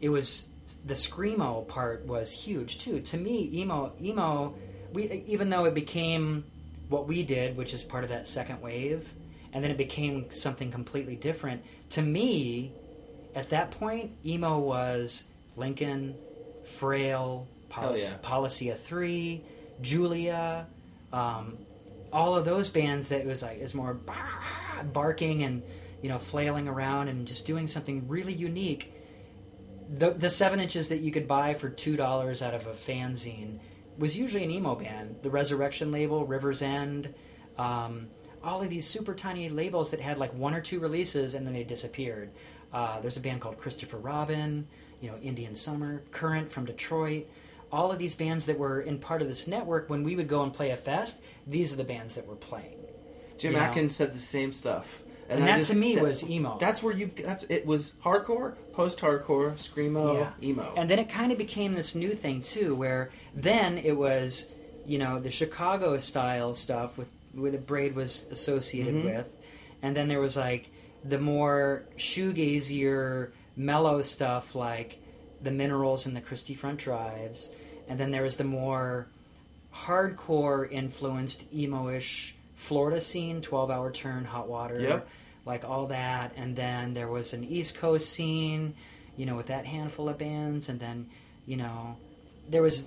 it 0.00 0.10
was 0.10 0.44
the 0.84 0.94
screamo 0.94 1.66
part 1.66 2.06
was 2.06 2.30
huge 2.30 2.78
too. 2.78 3.00
To 3.00 3.16
me, 3.16 3.50
emo 3.54 3.92
emo 4.00 4.54
we 4.92 5.24
even 5.26 5.50
though 5.50 5.64
it 5.64 5.74
became 5.74 6.44
what 6.88 7.06
we 7.06 7.22
did, 7.22 7.56
which 7.56 7.72
is 7.72 7.82
part 7.82 8.04
of 8.04 8.10
that 8.10 8.26
second 8.26 8.60
wave, 8.60 9.08
and 9.52 9.62
then 9.62 9.70
it 9.70 9.76
became 9.76 10.30
something 10.30 10.70
completely 10.70 11.16
different. 11.16 11.62
To 11.90 12.02
me, 12.02 12.72
at 13.34 13.50
that 13.50 13.70
point, 13.70 14.12
emo 14.24 14.58
was 14.58 15.24
Lincoln, 15.56 16.16
Frail, 16.64 17.46
Polic- 17.70 18.02
yeah. 18.02 18.16
Policy 18.22 18.70
of 18.70 18.80
Three, 18.80 19.42
Julia, 19.80 20.66
um, 21.12 21.58
all 22.12 22.36
of 22.36 22.44
those 22.44 22.68
bands 22.68 23.08
that 23.08 23.20
it 23.20 23.26
was 23.26 23.42
like 23.42 23.58
is 23.58 23.74
more 23.74 23.96
barking 24.92 25.42
and 25.44 25.62
you 26.02 26.08
know 26.08 26.18
flailing 26.18 26.66
around 26.66 27.08
and 27.08 27.26
just 27.26 27.46
doing 27.46 27.66
something 27.66 28.08
really 28.08 28.32
unique. 28.32 28.92
The 29.90 30.12
the 30.12 30.30
seven 30.30 30.60
inches 30.60 30.88
that 30.88 31.00
you 31.00 31.10
could 31.10 31.26
buy 31.26 31.54
for 31.54 31.68
two 31.68 31.96
dollars 31.96 32.42
out 32.42 32.54
of 32.54 32.66
a 32.66 32.74
fanzine 32.74 33.58
was 33.98 34.16
usually 34.16 34.44
an 34.44 34.50
emo 34.50 34.74
band. 34.74 35.16
The 35.22 35.30
Resurrection 35.30 35.92
label, 35.92 36.24
Rivers 36.26 36.62
End, 36.62 37.12
um, 37.58 38.08
all 38.42 38.62
of 38.62 38.70
these 38.70 38.86
super 38.86 39.14
tiny 39.14 39.48
labels 39.48 39.90
that 39.90 40.00
had 40.00 40.18
like 40.18 40.32
one 40.34 40.54
or 40.54 40.60
two 40.60 40.80
releases 40.80 41.34
and 41.34 41.46
then 41.46 41.52
they 41.52 41.64
disappeared. 41.64 42.30
Uh, 42.72 43.00
there's 43.00 43.16
a 43.16 43.20
band 43.20 43.40
called 43.40 43.58
Christopher 43.58 43.98
Robin, 43.98 44.66
you 45.00 45.10
know, 45.10 45.18
Indian 45.18 45.54
Summer, 45.54 46.02
Current 46.10 46.50
from 46.50 46.64
Detroit. 46.64 47.26
All 47.72 47.92
of 47.92 47.98
these 47.98 48.14
bands 48.14 48.46
that 48.46 48.58
were 48.58 48.80
in 48.80 48.98
part 48.98 49.22
of 49.22 49.28
this 49.28 49.46
network, 49.46 49.90
when 49.90 50.02
we 50.02 50.16
would 50.16 50.28
go 50.28 50.42
and 50.42 50.52
play 50.52 50.70
a 50.70 50.76
fest, 50.76 51.20
these 51.46 51.72
are 51.72 51.76
the 51.76 51.84
bands 51.84 52.14
that 52.14 52.26
were 52.26 52.36
playing. 52.36 52.78
jim 53.38 53.52
You 53.52 53.58
know. 53.58 53.64
Adkins 53.64 53.94
said 53.94 54.14
the 54.14 54.20
same 54.20 54.52
stuff 54.52 55.02
And 55.30 55.44
I 55.44 55.46
that 55.46 55.56
just- 55.58 55.70
to 55.70 55.76
me 55.76 55.94
that- 55.94 56.04
was 56.04 56.28
emo. 56.28 56.58
that's 56.58 56.82
where 56.82 56.94
you 56.94 57.10
that's 57.24 57.44
it 57.48 57.64
was 57.66 57.92
hardcore 58.04 58.54
post-hardcore 58.72 59.52
screamo 59.54 60.14
Yeah. 60.18 60.48
emo 60.48 60.74
And 60.76 60.90
then 60.90 60.98
it 60.98 61.08
kind 61.08 61.30
of 61.32 61.38
became 61.38 61.74
this 61.74 61.94
new 61.94 62.12
thing 62.12 62.42
too, 62.42 62.74
where 62.74 63.10
then 63.34 63.78
it 63.78 63.96
was, 63.96 64.46
you 64.86 64.98
know, 64.98 65.18
the 65.18 65.30
Chicago 65.30 65.96
style 65.98 66.54
stuff 66.54 66.98
with 66.98 67.08
where 67.32 67.50
the 67.52 67.58
braid 67.58 67.94
was 67.94 68.24
associated 68.30 68.94
Mhm. 68.96 69.04
with, 69.04 69.28
and 69.82 69.96
then 69.96 70.08
there 70.08 70.20
was 70.20 70.36
like 70.36 70.70
the 71.04 71.18
more 71.18 71.82
shoegazier, 71.96 73.30
mellow 73.56 74.02
stuff 74.02 74.54
like 74.54 74.98
the 75.42 75.50
Minerals 75.50 76.06
and 76.06 76.14
the 76.16 76.20
Christie 76.20 76.54
Front 76.54 76.78
Drives, 76.80 77.50
and 77.88 77.98
then 78.00 78.10
there 78.10 78.22
was 78.22 78.36
the 78.36 78.44
more 78.44 79.06
hardcore 79.74 80.70
influenced 80.70 81.44
emo-ish 81.54 82.34
Florida 82.56 83.00
scene, 83.00 83.40
Twelve 83.40 83.70
Hour 83.70 83.90
Turn, 83.90 84.24
Hot 84.26 84.48
Water, 84.48 84.80
Yep. 84.80 85.08
Like 85.44 85.64
all 85.64 85.86
that, 85.86 86.32
and 86.36 86.56
then 86.56 86.94
there 86.94 87.08
was 87.08 87.32
an 87.32 87.44
East 87.44 87.74
Coast 87.74 88.10
scene, 88.10 88.74
you 89.16 89.26
know, 89.26 89.36
with 89.36 89.46
that 89.46 89.66
handful 89.66 90.08
of 90.08 90.18
bands, 90.18 90.68
and 90.68 90.78
then 90.80 91.08
you 91.46 91.56
know 91.56 91.96
there 92.48 92.62
was 92.62 92.84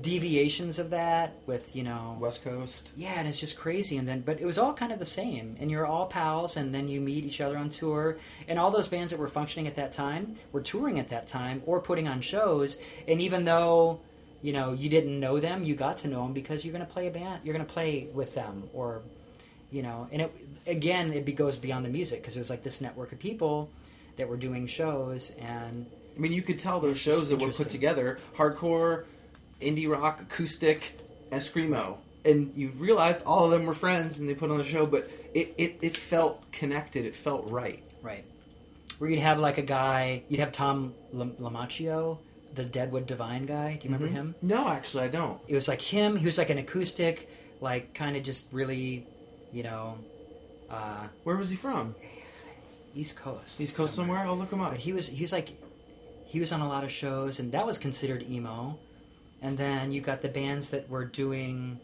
deviations 0.00 0.78
of 0.78 0.90
that 0.90 1.34
with 1.46 1.76
you 1.76 1.82
know 1.82 2.16
west 2.18 2.42
coast 2.42 2.90
yeah, 2.96 3.18
and 3.18 3.28
it's 3.28 3.38
just 3.38 3.56
crazy. 3.56 3.96
And 3.96 4.08
then, 4.08 4.20
but 4.22 4.40
it 4.40 4.46
was 4.46 4.58
all 4.58 4.72
kind 4.72 4.92
of 4.92 4.98
the 4.98 5.04
same. 5.04 5.56
And 5.60 5.70
you're 5.70 5.86
all 5.86 6.06
pals, 6.06 6.56
and 6.56 6.74
then 6.74 6.88
you 6.88 7.00
meet 7.00 7.24
each 7.24 7.40
other 7.40 7.56
on 7.56 7.70
tour. 7.70 8.16
And 8.48 8.58
all 8.58 8.70
those 8.70 8.88
bands 8.88 9.12
that 9.12 9.18
were 9.18 9.28
functioning 9.28 9.66
at 9.66 9.74
that 9.76 9.92
time 9.92 10.36
were 10.50 10.62
touring 10.62 10.98
at 10.98 11.10
that 11.10 11.26
time 11.26 11.62
or 11.66 11.80
putting 11.80 12.08
on 12.08 12.20
shows. 12.20 12.76
And 13.06 13.20
even 13.20 13.44
though 13.44 14.00
you 14.40 14.52
know 14.52 14.72
you 14.72 14.88
didn't 14.88 15.18
know 15.20 15.40
them, 15.40 15.64
you 15.64 15.74
got 15.74 15.98
to 15.98 16.08
know 16.08 16.22
them 16.22 16.32
because 16.32 16.64
you're 16.64 16.72
going 16.72 16.86
to 16.86 16.92
play 16.92 17.06
a 17.08 17.10
band. 17.10 17.40
You're 17.44 17.54
going 17.54 17.66
to 17.66 17.72
play 17.72 18.08
with 18.12 18.34
them, 18.34 18.64
or 18.72 19.02
you 19.72 19.82
know. 19.82 20.06
And 20.12 20.22
it 20.22 20.32
again, 20.66 21.12
it 21.12 21.24
be, 21.24 21.32
goes 21.32 21.56
beyond 21.56 21.84
the 21.84 21.90
music 21.90 22.20
because 22.22 22.36
it 22.36 22.38
was 22.38 22.50
like 22.50 22.62
this 22.62 22.80
network 22.80 23.12
of 23.12 23.18
people 23.18 23.70
that 24.16 24.28
were 24.28 24.36
doing 24.36 24.66
shows 24.66 25.32
and 25.38 25.86
I 26.16 26.20
mean, 26.20 26.32
you 26.32 26.42
could 26.42 26.58
tell 26.58 26.80
those 26.80 26.98
shows 26.98 27.30
that 27.30 27.38
were 27.38 27.52
put 27.52 27.70
together 27.70 28.18
hardcore, 28.36 29.04
indie 29.60 29.88
rock, 29.88 30.20
acoustic, 30.20 30.98
and. 31.30 31.98
And 32.24 32.52
you 32.56 32.68
realized 32.76 33.24
all 33.24 33.46
of 33.46 33.50
them 33.50 33.66
were 33.66 33.74
friends 33.74 34.20
and 34.20 34.28
they 34.28 34.34
put 34.34 34.50
on 34.50 34.60
a 34.60 34.64
show, 34.64 34.86
but 34.86 35.10
it, 35.34 35.54
it, 35.56 35.78
it 35.82 35.96
felt 35.96 36.52
connected. 36.52 37.04
It 37.04 37.16
felt 37.16 37.50
right. 37.50 37.82
Right. 38.02 38.24
where 38.98 39.10
you'd 39.10 39.20
have 39.20 39.38
like 39.38 39.58
a 39.58 39.62
guy, 39.62 40.22
you'd 40.28 40.40
have 40.40 40.52
Tom 40.52 40.94
Lam- 41.12 41.34
Lamacchio, 41.40 42.18
the 42.54 42.64
Deadwood 42.64 43.06
Divine 43.06 43.46
guy. 43.46 43.76
Do 43.76 43.88
you 43.88 43.92
remember 43.94 44.06
mm-hmm. 44.06 44.16
him? 44.16 44.34
No, 44.42 44.68
actually, 44.68 45.04
I 45.04 45.08
don't. 45.08 45.40
It 45.48 45.54
was 45.54 45.66
like 45.66 45.80
him. 45.80 46.16
He 46.16 46.26
was 46.26 46.38
like 46.38 46.50
an 46.50 46.58
acoustic, 46.58 47.28
like 47.60 47.94
kind 47.94 48.16
of 48.16 48.22
just 48.22 48.46
really, 48.52 49.06
you 49.52 49.62
know, 49.62 49.98
uh, 50.70 51.06
Where 51.24 51.36
was 51.36 51.50
he 51.50 51.56
from? 51.56 51.94
East 52.94 53.16
Coast. 53.16 53.60
East 53.60 53.74
Coast 53.74 53.94
somewhere? 53.94 54.20
I'll 54.20 54.36
look 54.36 54.52
him 54.52 54.60
up. 54.60 54.70
But 54.70 54.80
he 54.80 54.92
was 54.92 55.08
he 55.08 55.22
was 55.22 55.32
like 55.32 55.56
he 56.24 56.40
was 56.40 56.52
on 56.52 56.60
a 56.60 56.68
lot 56.68 56.84
of 56.84 56.90
shows, 56.90 57.38
and 57.38 57.52
that 57.52 57.66
was 57.66 57.78
considered 57.78 58.22
emo. 58.28 58.78
And 59.40 59.58
then 59.58 59.92
you 59.92 60.00
got 60.00 60.22
the 60.22 60.28
bands 60.28 60.70
that 60.70 60.88
were 60.88 61.04
doing 61.04 61.78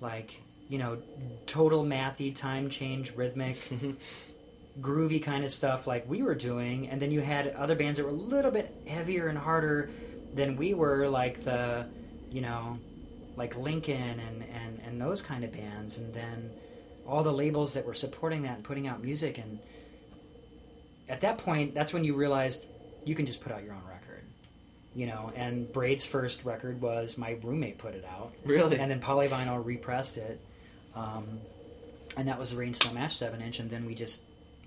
like 0.00 0.40
you 0.68 0.78
know 0.78 0.98
total 1.46 1.84
mathy 1.84 2.34
time 2.34 2.68
change 2.68 3.14
rhythmic 3.14 3.56
groovy 4.80 5.22
kind 5.22 5.44
of 5.44 5.50
stuff 5.50 5.86
like 5.86 6.08
we 6.08 6.22
were 6.22 6.34
doing 6.34 6.88
and 6.88 7.00
then 7.00 7.10
you 7.10 7.20
had 7.20 7.48
other 7.54 7.74
bands 7.74 7.96
that 7.96 8.04
were 8.04 8.10
a 8.10 8.12
little 8.12 8.50
bit 8.50 8.74
heavier 8.86 9.28
and 9.28 9.38
harder 9.38 9.88
than 10.34 10.56
we 10.56 10.74
were 10.74 11.08
like 11.08 11.44
the 11.44 11.86
you 12.30 12.40
know 12.40 12.78
like 13.36 13.56
lincoln 13.56 14.20
and 14.20 14.44
and 14.52 14.80
and 14.84 15.00
those 15.00 15.22
kind 15.22 15.44
of 15.44 15.52
bands 15.52 15.98
and 15.98 16.12
then 16.12 16.50
all 17.08 17.22
the 17.22 17.32
labels 17.32 17.74
that 17.74 17.86
were 17.86 17.94
supporting 17.94 18.42
that 18.42 18.56
and 18.56 18.64
putting 18.64 18.86
out 18.86 19.02
music 19.02 19.38
and 19.38 19.58
at 21.08 21.20
that 21.20 21.38
point 21.38 21.74
that's 21.74 21.92
when 21.92 22.04
you 22.04 22.14
realized 22.14 22.64
you 23.04 23.14
can 23.14 23.26
just 23.26 23.40
put 23.40 23.52
out 23.52 23.62
your 23.62 23.72
own 23.72 23.82
record 23.88 24.06
you 24.96 25.06
know? 25.06 25.30
And 25.36 25.70
braid's 25.72 26.06
first 26.06 26.42
record 26.44 26.80
was 26.80 27.18
my 27.18 27.36
roommate 27.42 27.76
put 27.76 27.94
it 27.94 28.04
out. 28.04 28.32
Really? 28.44 28.78
and 28.78 28.90
then 28.90 29.00
polyvinyl 29.00 29.64
repressed 29.64 30.16
it 30.16 30.40
um, 30.94 31.40
and 32.16 32.26
that 32.28 32.38
was 32.38 32.50
the 32.50 32.56
rain 32.56 32.72
snow 32.72 32.92
mash 32.92 33.16
7 33.16 33.40
inch 33.42 33.58
and 33.58 33.70
then 33.70 33.84
we 33.84 33.94
just 33.94 34.22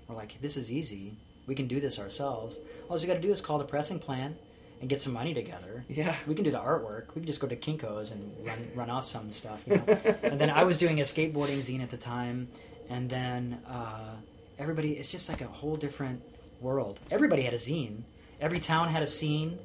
were 0.08 0.14
like 0.14 0.40
this 0.40 0.56
is 0.56 0.70
easy. 0.70 1.16
We 1.46 1.54
can 1.56 1.66
do 1.66 1.80
this 1.80 1.98
ourselves. 1.98 2.58
All 2.88 2.98
you 2.98 3.08
got 3.08 3.14
to 3.14 3.20
do 3.20 3.32
is 3.32 3.40
call 3.40 3.58
the 3.58 3.64
pressing 3.64 3.98
plant 3.98 4.36
and 4.80 4.88
get 4.88 5.00
some 5.00 5.12
money 5.12 5.34
together 5.34 5.84
Yeah. 5.88 6.16
we 6.26 6.34
can 6.34 6.44
do 6.44 6.50
the 6.50 6.58
artwork 6.58 7.08
we 7.14 7.20
can 7.20 7.26
just 7.26 7.40
go 7.40 7.46
to 7.46 7.56
kinko's 7.56 8.10
and 8.10 8.32
run, 8.46 8.70
run 8.74 8.90
off 8.90 9.04
some 9.06 9.32
stuff 9.32 9.62
you 9.66 9.76
know? 9.76 9.84
and 10.22 10.40
then 10.40 10.50
i 10.50 10.64
was 10.64 10.78
doing 10.78 11.00
a 11.00 11.04
skateboarding 11.04 11.58
zine 11.58 11.82
at 11.82 11.90
the 11.90 11.96
time 11.96 12.48
and 12.88 13.08
then 13.10 13.60
uh, 13.68 14.14
everybody 14.58 14.92
it's 14.92 15.10
just 15.10 15.28
like 15.28 15.40
a 15.40 15.46
whole 15.46 15.76
different 15.76 16.22
world 16.60 16.98
everybody 17.10 17.42
had 17.42 17.54
a 17.54 17.58
zine 17.58 18.02
every 18.40 18.58
town 18.60 18.88
had 18.88 19.02
a 19.02 19.06
scene 19.06 19.58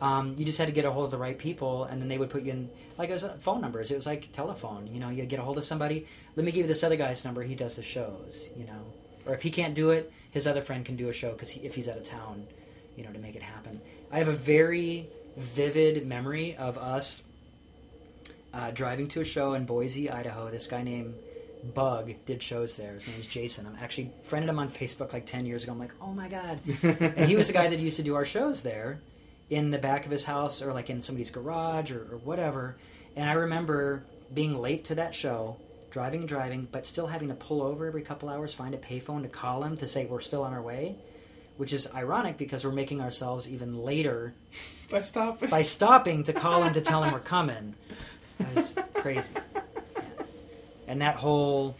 um, 0.00 0.34
you 0.36 0.44
just 0.44 0.58
had 0.58 0.66
to 0.66 0.72
get 0.72 0.84
a 0.84 0.90
hold 0.90 1.04
of 1.06 1.12
the 1.12 1.18
right 1.18 1.38
people, 1.38 1.84
and 1.84 2.02
then 2.02 2.08
they 2.08 2.18
would 2.18 2.28
put 2.28 2.42
you 2.42 2.50
in 2.50 2.68
like 2.98 3.10
it 3.10 3.12
was 3.12 3.22
uh, 3.24 3.36
phone 3.40 3.60
numbers. 3.60 3.92
It 3.92 3.96
was 3.96 4.06
like 4.06 4.30
telephone. 4.32 4.88
You 4.88 4.98
know, 4.98 5.08
you 5.08 5.24
get 5.24 5.38
a 5.38 5.42
hold 5.42 5.56
of 5.56 5.64
somebody. 5.64 6.06
Let 6.34 6.44
me 6.44 6.50
give 6.50 6.62
you 6.62 6.66
this 6.68 6.82
other 6.82 6.96
guy's 6.96 7.24
number. 7.24 7.42
He 7.44 7.54
does 7.54 7.76
the 7.76 7.82
shows. 7.82 8.48
You 8.56 8.66
know, 8.66 8.80
or 9.24 9.34
if 9.34 9.40
he 9.40 9.50
can't 9.50 9.72
do 9.72 9.90
it, 9.92 10.12
his 10.32 10.46
other 10.48 10.60
friend 10.62 10.84
can 10.84 10.96
do 10.96 11.08
a 11.08 11.12
show 11.12 11.30
because 11.32 11.48
he, 11.48 11.60
if 11.64 11.76
he's 11.76 11.88
out 11.88 11.96
of 11.96 12.04
town, 12.04 12.44
you 12.96 13.04
know, 13.04 13.12
to 13.12 13.18
make 13.18 13.36
it 13.36 13.42
happen. 13.42 13.80
I 14.10 14.18
have 14.18 14.28
a 14.28 14.32
very 14.32 15.08
vivid 15.36 16.06
memory 16.06 16.56
of 16.56 16.78
us 16.78 17.22
uh, 18.52 18.70
driving 18.70 19.08
to 19.08 19.20
a 19.20 19.24
show 19.24 19.54
in 19.54 19.66
Boise, 19.66 20.10
Idaho. 20.10 20.50
This 20.50 20.66
guy 20.66 20.82
named 20.82 21.14
Bug 21.74 22.12
did 22.26 22.42
shows 22.42 22.76
there. 22.76 22.94
His 22.94 23.08
name's 23.08 23.26
Jason. 23.26 23.66
I'm 23.66 23.76
actually 23.82 24.12
friended 24.22 24.48
him 24.48 24.58
on 24.58 24.68
Facebook 24.68 25.12
like 25.12 25.26
10 25.26 25.46
years 25.46 25.62
ago. 25.62 25.72
I'm 25.72 25.78
like, 25.78 25.94
oh 26.00 26.12
my 26.12 26.28
God. 26.28 26.60
and 26.82 27.26
he 27.26 27.36
was 27.36 27.48
the 27.48 27.52
guy 27.52 27.68
that 27.68 27.78
used 27.78 27.96
to 27.96 28.02
do 28.02 28.14
our 28.14 28.24
shows 28.24 28.62
there 28.62 29.00
in 29.50 29.70
the 29.70 29.78
back 29.78 30.04
of 30.04 30.10
his 30.10 30.24
house 30.24 30.62
or 30.62 30.72
like 30.72 30.90
in 30.90 31.02
somebody's 31.02 31.30
garage 31.30 31.90
or, 31.90 32.00
or 32.12 32.18
whatever. 32.18 32.76
And 33.16 33.28
I 33.28 33.34
remember 33.34 34.04
being 34.32 34.60
late 34.60 34.84
to 34.86 34.96
that 34.96 35.14
show, 35.14 35.56
driving 35.90 36.20
and 36.20 36.28
driving, 36.28 36.68
but 36.70 36.86
still 36.86 37.06
having 37.06 37.28
to 37.28 37.34
pull 37.34 37.62
over 37.62 37.86
every 37.86 38.02
couple 38.02 38.28
hours, 38.28 38.54
find 38.54 38.74
a 38.74 38.78
payphone 38.78 39.22
to 39.22 39.28
call 39.28 39.62
him 39.64 39.76
to 39.78 39.88
say 39.88 40.06
we're 40.06 40.20
still 40.20 40.42
on 40.42 40.52
our 40.52 40.62
way, 40.62 40.96
which 41.56 41.72
is 41.72 41.88
ironic 41.94 42.36
because 42.38 42.64
we're 42.64 42.72
making 42.72 43.00
ourselves 43.00 43.48
even 43.48 43.82
later 43.82 44.34
By 44.90 45.00
stopping. 45.00 45.50
by 45.50 45.62
stopping 45.62 46.24
to 46.24 46.32
call 46.32 46.62
him 46.62 46.74
to 46.74 46.80
tell 46.80 47.02
him 47.02 47.12
we're 47.12 47.20
coming. 47.20 47.74
That 48.38 48.56
is 48.58 48.74
crazy. 48.94 49.30
Yeah. 49.54 49.60
And 50.86 51.00
that 51.00 51.16
whole 51.16 51.76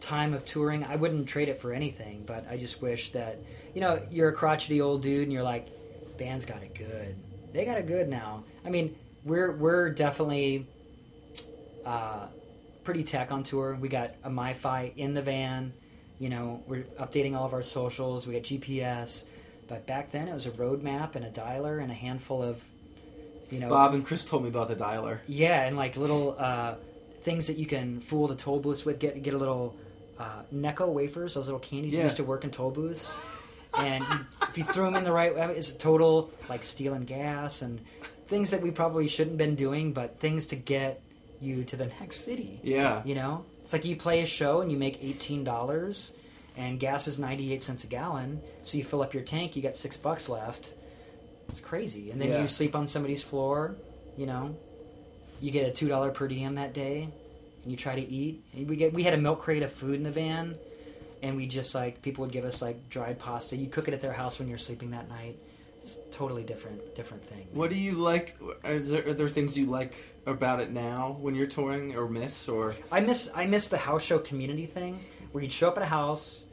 time 0.00 0.32
of 0.32 0.46
touring, 0.46 0.82
I 0.82 0.96
wouldn't 0.96 1.28
trade 1.28 1.50
it 1.50 1.60
for 1.60 1.74
anything, 1.74 2.24
but 2.26 2.46
I 2.50 2.56
just 2.56 2.80
wish 2.80 3.12
that, 3.12 3.38
you 3.74 3.82
know, 3.82 4.00
you're 4.10 4.30
a 4.30 4.32
crotchety 4.32 4.80
old 4.80 5.02
dude 5.02 5.24
and 5.24 5.32
you're 5.32 5.42
like, 5.42 5.68
band's 6.16 6.46
got 6.46 6.62
it 6.62 6.74
good. 6.74 7.14
They 7.52 7.66
got 7.66 7.76
it 7.76 7.86
good 7.86 8.08
now. 8.08 8.44
I 8.64 8.70
mean, 8.70 8.96
we're 9.24 9.52
we're 9.52 9.90
definitely 9.90 10.66
uh, 11.84 12.26
pretty 12.82 13.04
tech 13.04 13.30
on 13.30 13.42
tour. 13.42 13.76
We 13.78 13.88
got 13.88 14.14
a 14.24 14.30
MiFi 14.30 14.96
in 14.96 15.12
the 15.14 15.22
van. 15.22 15.72
You 16.18 16.28
know, 16.28 16.62
we're 16.66 16.84
updating 17.00 17.34
all 17.36 17.44
of 17.44 17.52
our 17.52 17.62
socials. 17.62 18.26
We 18.26 18.34
got 18.34 18.42
GPS. 18.42 19.24
But 19.68 19.86
back 19.86 20.12
then, 20.12 20.28
it 20.28 20.34
was 20.34 20.46
a 20.46 20.50
road 20.52 20.82
map 20.82 21.14
and 21.16 21.24
a 21.24 21.30
dialer 21.30 21.82
and 21.82 21.90
a 21.90 21.94
handful 21.94 22.42
of, 22.42 22.62
you 23.50 23.58
know, 23.58 23.68
Bob 23.70 23.94
and 23.94 24.04
Chris 24.04 24.24
told 24.24 24.42
me 24.42 24.48
about 24.48 24.68
the 24.68 24.76
dialer. 24.76 25.18
yeah, 25.26 25.62
and 25.62 25.76
like 25.76 25.96
little 25.96 26.36
uh, 26.38 26.74
things 27.22 27.46
that 27.46 27.56
you 27.56 27.66
can 27.66 28.00
fool 28.00 28.28
the 28.28 28.36
toll 28.36 28.60
booths 28.60 28.84
with. 28.84 28.98
Get 28.98 29.22
get 29.22 29.34
a 29.34 29.38
little 29.38 29.74
uh, 30.18 30.42
Necco 30.54 30.88
wafers, 30.88 31.34
those 31.34 31.46
little 31.46 31.58
candies 31.60 31.94
Yeah. 31.94 32.04
used 32.04 32.16
to 32.16 32.24
work 32.24 32.44
in 32.44 32.50
toll 32.50 32.70
booths. 32.70 33.12
And 33.76 34.04
you, 34.04 34.20
if 34.48 34.58
you 34.58 34.64
threw 34.64 34.84
them 34.84 34.94
in 34.94 35.02
the 35.04 35.10
right 35.12 35.34
way, 35.34 35.42
it's 35.56 35.70
total 35.72 36.30
like 36.48 36.62
stealing 36.62 37.02
gas 37.04 37.60
and 37.62 37.80
things 38.28 38.50
that 38.50 38.62
we 38.62 38.70
probably 38.70 39.08
shouldn't 39.08 39.32
have 39.32 39.38
been 39.48 39.56
doing, 39.56 39.92
but 39.92 40.20
things 40.20 40.46
to 40.46 40.56
get 40.56 41.02
you 41.44 41.64
to 41.64 41.76
the 41.76 41.86
next 42.00 42.24
city. 42.24 42.60
Yeah. 42.62 43.02
You 43.04 43.14
know, 43.14 43.44
it's 43.62 43.72
like 43.72 43.84
you 43.84 43.96
play 43.96 44.22
a 44.22 44.26
show 44.26 44.60
and 44.60 44.70
you 44.72 44.78
make 44.78 45.02
eighteen 45.02 45.44
dollars, 45.44 46.12
and 46.56 46.80
gas 46.80 47.06
is 47.08 47.18
ninety 47.18 47.52
eight 47.52 47.62
cents 47.62 47.84
a 47.84 47.86
gallon. 47.86 48.40
So 48.62 48.78
you 48.78 48.84
fill 48.84 49.02
up 49.02 49.14
your 49.14 49.22
tank, 49.22 49.56
you 49.56 49.62
got 49.62 49.76
six 49.76 49.96
bucks 49.96 50.28
left. 50.28 50.72
It's 51.48 51.60
crazy, 51.60 52.10
and 52.10 52.20
then 52.20 52.28
Yeah. 52.30 52.40
you 52.40 52.48
sleep 52.48 52.74
on 52.74 52.86
somebody's 52.86 53.22
floor. 53.22 53.76
You 54.16 54.26
know, 54.26 54.56
you 55.40 55.50
get 55.50 55.66
a 55.68 55.72
two 55.72 55.88
dollar 55.88 56.10
per 56.10 56.26
diem 56.28 56.54
that 56.54 56.72
day, 56.72 57.08
and 57.62 57.70
you 57.70 57.76
try 57.76 57.94
to 57.94 58.00
eat. 58.02 58.42
And 58.54 58.68
we 58.68 58.76
get 58.76 58.92
we 58.92 59.02
had 59.02 59.14
a 59.14 59.18
milk 59.18 59.40
crate 59.42 59.62
of 59.62 59.72
food 59.72 59.94
in 59.96 60.02
the 60.02 60.10
van, 60.10 60.56
and 61.22 61.36
we 61.36 61.46
just 61.46 61.74
like 61.74 62.00
people 62.02 62.22
would 62.24 62.32
give 62.32 62.44
us 62.44 62.62
like 62.62 62.88
dried 62.88 63.18
pasta. 63.18 63.56
You 63.56 63.68
cook 63.68 63.88
it 63.88 63.94
at 63.94 64.00
their 64.00 64.12
house 64.12 64.38
when 64.38 64.48
you're 64.48 64.58
sleeping 64.58 64.90
that 64.92 65.08
night. 65.08 65.38
It's 65.84 65.98
totally 66.10 66.44
different 66.44 66.94
different 66.94 67.22
thing. 67.28 67.46
What 67.52 67.68
do 67.68 67.76
you 67.76 67.92
like? 67.92 68.36
Uh, 68.42 68.52
are 68.64 68.78
there, 68.78 69.08
are 69.08 69.12
there 69.12 69.28
things 69.28 69.58
you 69.58 69.66
like 69.66 69.94
about 70.24 70.60
it 70.60 70.72
now 70.72 71.18
when 71.20 71.34
you're 71.34 71.46
touring 71.46 71.94
or 71.94 72.08
miss 72.08 72.48
or? 72.48 72.74
I 72.90 73.00
miss 73.00 73.28
I 73.34 73.44
miss 73.44 73.68
the 73.68 73.76
house 73.76 74.02
show 74.02 74.18
community 74.18 74.64
thing 74.64 74.98
where 75.32 75.44
you'd 75.44 75.52
show 75.52 75.68
up 75.68 75.76
at 75.76 75.82
a 75.82 75.86
house, 75.86 76.44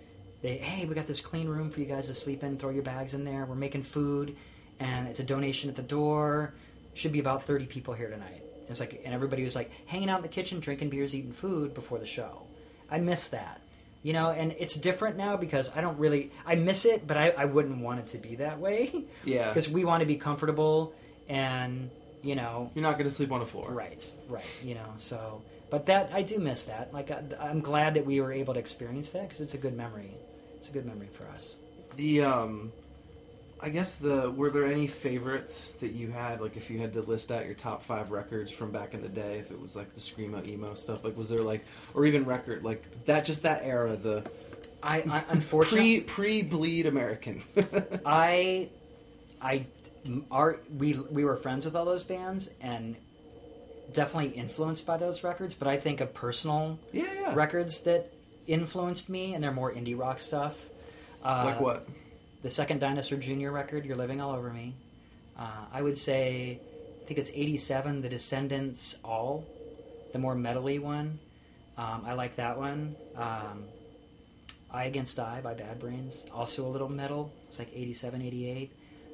they 0.42 0.58
hey 0.58 0.86
we 0.86 0.96
got 0.96 1.08
this 1.08 1.22
clean 1.22 1.48
room 1.48 1.72
for 1.72 1.80
you 1.80 1.86
guys 1.86 2.08
to 2.08 2.14
sleep 2.14 2.44
in, 2.44 2.58
throw 2.58 2.72
your 2.72 2.84
bags 2.84 3.14
in 3.14 3.24
there. 3.24 3.46
We're 3.46 3.56
making 3.56 3.84
food, 3.84 4.36
and 4.82 5.08
it's 5.08 5.22
a 5.22 5.24
donation 5.24 5.70
at 5.70 5.78
the 5.78 5.82
door. 5.82 6.54
Should 6.94 7.14
be 7.14 7.20
about 7.20 7.44
thirty 7.44 7.66
people 7.66 7.94
here 7.94 8.10
tonight. 8.10 8.44
It's 8.68 8.82
like 8.82 9.02
and 9.06 9.14
everybody 9.14 9.46
was 9.46 9.56
like 9.56 9.72
hanging 9.86 10.10
out 10.10 10.18
in 10.18 10.24
the 10.24 10.28
kitchen, 10.28 10.60
drinking 10.60 10.90
beers, 10.90 11.16
eating 11.16 11.32
food 11.32 11.74
before 11.74 12.00
the 12.00 12.06
show. 12.06 12.42
I 12.90 13.00
miss 13.00 13.30
that. 13.30 13.62
You 14.04 14.14
know, 14.14 14.32
and 14.32 14.56
it's 14.58 14.74
different 14.74 15.16
now 15.16 15.38
because 15.38 15.70
I 15.76 15.82
don't 15.82 16.00
really 16.00 16.32
I 16.46 16.56
miss 16.56 16.86
it, 16.86 17.06
but 17.06 17.18
I, 17.18 17.30
I 17.30 17.46
wouldn't 17.46 17.82
want 17.82 18.00
it 18.00 18.08
to 18.08 18.18
be 18.18 18.36
that 18.38 18.60
way. 18.60 19.06
Yeah. 19.26 19.50
Because 19.50 19.70
we 19.70 19.86
want 19.86 20.00
to 20.02 20.08
be 20.08 20.16
comfortable 20.16 20.94
and 21.30 21.92
you 22.24 22.36
know 22.36 22.72
You're 22.74 22.84
not 22.84 22.98
going 22.98 23.10
to 23.10 23.16
sleep 23.16 23.32
on 23.32 23.40
the 23.40 23.46
floor. 23.46 23.72
Right, 23.72 24.04
right. 24.28 24.44
You 24.64 24.76
know, 24.76 24.94
so 24.98 25.44
but 25.70 25.86
that 25.86 26.12
I 26.14 26.22
do 26.24 26.40
miss 26.40 26.64
that. 26.64 26.94
Like 26.94 27.12
I, 27.12 27.22
I'm 27.40 27.60
glad 27.62 27.94
that 27.94 28.06
we 28.06 28.20
were 28.22 28.34
able 28.34 28.54
to 28.56 28.60
experience 28.60 29.12
that 29.12 29.24
because 29.24 29.42
it's 29.42 29.54
a 29.54 29.58
good 29.58 29.76
memory. 29.78 30.14
It's 30.58 30.70
a 30.70 30.72
good 30.72 30.86
memory 30.86 31.10
for 31.14 31.26
us. 31.34 31.56
The 31.96 32.22
um, 32.22 32.72
I 33.64 33.70
guess 33.70 33.96
the 33.96 34.32
were 34.32 34.50
there 34.50 34.66
any 34.66 34.88
favorites 34.88 35.74
that 35.82 35.92
you 35.92 36.10
had? 36.10 36.42
Like 36.42 36.58
if 36.58 36.70
you 36.70 36.80
had 36.80 36.94
to 36.94 37.02
list 37.02 37.32
out 37.32 37.46
your 37.46 37.54
top 37.54 37.84
five 37.84 38.10
records 38.10 38.52
from 38.52 38.72
back 38.72 38.96
in 38.96 39.02
the 39.02 39.10
day, 39.10 39.38
if 39.38 39.52
it 39.52 39.62
was 39.62 39.76
like 39.76 39.94
the 39.94 40.02
screamo 40.02 40.46
emo 40.48 40.74
stuff, 40.74 41.04
like 41.04 41.16
was 41.16 41.30
there 41.30 41.40
like, 41.40 41.64
or 41.94 42.06
even 42.06 42.26
record 42.26 42.64
like 42.64 43.06
that, 43.06 43.26
just 43.26 43.44
that 43.44 43.62
era, 43.64 43.96
the 43.96 44.24
I, 44.82 44.98
I 45.02 45.24
unfortunately 45.30 46.02
pre 46.02 46.42
pre 46.42 46.42
bleed 46.42 46.88
American. 46.88 47.44
I 48.06 48.70
I 49.40 49.68
our 50.32 50.60
we 50.76 50.94
we 50.94 51.24
were 51.24 51.38
friends 51.38 51.66
with 51.66 51.76
all 51.76 51.86
those 51.86 52.04
bands 52.04 52.50
and 52.62 52.96
definitely 53.94 54.30
influenced 54.30 54.88
by 54.88 54.98
those 54.98 55.24
records. 55.24 55.54
But 55.54 55.68
I 55.68 55.78
think 55.78 56.02
of 56.02 56.16
personal 56.16 56.80
yeah, 56.92 57.06
yeah. 57.14 57.36
records 57.36 57.82
that 57.82 58.12
influenced 58.48 59.08
me, 59.08 59.36
and 59.36 59.44
they're 59.44 59.52
more 59.52 59.72
indie 59.72 59.98
rock 59.98 60.20
stuff. 60.20 60.56
Uh, 61.24 61.44
like 61.46 61.62
what? 61.62 61.88
The 62.42 62.50
second 62.50 62.80
Dinosaur 62.80 63.20
Jr. 63.20 63.52
record, 63.52 63.86
You're 63.86 63.96
Living 63.98 64.20
All 64.20 64.36
Over 64.36 64.52
Me. 64.52 64.74
Uh, 65.38 65.66
I 65.72 65.82
would 65.82 65.96
say, 65.96 66.60
I 67.04 67.08
think 67.08 67.20
it's 67.20 67.30
87, 67.30 68.02
The 68.02 68.10
Descendents 68.10 68.96
All, 69.04 69.46
the 70.12 70.18
more 70.18 70.36
metally 70.36 70.80
one. 70.80 71.20
Um, 71.78 72.04
I 72.04 72.14
like 72.14 72.38
that 72.38 72.58
one. 72.58 72.96
Um, 73.16 73.66
I 74.72 74.86
Against 74.86 75.20
I 75.20 75.42
by 75.42 75.54
Bad 75.54 75.80
Brains, 75.80 76.26
also 76.34 76.66
a 76.66 76.70
little 76.70 76.90
metal. 76.90 77.32
It's 77.48 77.60
like 77.60 77.70
87, 77.76 78.24
88. 78.24 78.72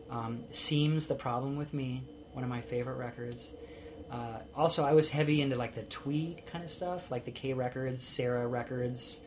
Um, 0.09 0.43
Seems 0.51 1.07
The 1.07 1.15
Problem 1.15 1.57
With 1.57 1.73
Me, 1.73 2.03
one 2.31 2.45
of 2.45 2.49
my 2.49 2.61
favorite 2.61 2.95
records. 2.95 3.51
Uh, 4.09 4.37
also, 4.55 4.85
I 4.85 4.93
was 4.93 5.09
heavy 5.09 5.41
into 5.41 5.57
like 5.57 5.75
the 5.75 5.83
Twee 5.83 6.37
kind 6.45 6.63
of 6.63 6.71
stuff, 6.71 7.11
like 7.11 7.25
the 7.25 7.31
K 7.31 7.53
Records, 7.53 8.03
Sarah 8.03 8.47
Records, 8.47 9.19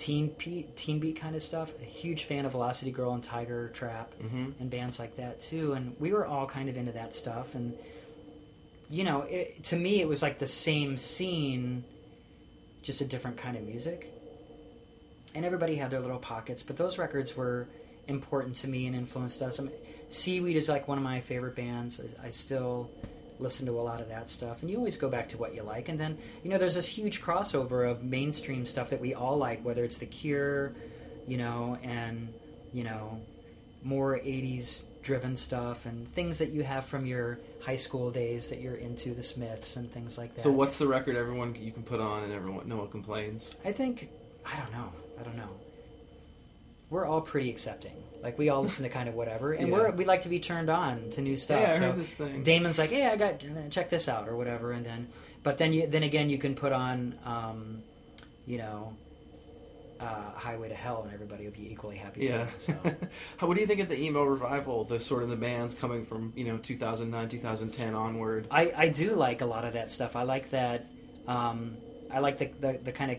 teen 0.00 0.34
beat, 0.38 0.76
teen 0.76 0.98
beat 0.98 1.20
kind 1.20 1.36
of 1.36 1.42
stuff. 1.42 1.70
A 1.80 1.84
huge 1.84 2.24
fan 2.24 2.44
of 2.46 2.52
Velocity 2.52 2.90
Girl 2.90 3.12
and 3.12 3.22
Tiger 3.22 3.68
Trap 3.68 4.12
Mm-hmm. 4.22 4.50
and 4.60 4.70
bands 4.70 4.98
like 4.98 5.16
that 5.16 5.40
too. 5.40 5.74
And 5.74 5.94
we 6.00 6.12
were 6.12 6.26
all 6.26 6.46
kind 6.46 6.68
of 6.68 6.76
into 6.76 6.92
that 6.92 7.14
stuff. 7.14 7.54
And 7.54 7.74
you 8.88 9.04
know, 9.04 9.20
it, 9.22 9.62
to 9.64 9.76
me, 9.76 10.00
it 10.00 10.08
was 10.08 10.20
like 10.22 10.38
the 10.40 10.46
same 10.48 10.96
scene, 10.96 11.84
just 12.82 13.00
a 13.00 13.04
different 13.04 13.36
kind 13.36 13.56
of 13.56 13.62
music. 13.62 14.12
And 15.34 15.44
everybody 15.44 15.76
had 15.76 15.90
their 15.92 16.00
little 16.00 16.18
pockets, 16.18 16.62
but 16.64 16.76
those 16.76 16.98
records 16.98 17.36
were 17.36 17.68
important 18.08 18.56
to 18.56 18.66
me 18.68 18.86
and 18.86 18.96
influenced 18.96 19.42
us. 19.42 19.60
I 19.60 19.64
mean, 19.64 19.72
Seaweed 20.08 20.56
is 20.56 20.68
like 20.68 20.88
one 20.88 20.98
of 20.98 21.04
my 21.04 21.20
favorite 21.20 21.54
bands. 21.54 22.00
I, 22.00 22.26
I 22.26 22.30
still 22.30 22.90
listen 23.40 23.66
to 23.66 23.78
a 23.78 23.82
lot 23.82 24.00
of 24.00 24.08
that 24.08 24.28
stuff, 24.28 24.62
and 24.62 24.70
you 24.70 24.76
always 24.76 24.96
go 24.96 25.08
back 25.08 25.28
to 25.30 25.36
what 25.36 25.54
you 25.54 25.62
like. 25.62 25.88
And 25.88 25.98
then, 25.98 26.18
you 26.42 26.50
know, 26.50 26.58
there's 26.58 26.74
this 26.74 26.86
huge 26.86 27.20
crossover 27.20 27.90
of 27.90 28.02
mainstream 28.02 28.66
stuff 28.66 28.90
that 28.90 29.00
we 29.00 29.14
all 29.14 29.36
like, 29.36 29.64
whether 29.64 29.84
it's 29.84 29.98
The 29.98 30.06
Cure, 30.06 30.72
you 31.26 31.36
know, 31.36 31.78
and 31.82 32.32
you 32.72 32.84
know, 32.84 33.20
more 33.82 34.18
'80s 34.18 34.82
driven 35.02 35.36
stuff 35.36 35.86
and 35.86 36.12
things 36.14 36.38
that 36.38 36.50
you 36.50 36.62
have 36.62 36.84
from 36.84 37.06
your 37.06 37.38
high 37.60 37.76
school 37.76 38.10
days 38.10 38.48
that 38.50 38.60
you're 38.60 38.76
into, 38.76 39.14
the 39.14 39.22
Smiths 39.22 39.76
and 39.76 39.90
things 39.92 40.18
like 40.18 40.34
that. 40.34 40.42
So 40.42 40.50
what's 40.50 40.76
the 40.76 40.86
record 40.86 41.16
everyone 41.16 41.54
you 41.54 41.72
can 41.72 41.82
put 41.82 42.00
on 42.00 42.24
and 42.24 42.32
everyone 42.32 42.68
no 42.68 42.76
one 42.76 42.88
complains? 42.88 43.56
I 43.64 43.72
think 43.72 44.08
I 44.44 44.56
don't 44.58 44.72
know. 44.72 44.92
I 45.18 45.22
don't 45.22 45.36
know. 45.36 45.50
We're 46.90 47.06
all 47.06 47.20
pretty 47.20 47.50
accepting. 47.50 47.92
Like 48.22 48.38
we 48.38 48.50
all 48.50 48.62
listen 48.62 48.82
to 48.82 48.90
kind 48.90 49.08
of 49.08 49.14
whatever, 49.14 49.52
and 49.52 49.68
Yeah. 49.68 49.74
we're 49.74 49.90
we 49.92 50.04
like 50.04 50.22
to 50.22 50.28
be 50.28 50.40
turned 50.40 50.68
on 50.68 51.10
to 51.10 51.20
new 51.22 51.36
stuff. 51.36 51.60
Yeah, 51.60 51.68
I 51.68 51.78
so 51.78 51.92
heard 51.92 52.00
this 52.00 52.12
thing. 52.14 52.42
Damon's 52.42 52.78
like, 52.78 52.90
"Hey, 52.90 53.06
I 53.06 53.16
got 53.16 53.42
check 53.70 53.88
this 53.88 54.08
out" 54.08 54.28
or 54.28 54.36
whatever, 54.36 54.72
and 54.72 54.84
then 54.84 55.08
but 55.42 55.56
then 55.58 55.72
you 55.72 55.86
then 55.86 56.02
again 56.02 56.28
you 56.28 56.36
can 56.38 56.54
put 56.54 56.72
on, 56.72 57.14
um, 57.24 57.82
you 58.46 58.58
know, 58.58 58.94
uh, 60.00 60.32
Highway 60.34 60.68
to 60.68 60.74
Hell, 60.74 61.02
and 61.04 61.12
everybody 61.14 61.44
will 61.44 61.52
be 61.52 61.70
equally 61.72 61.96
happy. 61.96 62.26
Yeah. 62.26 62.44
Too, 62.44 62.50
so. 62.58 62.74
How, 63.38 63.46
what 63.46 63.54
do 63.54 63.60
you 63.60 63.66
think 63.66 63.80
of 63.80 63.88
the 63.88 63.98
emo 63.98 64.24
revival? 64.24 64.84
The 64.84 65.00
sort 65.00 65.22
of 65.22 65.28
the 65.30 65.36
bands 65.36 65.72
coming 65.74 66.04
from 66.04 66.32
you 66.36 66.44
know 66.44 66.58
2009, 66.58 67.28
2010 67.28 67.94
onward. 67.94 68.48
I, 68.50 68.72
I 68.76 68.88
do 68.88 69.14
like 69.14 69.40
a 69.40 69.46
lot 69.46 69.64
of 69.64 69.72
that 69.74 69.92
stuff. 69.92 70.14
I 70.16 70.24
like 70.24 70.50
that. 70.50 70.86
Um, 71.26 71.76
I 72.10 72.18
like 72.18 72.38
the, 72.38 72.50
the 72.60 72.78
the 72.84 72.92
kind 72.92 73.12
of. 73.12 73.18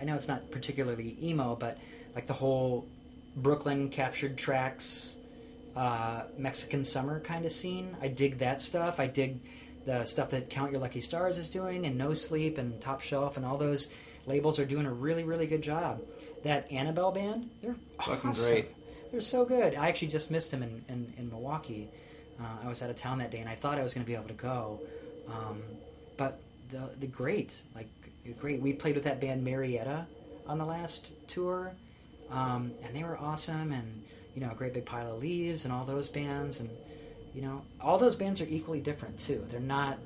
I 0.00 0.04
know 0.04 0.14
it's 0.16 0.28
not 0.28 0.50
particularly 0.50 1.16
emo, 1.22 1.54
but 1.56 1.78
like 2.14 2.26
the 2.26 2.32
whole 2.32 2.86
Brooklyn 3.36 3.88
captured 3.90 4.36
tracks, 4.36 5.14
uh, 5.76 6.22
Mexican 6.36 6.84
summer 6.84 7.20
kind 7.20 7.44
of 7.44 7.52
scene. 7.52 7.96
I 8.02 8.08
dig 8.08 8.38
that 8.38 8.60
stuff. 8.60 8.98
I 9.00 9.06
dig 9.06 9.40
the 9.86 10.04
stuff 10.04 10.30
that 10.30 10.50
Count 10.50 10.72
Your 10.72 10.80
Lucky 10.80 11.00
Stars 11.00 11.38
is 11.38 11.48
doing, 11.48 11.86
and 11.86 11.96
No 11.96 12.12
Sleep, 12.12 12.58
and 12.58 12.80
Top 12.80 13.00
Shelf, 13.00 13.36
and 13.36 13.46
all 13.46 13.56
those 13.56 13.88
labels 14.26 14.58
are 14.58 14.66
doing 14.66 14.86
a 14.86 14.92
really 14.92 15.24
really 15.24 15.46
good 15.46 15.62
job. 15.62 16.00
That 16.44 16.70
Annabel 16.70 17.10
band, 17.12 17.50
they're 17.62 17.76
Fucking 18.02 18.30
awesome. 18.30 18.48
great. 18.52 18.68
They're 19.10 19.20
so 19.20 19.44
good. 19.44 19.74
I 19.74 19.88
actually 19.88 20.08
just 20.08 20.30
missed 20.30 20.50
them 20.50 20.62
in, 20.62 20.84
in, 20.88 21.12
in 21.18 21.28
Milwaukee. 21.30 21.88
Uh, 22.40 22.44
I 22.64 22.68
was 22.68 22.80
out 22.82 22.90
of 22.90 22.96
town 22.96 23.18
that 23.18 23.30
day, 23.30 23.38
and 23.38 23.48
I 23.48 23.54
thought 23.56 23.76
I 23.78 23.82
was 23.82 23.92
going 23.92 24.04
to 24.04 24.06
be 24.06 24.14
able 24.14 24.28
to 24.28 24.34
go. 24.34 24.80
Um, 25.28 25.60
but 26.16 26.40
the 26.70 26.90
the 27.00 27.06
great, 27.06 27.60
like 27.74 27.88
great. 28.40 28.60
We 28.60 28.72
played 28.72 28.94
with 28.94 29.04
that 29.04 29.20
band 29.20 29.44
Marietta 29.44 30.06
on 30.46 30.58
the 30.58 30.64
last 30.64 31.10
tour, 31.26 31.72
um, 32.30 32.72
and 32.82 32.94
they 32.94 33.02
were 33.02 33.18
awesome. 33.18 33.72
And 33.72 34.02
you 34.34 34.40
know, 34.40 34.50
a 34.50 34.54
great 34.54 34.72
big 34.74 34.86
pile 34.86 35.14
of 35.14 35.20
leaves, 35.20 35.64
and 35.64 35.72
all 35.72 35.84
those 35.84 36.08
bands, 36.08 36.60
and 36.60 36.70
you 37.34 37.42
know, 37.42 37.62
all 37.80 37.98
those 37.98 38.16
bands 38.16 38.40
are 38.40 38.46
equally 38.48 38.80
different 38.80 39.18
too. 39.18 39.44
They're 39.50 39.60
not, 39.60 39.98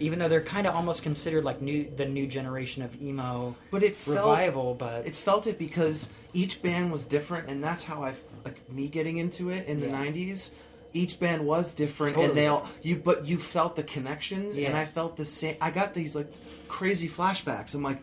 even 0.00 0.18
though 0.18 0.28
they're 0.28 0.42
kind 0.42 0.66
of 0.66 0.74
almost 0.74 1.02
considered 1.02 1.44
like 1.44 1.60
new 1.60 1.90
the 1.96 2.04
new 2.04 2.26
generation 2.26 2.82
of 2.82 3.00
emo 3.02 3.56
But 3.70 3.82
it 3.82 3.96
felt 3.96 4.16
revival. 4.18 4.74
But 4.74 5.06
it 5.06 5.14
felt 5.14 5.46
it 5.46 5.58
because 5.58 6.10
each 6.32 6.62
band 6.62 6.92
was 6.92 7.04
different, 7.06 7.48
and 7.48 7.62
that's 7.62 7.84
how 7.84 8.02
I 8.04 8.14
like 8.44 8.70
me 8.70 8.88
getting 8.88 9.18
into 9.18 9.50
it 9.50 9.66
in 9.66 9.80
the 9.80 9.86
Yeah. 9.86 10.04
'90s. 10.04 10.50
Each 10.92 11.20
band 11.20 11.44
was 11.44 11.74
different, 11.74 12.14
Totally 12.14 12.28
and 12.30 12.38
they 12.38 12.46
all 12.46 12.68
you. 12.82 12.96
But 12.96 13.26
you 13.26 13.36
felt 13.38 13.76
the 13.76 13.82
connections, 13.82 14.56
and 14.56 14.74
I 14.76 14.84
felt 14.86 15.16
the 15.16 15.24
same. 15.26 15.56
I 15.60 15.70
got 15.70 15.92
these 15.92 16.14
like 16.14 16.32
crazy 16.68 17.08
flashbacks. 17.08 17.74
I'm 17.74 17.82
like, 17.82 18.02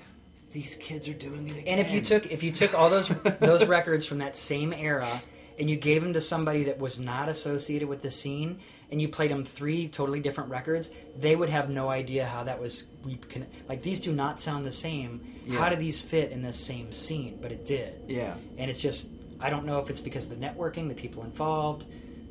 these 0.54 0.76
kids 0.76 1.08
are 1.08 1.14
doing 1.14 1.46
it 1.48 1.52
again. 1.52 1.64
And 1.68 1.80
if 1.82 1.92
you 1.92 2.02
took 2.02 2.28
if 2.32 2.44
you 2.44 2.52
took 2.52 2.74
all 2.74 2.90
those 2.90 3.08
those 3.40 3.66
records 3.66 4.06
from 4.06 4.20
that 4.20 4.38
same 4.38 4.72
era 4.74 5.22
and 5.60 5.70
you 5.70 5.76
gave 5.76 6.02
them 6.02 6.14
to 6.14 6.22
somebody 6.22 6.64
that 6.66 6.80
was 6.80 7.00
not 7.00 7.30
associated 7.30 7.88
with 7.88 8.02
the 8.02 8.10
scene 8.12 8.60
and 8.90 9.02
you 9.02 9.08
played 9.08 9.32
them 9.32 9.46
three 9.46 9.88
totally 9.88 10.20
different 10.20 10.50
records, 10.50 10.90
they 11.18 11.36
would 11.36 11.50
have 11.50 11.70
no 11.70 11.90
idea 11.90 12.26
how 12.26 12.44
that 12.44 12.60
was 12.62 12.86
we 13.04 13.16
can 13.16 13.46
like 13.68 13.82
these 13.82 14.00
do 14.00 14.14
not 14.14 14.40
sound 14.40 14.66
the 14.66 14.72
same. 14.72 15.22
Yeah. 15.46 15.60
How 15.60 15.70
do 15.70 15.76
these 15.76 16.00
fit 16.00 16.32
in 16.32 16.42
this 16.42 16.58
same 16.58 16.94
scene? 16.94 17.40
But 17.42 17.52
it 17.52 17.66
did. 17.66 18.02
yeah, 18.08 18.36
And 18.58 18.70
it's 18.70 18.80
just 18.80 19.10
I 19.40 19.50
don't 19.50 19.66
know 19.66 19.80
if 19.80 19.90
it's 19.90 20.00
because 20.00 20.26
of 20.26 20.30
the 20.40 20.46
networking, 20.46 20.88
the 20.88 20.94
people 20.94 21.24
involved, 21.24 21.86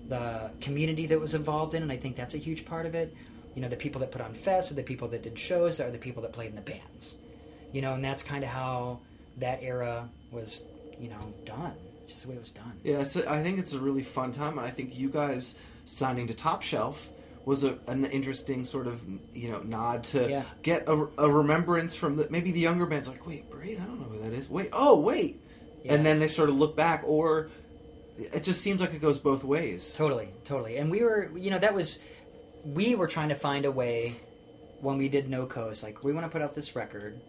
the 0.08 0.50
community 0.60 1.06
that 1.06 1.20
was 1.20 1.34
involved 1.34 1.74
in, 1.74 1.82
and 1.82 1.92
I 1.92 1.96
think 1.96 2.16
that's 2.16 2.34
a 2.34 2.38
huge 2.38 2.64
part 2.64 2.86
of 2.86 2.94
it. 2.94 3.14
You 3.54 3.60
know, 3.60 3.68
the 3.68 3.76
people 3.76 4.00
that 4.00 4.10
put 4.10 4.22
on 4.22 4.32
fests, 4.34 4.70
or 4.70 4.74
the 4.74 4.82
people 4.82 5.08
that 5.08 5.22
did 5.22 5.38
shows, 5.38 5.78
or 5.78 5.90
the 5.90 5.98
people 5.98 6.22
that 6.22 6.32
played 6.32 6.48
in 6.50 6.56
the 6.56 6.62
bands. 6.62 7.16
You 7.72 7.80
know, 7.82 7.94
and 7.94 8.04
that's 8.04 8.22
kind 8.22 8.44
of 8.44 8.50
how 8.50 9.00
that 9.38 9.62
era 9.62 10.08
was, 10.30 10.62
you 10.98 11.08
know, 11.08 11.32
done. 11.44 11.72
Just 12.06 12.22
the 12.22 12.28
way 12.28 12.34
it 12.36 12.40
was 12.40 12.50
done. 12.50 12.72
Yeah, 12.84 12.98
it's 12.98 13.16
a, 13.16 13.30
I 13.30 13.42
think 13.42 13.58
it's 13.58 13.72
a 13.72 13.78
really 13.78 14.02
fun 14.02 14.32
time, 14.32 14.58
and 14.58 14.66
I 14.66 14.70
think 14.70 14.96
you 14.98 15.08
guys 15.08 15.54
signing 15.84 16.26
to 16.28 16.34
Top 16.34 16.62
Shelf 16.62 17.08
was 17.44 17.64
a, 17.64 17.76
an 17.88 18.04
interesting 18.04 18.64
sort 18.64 18.86
of 18.86 19.00
you 19.34 19.50
know 19.50 19.60
nod 19.62 20.04
to 20.04 20.28
Yeah. 20.30 20.44
get 20.62 20.86
a, 20.88 21.08
a 21.18 21.28
remembrance 21.28 21.94
from 21.96 22.16
the, 22.16 22.28
maybe 22.30 22.52
the 22.52 22.60
younger 22.60 22.86
bands 22.86 23.08
like 23.08 23.26
wait 23.26 23.50
Braid 23.50 23.80
I 23.80 23.84
don't 23.84 23.98
know 23.98 24.06
who 24.06 24.22
that 24.22 24.32
is 24.32 24.48
wait 24.48 24.68
oh 24.72 25.00
wait 25.00 25.40
Yeah. 25.82 25.94
and 25.94 26.06
then 26.06 26.20
they 26.20 26.28
sort 26.28 26.50
of 26.50 26.54
look 26.54 26.76
back 26.76 27.02
or 27.04 27.50
it 28.16 28.44
just 28.44 28.60
seems 28.60 28.80
like 28.80 28.94
it 28.94 29.00
goes 29.02 29.18
both 29.18 29.42
ways 29.42 29.92
Totally, 29.96 30.28
totally. 30.44 30.76
And 30.76 30.88
we 30.88 31.02
were, 31.02 31.32
you 31.36 31.50
know, 31.50 31.58
that 31.58 31.74
was, 31.74 31.98
we 32.64 32.94
were 32.94 33.08
trying 33.08 33.30
to 33.30 33.34
find 33.34 33.64
a 33.64 33.72
way 33.72 34.14
when 34.80 34.96
we 34.98 35.08
did 35.08 35.28
No 35.28 35.46
Coast. 35.46 35.82
Like, 35.82 36.04
we 36.04 36.12
want 36.12 36.24
to 36.26 36.30
put 36.30 36.42
out 36.42 36.54
this 36.54 36.76
record. 36.76 37.20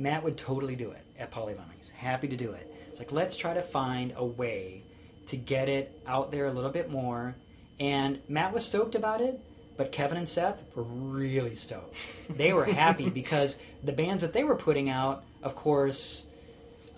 Matt 0.00 0.24
would 0.24 0.38
totally 0.38 0.76
do 0.76 0.90
it 0.90 1.04
at 1.18 1.30
Polyvinyl. 1.30 1.64
He's 1.76 1.90
happy 1.90 2.26
to 2.28 2.36
do 2.36 2.52
it. 2.52 2.72
It's 2.88 2.98
like, 2.98 3.12
let's 3.12 3.36
try 3.36 3.54
to 3.54 3.62
find 3.62 4.14
a 4.16 4.24
way 4.24 4.82
to 5.26 5.36
get 5.36 5.68
it 5.68 6.00
out 6.06 6.32
there 6.32 6.46
a 6.46 6.52
little 6.52 6.70
bit 6.70 6.90
more. 6.90 7.36
And 7.78 8.20
Matt 8.28 8.52
was 8.52 8.64
stoked 8.64 8.94
about 8.94 9.20
it, 9.20 9.38
but 9.76 9.92
Kevin 9.92 10.16
and 10.18 10.28
Seth 10.28 10.62
were 10.74 10.82
really 10.82 11.54
stoked. 11.54 11.94
They 12.30 12.52
were 12.52 12.64
happy 12.64 13.08
because 13.20 13.58
the 13.84 13.92
bands 13.92 14.22
that 14.22 14.32
they 14.32 14.42
were 14.42 14.56
putting 14.56 14.88
out, 14.88 15.24
of 15.42 15.54
course, 15.54 16.26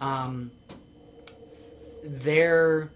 um, 0.00 0.52
their 2.04 2.90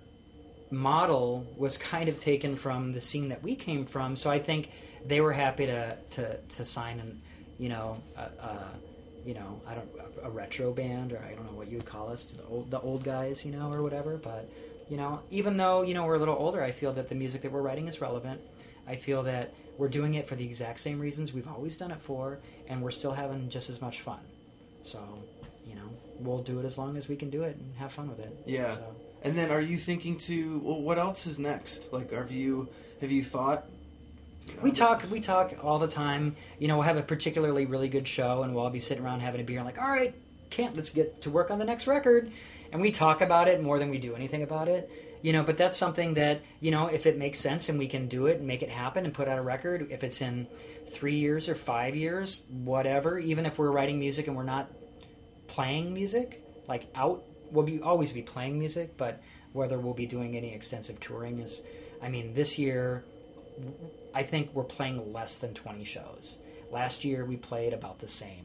model 0.70 1.46
was 1.56 1.76
kind 1.76 2.08
of 2.08 2.18
taken 2.18 2.56
from 2.56 2.92
the 2.92 3.00
scene 3.00 3.28
that 3.28 3.42
we 3.42 3.56
came 3.56 3.86
from. 3.86 4.16
So 4.16 4.30
I 4.30 4.38
think 4.38 4.70
they 5.04 5.20
were 5.20 5.32
happy 5.32 5.66
to 5.66 5.96
to, 6.10 6.36
to 6.36 6.64
sign 6.64 6.98
and 6.98 7.20
you 7.58 7.68
know 7.68 8.02
a, 8.16 8.22
a 8.22 8.64
you 9.26 9.34
know 9.34 9.60
I 9.66 9.74
don't 9.74 9.88
a 10.22 10.30
retro 10.30 10.72
band 10.72 11.12
or 11.12 11.18
I 11.18 11.34
don't 11.34 11.44
know 11.44 11.56
what 11.56 11.68
you 11.68 11.76
would 11.78 11.86
call 11.86 12.10
us 12.10 12.22
to 12.24 12.36
the 12.36 12.44
old 12.44 12.70
the 12.70 12.80
old 12.80 13.04
guys 13.04 13.44
you 13.44 13.52
know 13.52 13.72
or 13.72 13.82
whatever. 13.82 14.16
But 14.16 14.48
you 14.88 14.96
know 14.96 15.20
even 15.30 15.56
though 15.56 15.82
you 15.82 15.94
know 15.94 16.04
we're 16.06 16.14
a 16.14 16.18
little 16.18 16.36
older, 16.36 16.62
I 16.62 16.70
feel 16.70 16.92
that 16.94 17.08
the 17.08 17.14
music 17.14 17.42
that 17.42 17.52
we're 17.52 17.62
writing 17.62 17.88
is 17.88 18.00
relevant. 18.00 18.40
I 18.88 18.96
feel 18.96 19.24
that 19.24 19.52
we're 19.78 19.88
doing 19.88 20.14
it 20.14 20.28
for 20.28 20.36
the 20.36 20.44
exact 20.44 20.80
same 20.80 21.00
reasons 21.00 21.32
we've 21.32 21.48
always 21.48 21.76
done 21.76 21.90
it 21.90 22.00
for, 22.00 22.38
and 22.68 22.82
we're 22.82 22.90
still 22.92 23.12
having 23.12 23.48
just 23.50 23.68
as 23.68 23.80
much 23.80 24.00
fun. 24.00 24.20
So, 24.84 25.00
you 25.66 25.74
know, 25.74 25.90
we'll 26.20 26.42
do 26.42 26.60
it 26.60 26.64
as 26.64 26.78
long 26.78 26.96
as 26.96 27.08
we 27.08 27.16
can 27.16 27.28
do 27.28 27.42
it 27.42 27.56
and 27.56 27.74
have 27.76 27.92
fun 27.92 28.08
with 28.08 28.20
it. 28.20 28.34
Yeah. 28.46 28.74
So. 28.74 28.96
and 29.22 29.36
then 29.36 29.50
are 29.50 29.60
you 29.60 29.76
thinking 29.76 30.16
to 30.18 30.60
well 30.60 30.80
what 30.80 30.98
else 30.98 31.26
is 31.26 31.38
next 31.38 31.92
like 31.92 32.12
have 32.12 32.30
you 32.30 32.68
have 33.00 33.10
you 33.10 33.24
thought 33.24 33.66
We 34.62 34.72
talk. 34.72 35.04
We 35.10 35.20
talk 35.20 35.54
all 35.62 35.78
the 35.78 35.88
time. 35.88 36.36
You 36.58 36.68
know, 36.68 36.76
we'll 36.76 36.84
have 36.84 36.96
a 36.96 37.02
particularly 37.02 37.66
really 37.66 37.88
good 37.88 38.06
show, 38.06 38.42
and 38.42 38.54
we'll 38.54 38.64
all 38.64 38.70
be 38.70 38.80
sitting 38.80 39.04
around 39.04 39.20
having 39.20 39.40
a 39.40 39.44
beer, 39.44 39.58
and 39.58 39.66
like, 39.66 39.80
all 39.80 39.88
right, 39.88 40.14
can't 40.50 40.76
let's 40.76 40.90
get 40.90 41.22
to 41.22 41.30
work 41.30 41.50
on 41.50 41.58
the 41.58 41.64
next 41.64 41.86
record, 41.86 42.30
and 42.72 42.80
we 42.80 42.90
talk 42.90 43.20
about 43.20 43.48
it 43.48 43.62
more 43.62 43.78
than 43.78 43.90
we 43.90 43.98
do 43.98 44.14
anything 44.14 44.42
about 44.42 44.68
it. 44.68 44.90
You 45.22 45.32
know, 45.32 45.42
but 45.42 45.58
that's 45.58 45.76
something 45.76 46.14
that 46.14 46.42
you 46.60 46.70
know, 46.70 46.86
if 46.86 47.06
it 47.06 47.18
makes 47.18 47.38
sense 47.40 47.68
and 47.68 47.78
we 47.78 47.88
can 47.88 48.06
do 48.08 48.26
it 48.26 48.38
and 48.38 48.46
make 48.46 48.62
it 48.62 48.70
happen 48.70 49.04
and 49.04 49.12
put 49.12 49.28
out 49.28 49.38
a 49.38 49.42
record, 49.42 49.88
if 49.90 50.04
it's 50.04 50.20
in 50.20 50.46
three 50.90 51.16
years 51.16 51.48
or 51.48 51.54
five 51.54 51.96
years, 51.96 52.40
whatever. 52.48 53.18
Even 53.18 53.46
if 53.46 53.58
we're 53.58 53.70
writing 53.70 53.98
music 53.98 54.26
and 54.28 54.36
we're 54.36 54.44
not 54.44 54.70
playing 55.46 55.92
music, 55.92 56.42
like 56.68 56.86
out, 56.94 57.24
we'll 57.50 57.64
be 57.64 57.80
always 57.80 58.12
be 58.12 58.22
playing 58.22 58.58
music, 58.58 58.96
but 58.96 59.20
whether 59.52 59.78
we'll 59.78 59.94
be 59.94 60.06
doing 60.06 60.36
any 60.36 60.52
extensive 60.52 61.00
touring 61.00 61.38
is, 61.38 61.62
I 62.02 62.08
mean, 62.08 62.34
this 62.34 62.58
year 62.58 63.04
I 64.14 64.22
think 64.22 64.50
we're 64.54 64.64
playing 64.64 65.12
less 65.12 65.38
than 65.38 65.54
20 65.54 65.84
shows. 65.84 66.36
Last 66.70 67.04
year 67.04 67.24
we 67.24 67.36
played 67.36 67.72
about 67.72 67.98
the 68.00 68.08
same. 68.08 68.44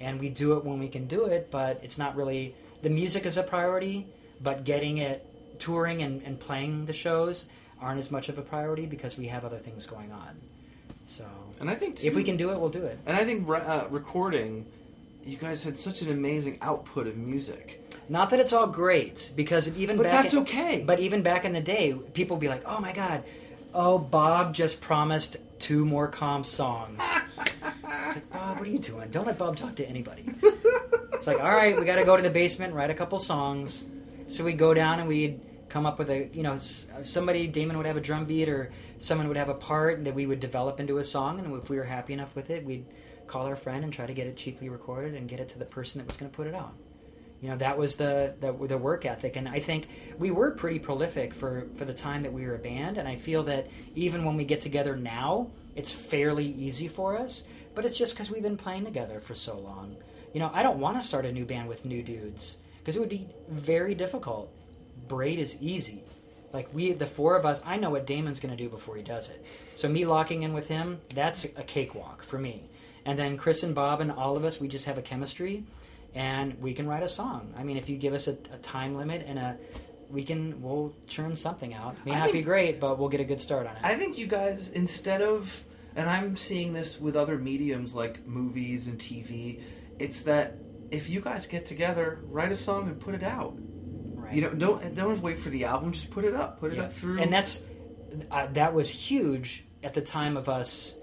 And 0.00 0.20
we 0.20 0.28
do 0.28 0.56
it 0.56 0.64
when 0.64 0.78
we 0.78 0.88
can 0.88 1.06
do 1.06 1.24
it, 1.26 1.50
but 1.50 1.80
it's 1.82 1.98
not 1.98 2.16
really 2.16 2.54
the 2.82 2.90
music 2.90 3.26
is 3.26 3.36
a 3.36 3.42
priority, 3.42 4.06
but 4.40 4.64
getting 4.64 4.98
it 4.98 5.26
touring 5.58 6.02
and, 6.02 6.22
and 6.22 6.38
playing 6.38 6.86
the 6.86 6.92
shows 6.92 7.46
aren't 7.80 7.98
as 7.98 8.10
much 8.10 8.28
of 8.28 8.38
a 8.38 8.42
priority 8.42 8.86
because 8.86 9.18
we 9.18 9.26
have 9.26 9.44
other 9.44 9.58
things 9.58 9.86
going 9.86 10.12
on. 10.12 10.36
So 11.06 11.24
and 11.60 11.68
I 11.70 11.74
think 11.74 12.04
if 12.04 12.14
we 12.14 12.22
can 12.22 12.36
do 12.36 12.50
it, 12.52 12.60
we'll 12.60 12.68
do 12.68 12.84
it. 12.84 12.98
and 13.06 13.16
I 13.16 13.24
think 13.24 13.48
re- 13.48 13.60
uh, 13.60 13.88
recording 13.88 14.66
you 15.24 15.36
guys 15.36 15.62
had 15.62 15.78
such 15.78 16.00
an 16.02 16.10
amazing 16.10 16.58
output 16.62 17.06
of 17.06 17.16
music 17.16 17.82
Not 18.08 18.30
that 18.30 18.40
it's 18.40 18.52
all 18.52 18.66
great, 18.66 19.30
because 19.36 19.68
even 19.76 19.96
But 19.96 20.04
back 20.04 20.22
that's 20.22 20.32
in- 20.32 20.40
okay. 20.40 20.82
But 20.86 21.00
even 21.00 21.22
back 21.22 21.44
in 21.44 21.52
the 21.52 21.60
day, 21.60 21.92
people 22.14 22.36
would 22.36 22.40
be 22.40 22.48
like, 22.48 22.62
"Oh 22.66 22.80
my 22.80 22.92
god, 22.92 23.24
oh 23.74 23.98
Bob 23.98 24.54
just 24.54 24.80
promised 24.80 25.36
two 25.58 25.84
more 25.84 26.08
comp 26.08 26.46
songs." 26.46 27.02
it's 27.02 28.16
like 28.16 28.30
Bob, 28.30 28.58
what 28.58 28.68
are 28.68 28.70
you 28.70 28.78
doing? 28.78 29.10
Don't 29.10 29.26
let 29.26 29.38
Bob 29.38 29.56
talk 29.56 29.76
to 29.76 29.88
anybody. 29.88 30.24
it's 30.42 31.26
like, 31.26 31.40
all 31.40 31.50
right, 31.50 31.78
we 31.78 31.84
got 31.84 31.96
to 31.96 32.04
go 32.04 32.16
to 32.16 32.22
the 32.22 32.30
basement, 32.30 32.70
and 32.70 32.76
write 32.76 32.90
a 32.90 32.94
couple 32.94 33.18
songs. 33.18 33.84
So 34.26 34.44
we'd 34.44 34.58
go 34.58 34.74
down 34.74 35.00
and 35.00 35.08
we'd 35.08 35.40
come 35.68 35.86
up 35.86 35.98
with 35.98 36.10
a, 36.10 36.28
you 36.32 36.42
know, 36.42 36.54
uh, 36.54 37.02
somebody, 37.02 37.46
Damon 37.46 37.76
would 37.76 37.86
have 37.86 37.96
a 37.96 38.00
drum 38.00 38.24
beat 38.24 38.48
or 38.48 38.72
someone 38.98 39.28
would 39.28 39.36
have 39.36 39.48
a 39.48 39.54
part 39.54 40.04
that 40.04 40.14
we 40.14 40.26
would 40.26 40.40
develop 40.40 40.80
into 40.80 40.98
a 40.98 41.04
song. 41.04 41.38
And 41.38 41.54
if 41.54 41.68
we 41.68 41.76
were 41.76 41.84
happy 41.84 42.12
enough 42.12 42.34
with 42.34 42.50
it, 42.50 42.64
we'd 42.64 42.86
call 43.26 43.46
our 43.46 43.56
friend 43.56 43.84
and 43.84 43.92
try 43.92 44.06
to 44.06 44.14
get 44.14 44.26
it 44.26 44.36
cheaply 44.36 44.68
recorded 44.68 45.14
and 45.14 45.28
get 45.28 45.40
it 45.40 45.48
to 45.50 45.58
the 45.58 45.64
person 45.64 45.98
that 45.98 46.08
was 46.08 46.16
going 46.16 46.30
to 46.30 46.36
put 46.36 46.46
it 46.46 46.54
out. 46.54 46.74
You 47.40 47.50
know, 47.50 47.56
that 47.58 47.78
was 47.78 47.96
the, 47.96 48.34
the 48.40 48.52
the 48.66 48.78
work 48.78 49.04
ethic, 49.06 49.36
and 49.36 49.48
I 49.48 49.60
think 49.60 49.88
we 50.18 50.30
were 50.32 50.50
pretty 50.50 50.80
prolific 50.80 51.32
for 51.32 51.68
for 51.76 51.84
the 51.84 51.94
time 51.94 52.22
that 52.22 52.32
we 52.32 52.44
were 52.44 52.56
a 52.56 52.58
band. 52.58 52.98
And 52.98 53.06
I 53.06 53.16
feel 53.16 53.44
that 53.44 53.68
even 53.94 54.24
when 54.24 54.36
we 54.36 54.44
get 54.44 54.60
together 54.60 54.96
now, 54.96 55.50
it's 55.76 55.92
fairly 55.92 56.46
easy 56.46 56.88
for 56.88 57.16
us. 57.16 57.44
But 57.74 57.84
it's 57.84 57.96
just 57.96 58.14
because 58.14 58.28
we've 58.28 58.42
been 58.42 58.56
playing 58.56 58.84
together 58.84 59.20
for 59.20 59.36
so 59.36 59.56
long. 59.56 59.96
You 60.32 60.40
know, 60.40 60.50
I 60.52 60.64
don't 60.64 60.80
want 60.80 61.00
to 61.00 61.06
start 61.06 61.24
a 61.24 61.32
new 61.32 61.44
band 61.44 61.68
with 61.68 61.84
new 61.84 62.02
dudes 62.02 62.56
because 62.80 62.96
it 62.96 63.00
would 63.00 63.08
be 63.08 63.28
very 63.48 63.94
difficult. 63.94 64.50
Braid 65.06 65.38
is 65.38 65.56
easy. 65.60 66.02
Like 66.52 66.72
we, 66.74 66.92
the 66.92 67.06
four 67.06 67.36
of 67.36 67.46
us, 67.46 67.60
I 67.64 67.76
know 67.76 67.90
what 67.90 68.06
Damon's 68.06 68.40
going 68.40 68.56
to 68.56 68.62
do 68.62 68.68
before 68.68 68.96
he 68.96 69.02
does 69.02 69.28
it. 69.28 69.44
So 69.74 69.88
me 69.88 70.06
locking 70.06 70.42
in 70.42 70.54
with 70.54 70.66
him, 70.66 71.00
that's 71.14 71.44
a 71.44 71.62
cakewalk 71.62 72.24
for 72.24 72.38
me. 72.38 72.64
And 73.04 73.18
then 73.18 73.36
Chris 73.36 73.62
and 73.62 73.74
Bob 73.74 74.00
and 74.00 74.10
all 74.10 74.36
of 74.36 74.44
us, 74.44 74.60
we 74.60 74.68
just 74.68 74.86
have 74.86 74.98
a 74.98 75.02
chemistry, 75.02 75.64
and 76.14 76.60
we 76.60 76.74
can 76.74 76.86
write 76.88 77.02
a 77.02 77.08
song. 77.08 77.52
I 77.56 77.62
mean, 77.62 77.76
if 77.76 77.88
you 77.88 77.96
give 77.96 78.14
us 78.14 78.28
a, 78.28 78.32
a 78.52 78.58
time 78.62 78.96
limit 78.96 79.24
and 79.26 79.38
a, 79.38 79.56
we 80.10 80.24
can, 80.24 80.60
we'll 80.62 80.94
churn 81.06 81.36
something 81.36 81.74
out. 81.74 81.96
May 82.06 82.12
I 82.12 82.20
not 82.20 82.32
be 82.32 82.42
great, 82.42 82.80
but 82.80 82.98
we'll 82.98 83.08
get 83.10 83.20
a 83.20 83.24
good 83.24 83.40
start 83.40 83.66
on 83.66 83.76
it. 83.76 83.82
I 83.82 83.94
think 83.94 84.16
you 84.18 84.26
guys, 84.26 84.70
instead 84.70 85.20
of, 85.22 85.64
and 85.94 86.08
I'm 86.08 86.36
seeing 86.36 86.72
this 86.72 86.98
with 87.00 87.14
other 87.16 87.36
mediums 87.38 87.94
like 87.94 88.26
movies 88.26 88.86
and 88.86 88.98
TV, 88.98 89.60
it's 89.98 90.22
that 90.22 90.56
if 90.90 91.10
you 91.10 91.20
guys 91.20 91.46
get 91.46 91.66
together, 91.66 92.20
write 92.24 92.52
a 92.52 92.56
song 92.56 92.88
and 92.88 92.98
put 92.98 93.14
it 93.14 93.22
out. 93.22 93.54
right. 94.14 94.34
You 94.34 94.42
know, 94.42 94.50
don't 94.54 94.94
don't 94.94 95.20
wait 95.20 95.40
for 95.40 95.50
the 95.50 95.64
album. 95.64 95.92
Just 95.92 96.10
put 96.10 96.24
it 96.24 96.34
up. 96.34 96.60
Put 96.60 96.72
it 96.72 96.76
Yeah. 96.76 96.84
up 96.84 96.92
through 96.94 97.20
and 97.20 97.30
that's 97.32 97.62
uh, 98.30 98.46
that 98.52 98.72
was 98.72 98.88
huge 98.88 99.64
at 99.82 99.92
the 99.94 100.00
time 100.00 100.36
of 100.38 100.48
us. 100.48 100.94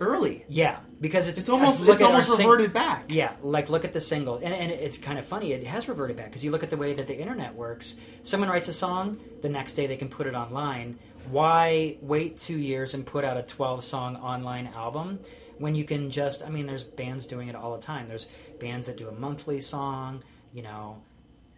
Early. 0.00 0.44
Yeah, 0.48 0.78
because 1.00 1.28
it's 1.28 1.40
It's 1.40 1.48
almost 1.48 1.86
it's 1.88 2.02
almost 2.02 2.28
sing- 2.36 2.46
reverted 2.46 2.72
back. 2.72 3.04
Yeah, 3.08 3.32
like 3.42 3.68
look 3.70 3.84
at 3.84 3.92
the 3.92 4.00
single, 4.00 4.36
and, 4.36 4.52
and 4.54 4.70
it's 4.70 4.98
kind 4.98 5.18
of 5.18 5.26
funny. 5.26 5.52
It 5.52 5.66
has 5.66 5.88
reverted 5.88 6.16
back 6.16 6.26
because 6.26 6.44
you 6.44 6.50
look 6.50 6.62
at 6.62 6.70
the 6.70 6.76
way 6.76 6.94
that 6.94 7.06
the 7.06 7.16
internet 7.18 7.54
works. 7.54 7.96
Someone 8.22 8.48
writes 8.48 8.68
a 8.68 8.72
song, 8.72 9.18
the 9.42 9.48
next 9.48 9.72
day 9.72 9.86
they 9.86 9.96
can 9.96 10.08
put 10.08 10.26
it 10.26 10.34
online. 10.34 10.98
Why 11.30 11.96
wait 12.02 12.38
two 12.38 12.58
years 12.58 12.94
and 12.94 13.06
put 13.06 13.24
out 13.24 13.36
a 13.36 13.42
twelve-song 13.42 14.16
online 14.16 14.66
album 14.68 15.20
when 15.58 15.74
you 15.74 15.84
can 15.84 16.10
just? 16.10 16.42
I 16.42 16.50
mean, 16.50 16.66
there's 16.66 16.82
bands 16.84 17.24
doing 17.26 17.48
it 17.48 17.54
all 17.54 17.74
the 17.76 17.82
time. 17.82 18.08
There's 18.08 18.26
bands 18.60 18.86
that 18.86 18.96
do 18.96 19.08
a 19.08 19.12
monthly 19.12 19.60
song. 19.60 20.22
You 20.52 20.62
know, 20.62 21.02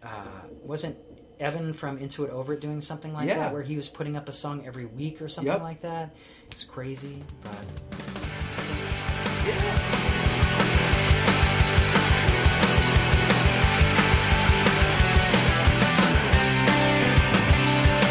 uh, 0.02 0.08
wasn't 0.62 0.96
Evan 1.38 1.72
from 1.72 1.98
Into 1.98 2.24
It 2.24 2.30
Over 2.30 2.54
It 2.54 2.60
doing 2.60 2.80
something 2.80 3.12
like 3.12 3.28
Yeah. 3.28 3.38
that, 3.38 3.52
where 3.52 3.62
he 3.62 3.76
was 3.76 3.88
putting 3.88 4.16
up 4.16 4.28
a 4.28 4.32
song 4.32 4.64
every 4.66 4.86
week 4.86 5.20
or 5.20 5.28
something 5.28 5.52
Yep. 5.52 5.62
like 5.62 5.80
that? 5.80 6.14
It's 6.50 6.64
crazy, 6.64 7.22
but 7.42 8.66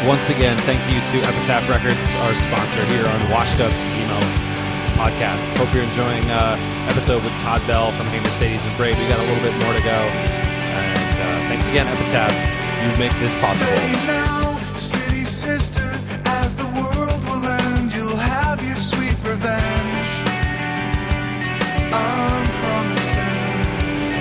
Once 0.06 0.30
again, 0.30 0.56
thank 0.70 0.78
you 0.86 1.00
to 1.02 1.26
Epitaph 1.26 1.66
Records, 1.68 1.98
our 2.22 2.32
sponsor 2.38 2.84
here 2.94 3.02
on 3.04 3.18
Washed 3.30 3.58
Up 3.58 3.72
Emo 3.98 4.20
Podcast. 4.94 5.50
Hope 5.58 5.74
you're 5.74 5.82
enjoying 5.82 6.22
uh, 6.30 6.54
episode 6.86 7.24
with 7.24 7.34
Todd 7.42 7.60
Bell 7.66 7.90
from 7.90 8.06
Hey 8.06 8.20
Mercedes 8.20 8.64
and 8.64 8.76
Braid. 8.76 8.94
We 8.96 9.02
got 9.08 9.18
a 9.18 9.26
little 9.26 9.42
bit 9.42 9.56
more 9.64 9.74
to 9.74 9.82
go. 9.82 9.98
And 9.98 11.16
uh, 11.18 11.48
thanks 11.50 11.66
again, 11.66 11.88
Epitaph. 11.88 12.30
You 12.86 12.92
make 12.98 13.12
this 13.18 13.34
possible. 13.40 13.66
Stay 13.66 13.92
now, 14.06 14.58
city 14.78 15.24
sister, 15.24 15.98
as 16.24 16.56
the 16.56 16.66
world 16.66 17.24
will 17.24 17.44
end, 17.44 17.92
you'll 17.92 18.14
have 18.14 18.62
your 18.64 18.76
sweet 18.76 19.16
revenge. 19.24 20.06
I'm 21.92 22.46
promising 22.62 23.64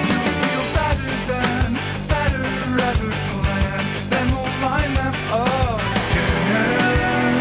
you'll 0.09 0.33
feel 0.41 0.65
better 0.73 1.13
then, 1.29 1.77
better 2.09 2.43
ever 2.89 3.11
plan. 3.29 3.85
Then 4.09 4.27
we'll 4.33 4.55
line 4.67 4.93
them 4.95 5.15
up 5.31 5.81
again. 6.09 7.37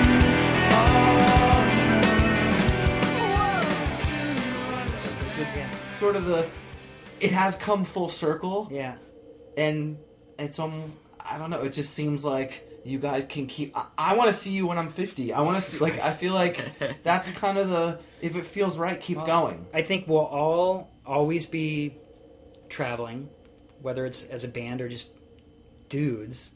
Oh, 0.77 1.65
yeah. 3.33 3.65
Soon 3.89 4.37
you'll 4.45 4.75
understand. 4.77 5.37
Just 5.39 5.53
yeah, 5.57 5.71
sort 5.99 6.17
of 6.17 6.25
the. 6.27 6.47
It 7.21 7.33
has 7.33 7.55
come 7.57 7.87
full 7.87 8.11
circle, 8.11 8.69
yeah. 8.71 8.97
and 9.57 9.97
it's 10.39 10.59
um. 10.59 10.93
I 11.25 11.39
don't 11.39 11.51
know. 11.51 11.63
It 11.63 11.71
just 11.73 11.95
seems 11.95 12.25
like 12.25 12.69
you 12.85 12.99
guys 12.99 13.25
can 13.29 13.47
keep. 13.47 13.77
I, 13.77 13.87
I 13.97 14.17
want 14.17 14.31
to 14.31 14.37
see 14.37 14.53
you 14.53 14.67
when 14.67 14.77
I'm 14.79 14.91
50. 14.91 15.33
I 15.33 15.41
want 15.41 15.57
to 15.57 15.63
see. 15.63 15.79
Like 15.79 15.99
I 16.01 16.13
feel 16.13 16.35
like 16.35 16.61
that's 17.03 17.31
kind 17.31 17.59
of 17.59 17.71
the. 17.71 17.99
If 18.21 18.37
it 18.37 18.47
feels 18.47 18.77
right, 18.79 19.01
keep 19.01 19.17
Well, 19.17 19.27
going. 19.27 19.67
I 19.73 19.83
think 19.83 20.07
we'll 20.07 20.19
all 20.19 20.91
always 21.07 21.47
be 21.47 21.97
traveling, 22.69 23.29
whether 23.81 24.05
it's 24.07 24.25
as 24.25 24.45
a 24.45 24.49
band 24.49 24.81
or 24.81 24.89
just 24.89 25.09
dudes, 25.89 26.51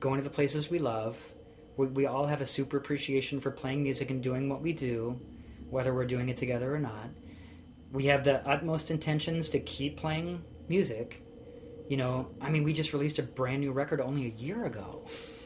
going 0.00 0.18
to 0.18 0.24
the 0.24 0.34
places 0.34 0.68
we 0.70 0.78
love. 0.78 1.18
We, 1.76 1.86
we 1.86 2.06
all 2.06 2.26
have 2.26 2.40
a 2.40 2.46
super 2.46 2.76
appreciation 2.76 3.40
for 3.40 3.50
playing 3.50 3.82
music 3.82 4.10
and 4.10 4.22
doing 4.22 4.48
what 4.48 4.60
we 4.62 4.72
do, 4.72 5.20
whether 5.70 5.94
we're 5.94 6.06
doing 6.06 6.28
it 6.28 6.36
together 6.36 6.74
or 6.74 6.78
not. 6.78 7.08
We 7.92 8.06
have 8.06 8.24
the 8.24 8.46
utmost 8.48 8.90
intentions 8.90 9.48
to 9.50 9.60
keep 9.60 9.96
playing 9.96 10.42
music. 10.68 11.21
You 11.92 11.98
know, 11.98 12.28
I 12.40 12.48
mean, 12.48 12.64
we 12.64 12.72
just 12.72 12.94
released 12.94 13.18
a 13.18 13.22
brand 13.22 13.60
new 13.60 13.70
record 13.70 14.00
only 14.00 14.24
a 14.24 14.30
year 14.30 14.64
ago. 14.64 15.02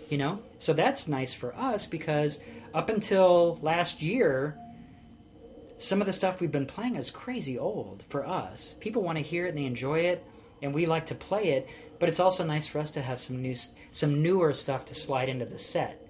You 0.09 0.17
know, 0.17 0.39
so 0.61 0.75
that's 0.75 1.09
nice 1.09 1.35
for 1.35 1.53
us 1.57 1.87
because 1.89 2.39
up 2.73 2.89
until 2.89 3.59
last 3.63 4.01
year, 4.01 4.57
some 5.79 6.01
of 6.01 6.07
the 6.07 6.13
stuff 6.13 6.41
we've 6.41 6.53
been 6.53 6.65
playing 6.65 6.95
is 6.95 7.11
crazy 7.11 7.59
old 7.59 8.05
for 8.11 8.25
us. 8.25 8.77
People 8.79 9.03
want 9.03 9.19
to 9.19 9.25
hear 9.25 9.47
it 9.47 9.49
and 9.49 9.59
they 9.59 9.65
enjoy 9.65 9.99
it, 10.03 10.25
and 10.63 10.73
we 10.73 10.87
like 10.87 11.07
to 11.07 11.17
play 11.17 11.49
it. 11.49 11.69
But 11.99 12.09
it's 12.09 12.21
also 12.21 12.45
nice 12.45 12.69
for 12.69 12.79
us 12.79 12.93
to 12.93 13.03
have 13.03 13.19
some 13.19 13.43
new, 13.43 13.57
some 13.91 14.23
newer 14.23 14.53
stuff 14.55 14.85
to 14.85 14.95
slide 14.95 15.29
into 15.29 15.47
the 15.47 15.59
set, 15.59 16.01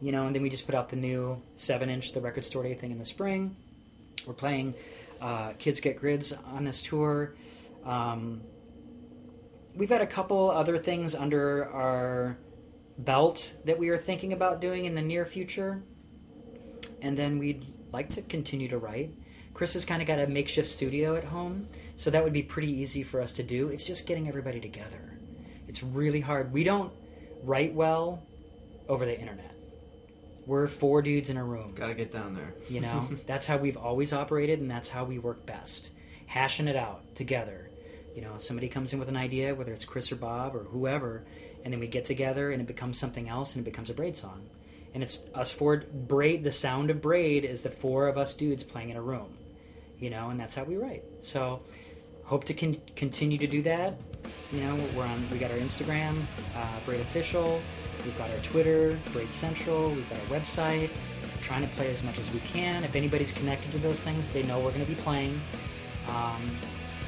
you 0.00 0.12
know. 0.12 0.26
And 0.26 0.36
then 0.36 0.42
we 0.42 0.50
just 0.50 0.66
put 0.66 0.76
out 0.76 0.88
the 0.88 0.94
new 0.94 1.42
seven-inch, 1.56 2.12
the 2.12 2.20
Record 2.20 2.44
Store 2.44 2.62
Day 2.62 2.74
thing 2.74 2.92
in 2.92 2.98
the 3.00 3.04
spring. 3.04 3.56
We're 4.24 4.34
playing 4.34 4.74
uh, 5.20 5.54
Kids 5.58 5.80
Get 5.80 5.96
Grids 5.96 6.32
on 6.32 6.62
this 6.62 6.80
tour. 6.80 7.34
Um, 7.84 8.42
we've 9.74 9.88
got 9.88 10.00
a 10.00 10.06
couple 10.06 10.50
other 10.50 10.78
things 10.78 11.14
under 11.14 11.70
our 11.70 12.36
belt 12.98 13.56
that 13.64 13.78
we 13.78 13.88
are 13.88 13.98
thinking 13.98 14.32
about 14.32 14.60
doing 14.60 14.84
in 14.84 14.94
the 14.94 15.02
near 15.02 15.24
future 15.24 15.82
and 17.02 17.16
then 17.16 17.38
we'd 17.38 17.64
like 17.92 18.10
to 18.10 18.22
continue 18.22 18.68
to 18.68 18.78
write. 18.78 19.14
Chris 19.54 19.74
has 19.74 19.84
kind 19.84 20.00
of 20.00 20.08
got 20.08 20.18
a 20.18 20.26
makeshift 20.26 20.68
studio 20.68 21.16
at 21.16 21.24
home, 21.24 21.68
so 21.96 22.10
that 22.10 22.22
would 22.22 22.32
be 22.32 22.42
pretty 22.42 22.70
easy 22.70 23.02
for 23.02 23.20
us 23.20 23.32
to 23.32 23.42
do. 23.42 23.68
It's 23.68 23.84
just 23.84 24.06
getting 24.06 24.28
everybody 24.28 24.60
together. 24.60 25.18
It's 25.68 25.82
really 25.82 26.20
hard. 26.20 26.52
We 26.52 26.64
don't 26.64 26.92
write 27.42 27.74
well 27.74 28.22
over 28.88 29.04
the 29.04 29.18
internet. 29.18 29.54
We're 30.46 30.66
four 30.66 31.02
dudes 31.02 31.30
in 31.30 31.36
a 31.36 31.44
room. 31.44 31.74
Got 31.74 31.88
to 31.88 31.94
get 31.94 32.12
down 32.12 32.34
there. 32.34 32.54
You 32.68 32.80
know, 32.80 33.08
that's 33.26 33.46
how 33.46 33.56
we've 33.56 33.76
always 33.76 34.12
operated, 34.12 34.60
and 34.60 34.70
that's 34.70 34.88
how 34.88 35.04
we 35.04 35.18
work 35.18 35.46
best. 35.46 35.90
Hashing 36.26 36.68
it 36.68 36.76
out 36.76 37.14
together. 37.14 37.69
You 38.14 38.22
know, 38.22 38.34
somebody 38.38 38.68
comes 38.68 38.92
in 38.92 38.98
with 38.98 39.08
an 39.08 39.16
idea, 39.16 39.54
whether 39.54 39.72
it's 39.72 39.84
Chris 39.84 40.10
or 40.10 40.16
Bob 40.16 40.54
or 40.56 40.64
whoever, 40.64 41.24
and 41.64 41.72
then 41.72 41.80
we 41.80 41.86
get 41.86 42.04
together, 42.04 42.50
and 42.50 42.60
it 42.60 42.66
becomes 42.66 42.98
something 42.98 43.28
else, 43.28 43.54
and 43.54 43.66
it 43.66 43.70
becomes 43.70 43.90
a 43.90 43.94
braid 43.94 44.16
song. 44.16 44.42
And 44.94 45.02
it's 45.02 45.20
us 45.34 45.52
four 45.52 45.84
braid. 45.92 46.42
The 46.42 46.52
sound 46.52 46.90
of 46.90 47.00
braid 47.00 47.44
is 47.44 47.62
the 47.62 47.70
four 47.70 48.08
of 48.08 48.18
us 48.18 48.34
dudes 48.34 48.64
playing 48.64 48.90
in 48.90 48.96
a 48.96 49.02
room. 49.02 49.36
You 49.98 50.10
know, 50.10 50.30
and 50.30 50.40
that's 50.40 50.54
how 50.54 50.64
we 50.64 50.76
write. 50.76 51.04
So, 51.20 51.60
hope 52.24 52.44
to 52.44 52.54
con- 52.54 52.80
continue 52.96 53.38
to 53.38 53.46
do 53.46 53.62
that. 53.62 53.98
You 54.52 54.60
know, 54.60 54.78
we're 54.96 55.04
on. 55.04 55.28
We 55.30 55.38
got 55.38 55.50
our 55.50 55.58
Instagram, 55.58 56.22
uh, 56.56 56.66
Braid 56.84 57.00
Official. 57.00 57.60
We've 58.04 58.16
got 58.16 58.30
our 58.30 58.38
Twitter, 58.38 58.98
Braid 59.12 59.32
Central. 59.32 59.90
We've 59.90 60.08
got 60.08 60.18
our 60.18 60.40
website. 60.40 60.88
We're 60.88 61.42
trying 61.42 61.68
to 61.68 61.74
play 61.74 61.90
as 61.90 62.02
much 62.02 62.18
as 62.18 62.30
we 62.32 62.40
can. 62.40 62.82
If 62.82 62.94
anybody's 62.94 63.30
connected 63.30 63.70
to 63.72 63.78
those 63.78 64.02
things, 64.02 64.30
they 64.30 64.42
know 64.42 64.58
we're 64.58 64.70
going 64.70 64.84
to 64.84 64.90
be 64.90 65.00
playing. 65.00 65.38
Um, 66.08 66.40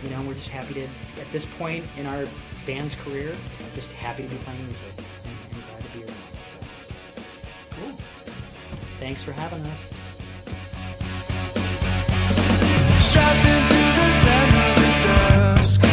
you 0.02 0.10
know, 0.10 0.22
we're 0.22 0.34
just 0.34 0.48
happy 0.48 0.74
to, 0.74 0.82
at 1.20 1.30
this 1.30 1.44
point 1.44 1.84
in 1.96 2.06
our 2.06 2.24
band's 2.66 2.94
career, 2.94 3.36
just 3.74 3.92
happy 3.92 4.24
to 4.24 4.28
be 4.28 4.36
playing 4.38 4.64
music 4.64 4.92
and, 5.24 5.36
and 5.52 5.66
glad 5.66 5.82
to 5.82 5.98
be 5.98 6.04
around. 6.04 6.16
So. 6.50 7.76
Cool. 7.76 7.92
Thanks 8.98 9.22
for 9.22 9.32
having 9.32 9.64
us. 9.66 9.92
Strapped 13.04 13.46
into 13.46 13.74
the 13.74 14.08
den 14.24 14.48
of 14.54 14.76
the 14.76 14.92
dusk. 15.06 15.91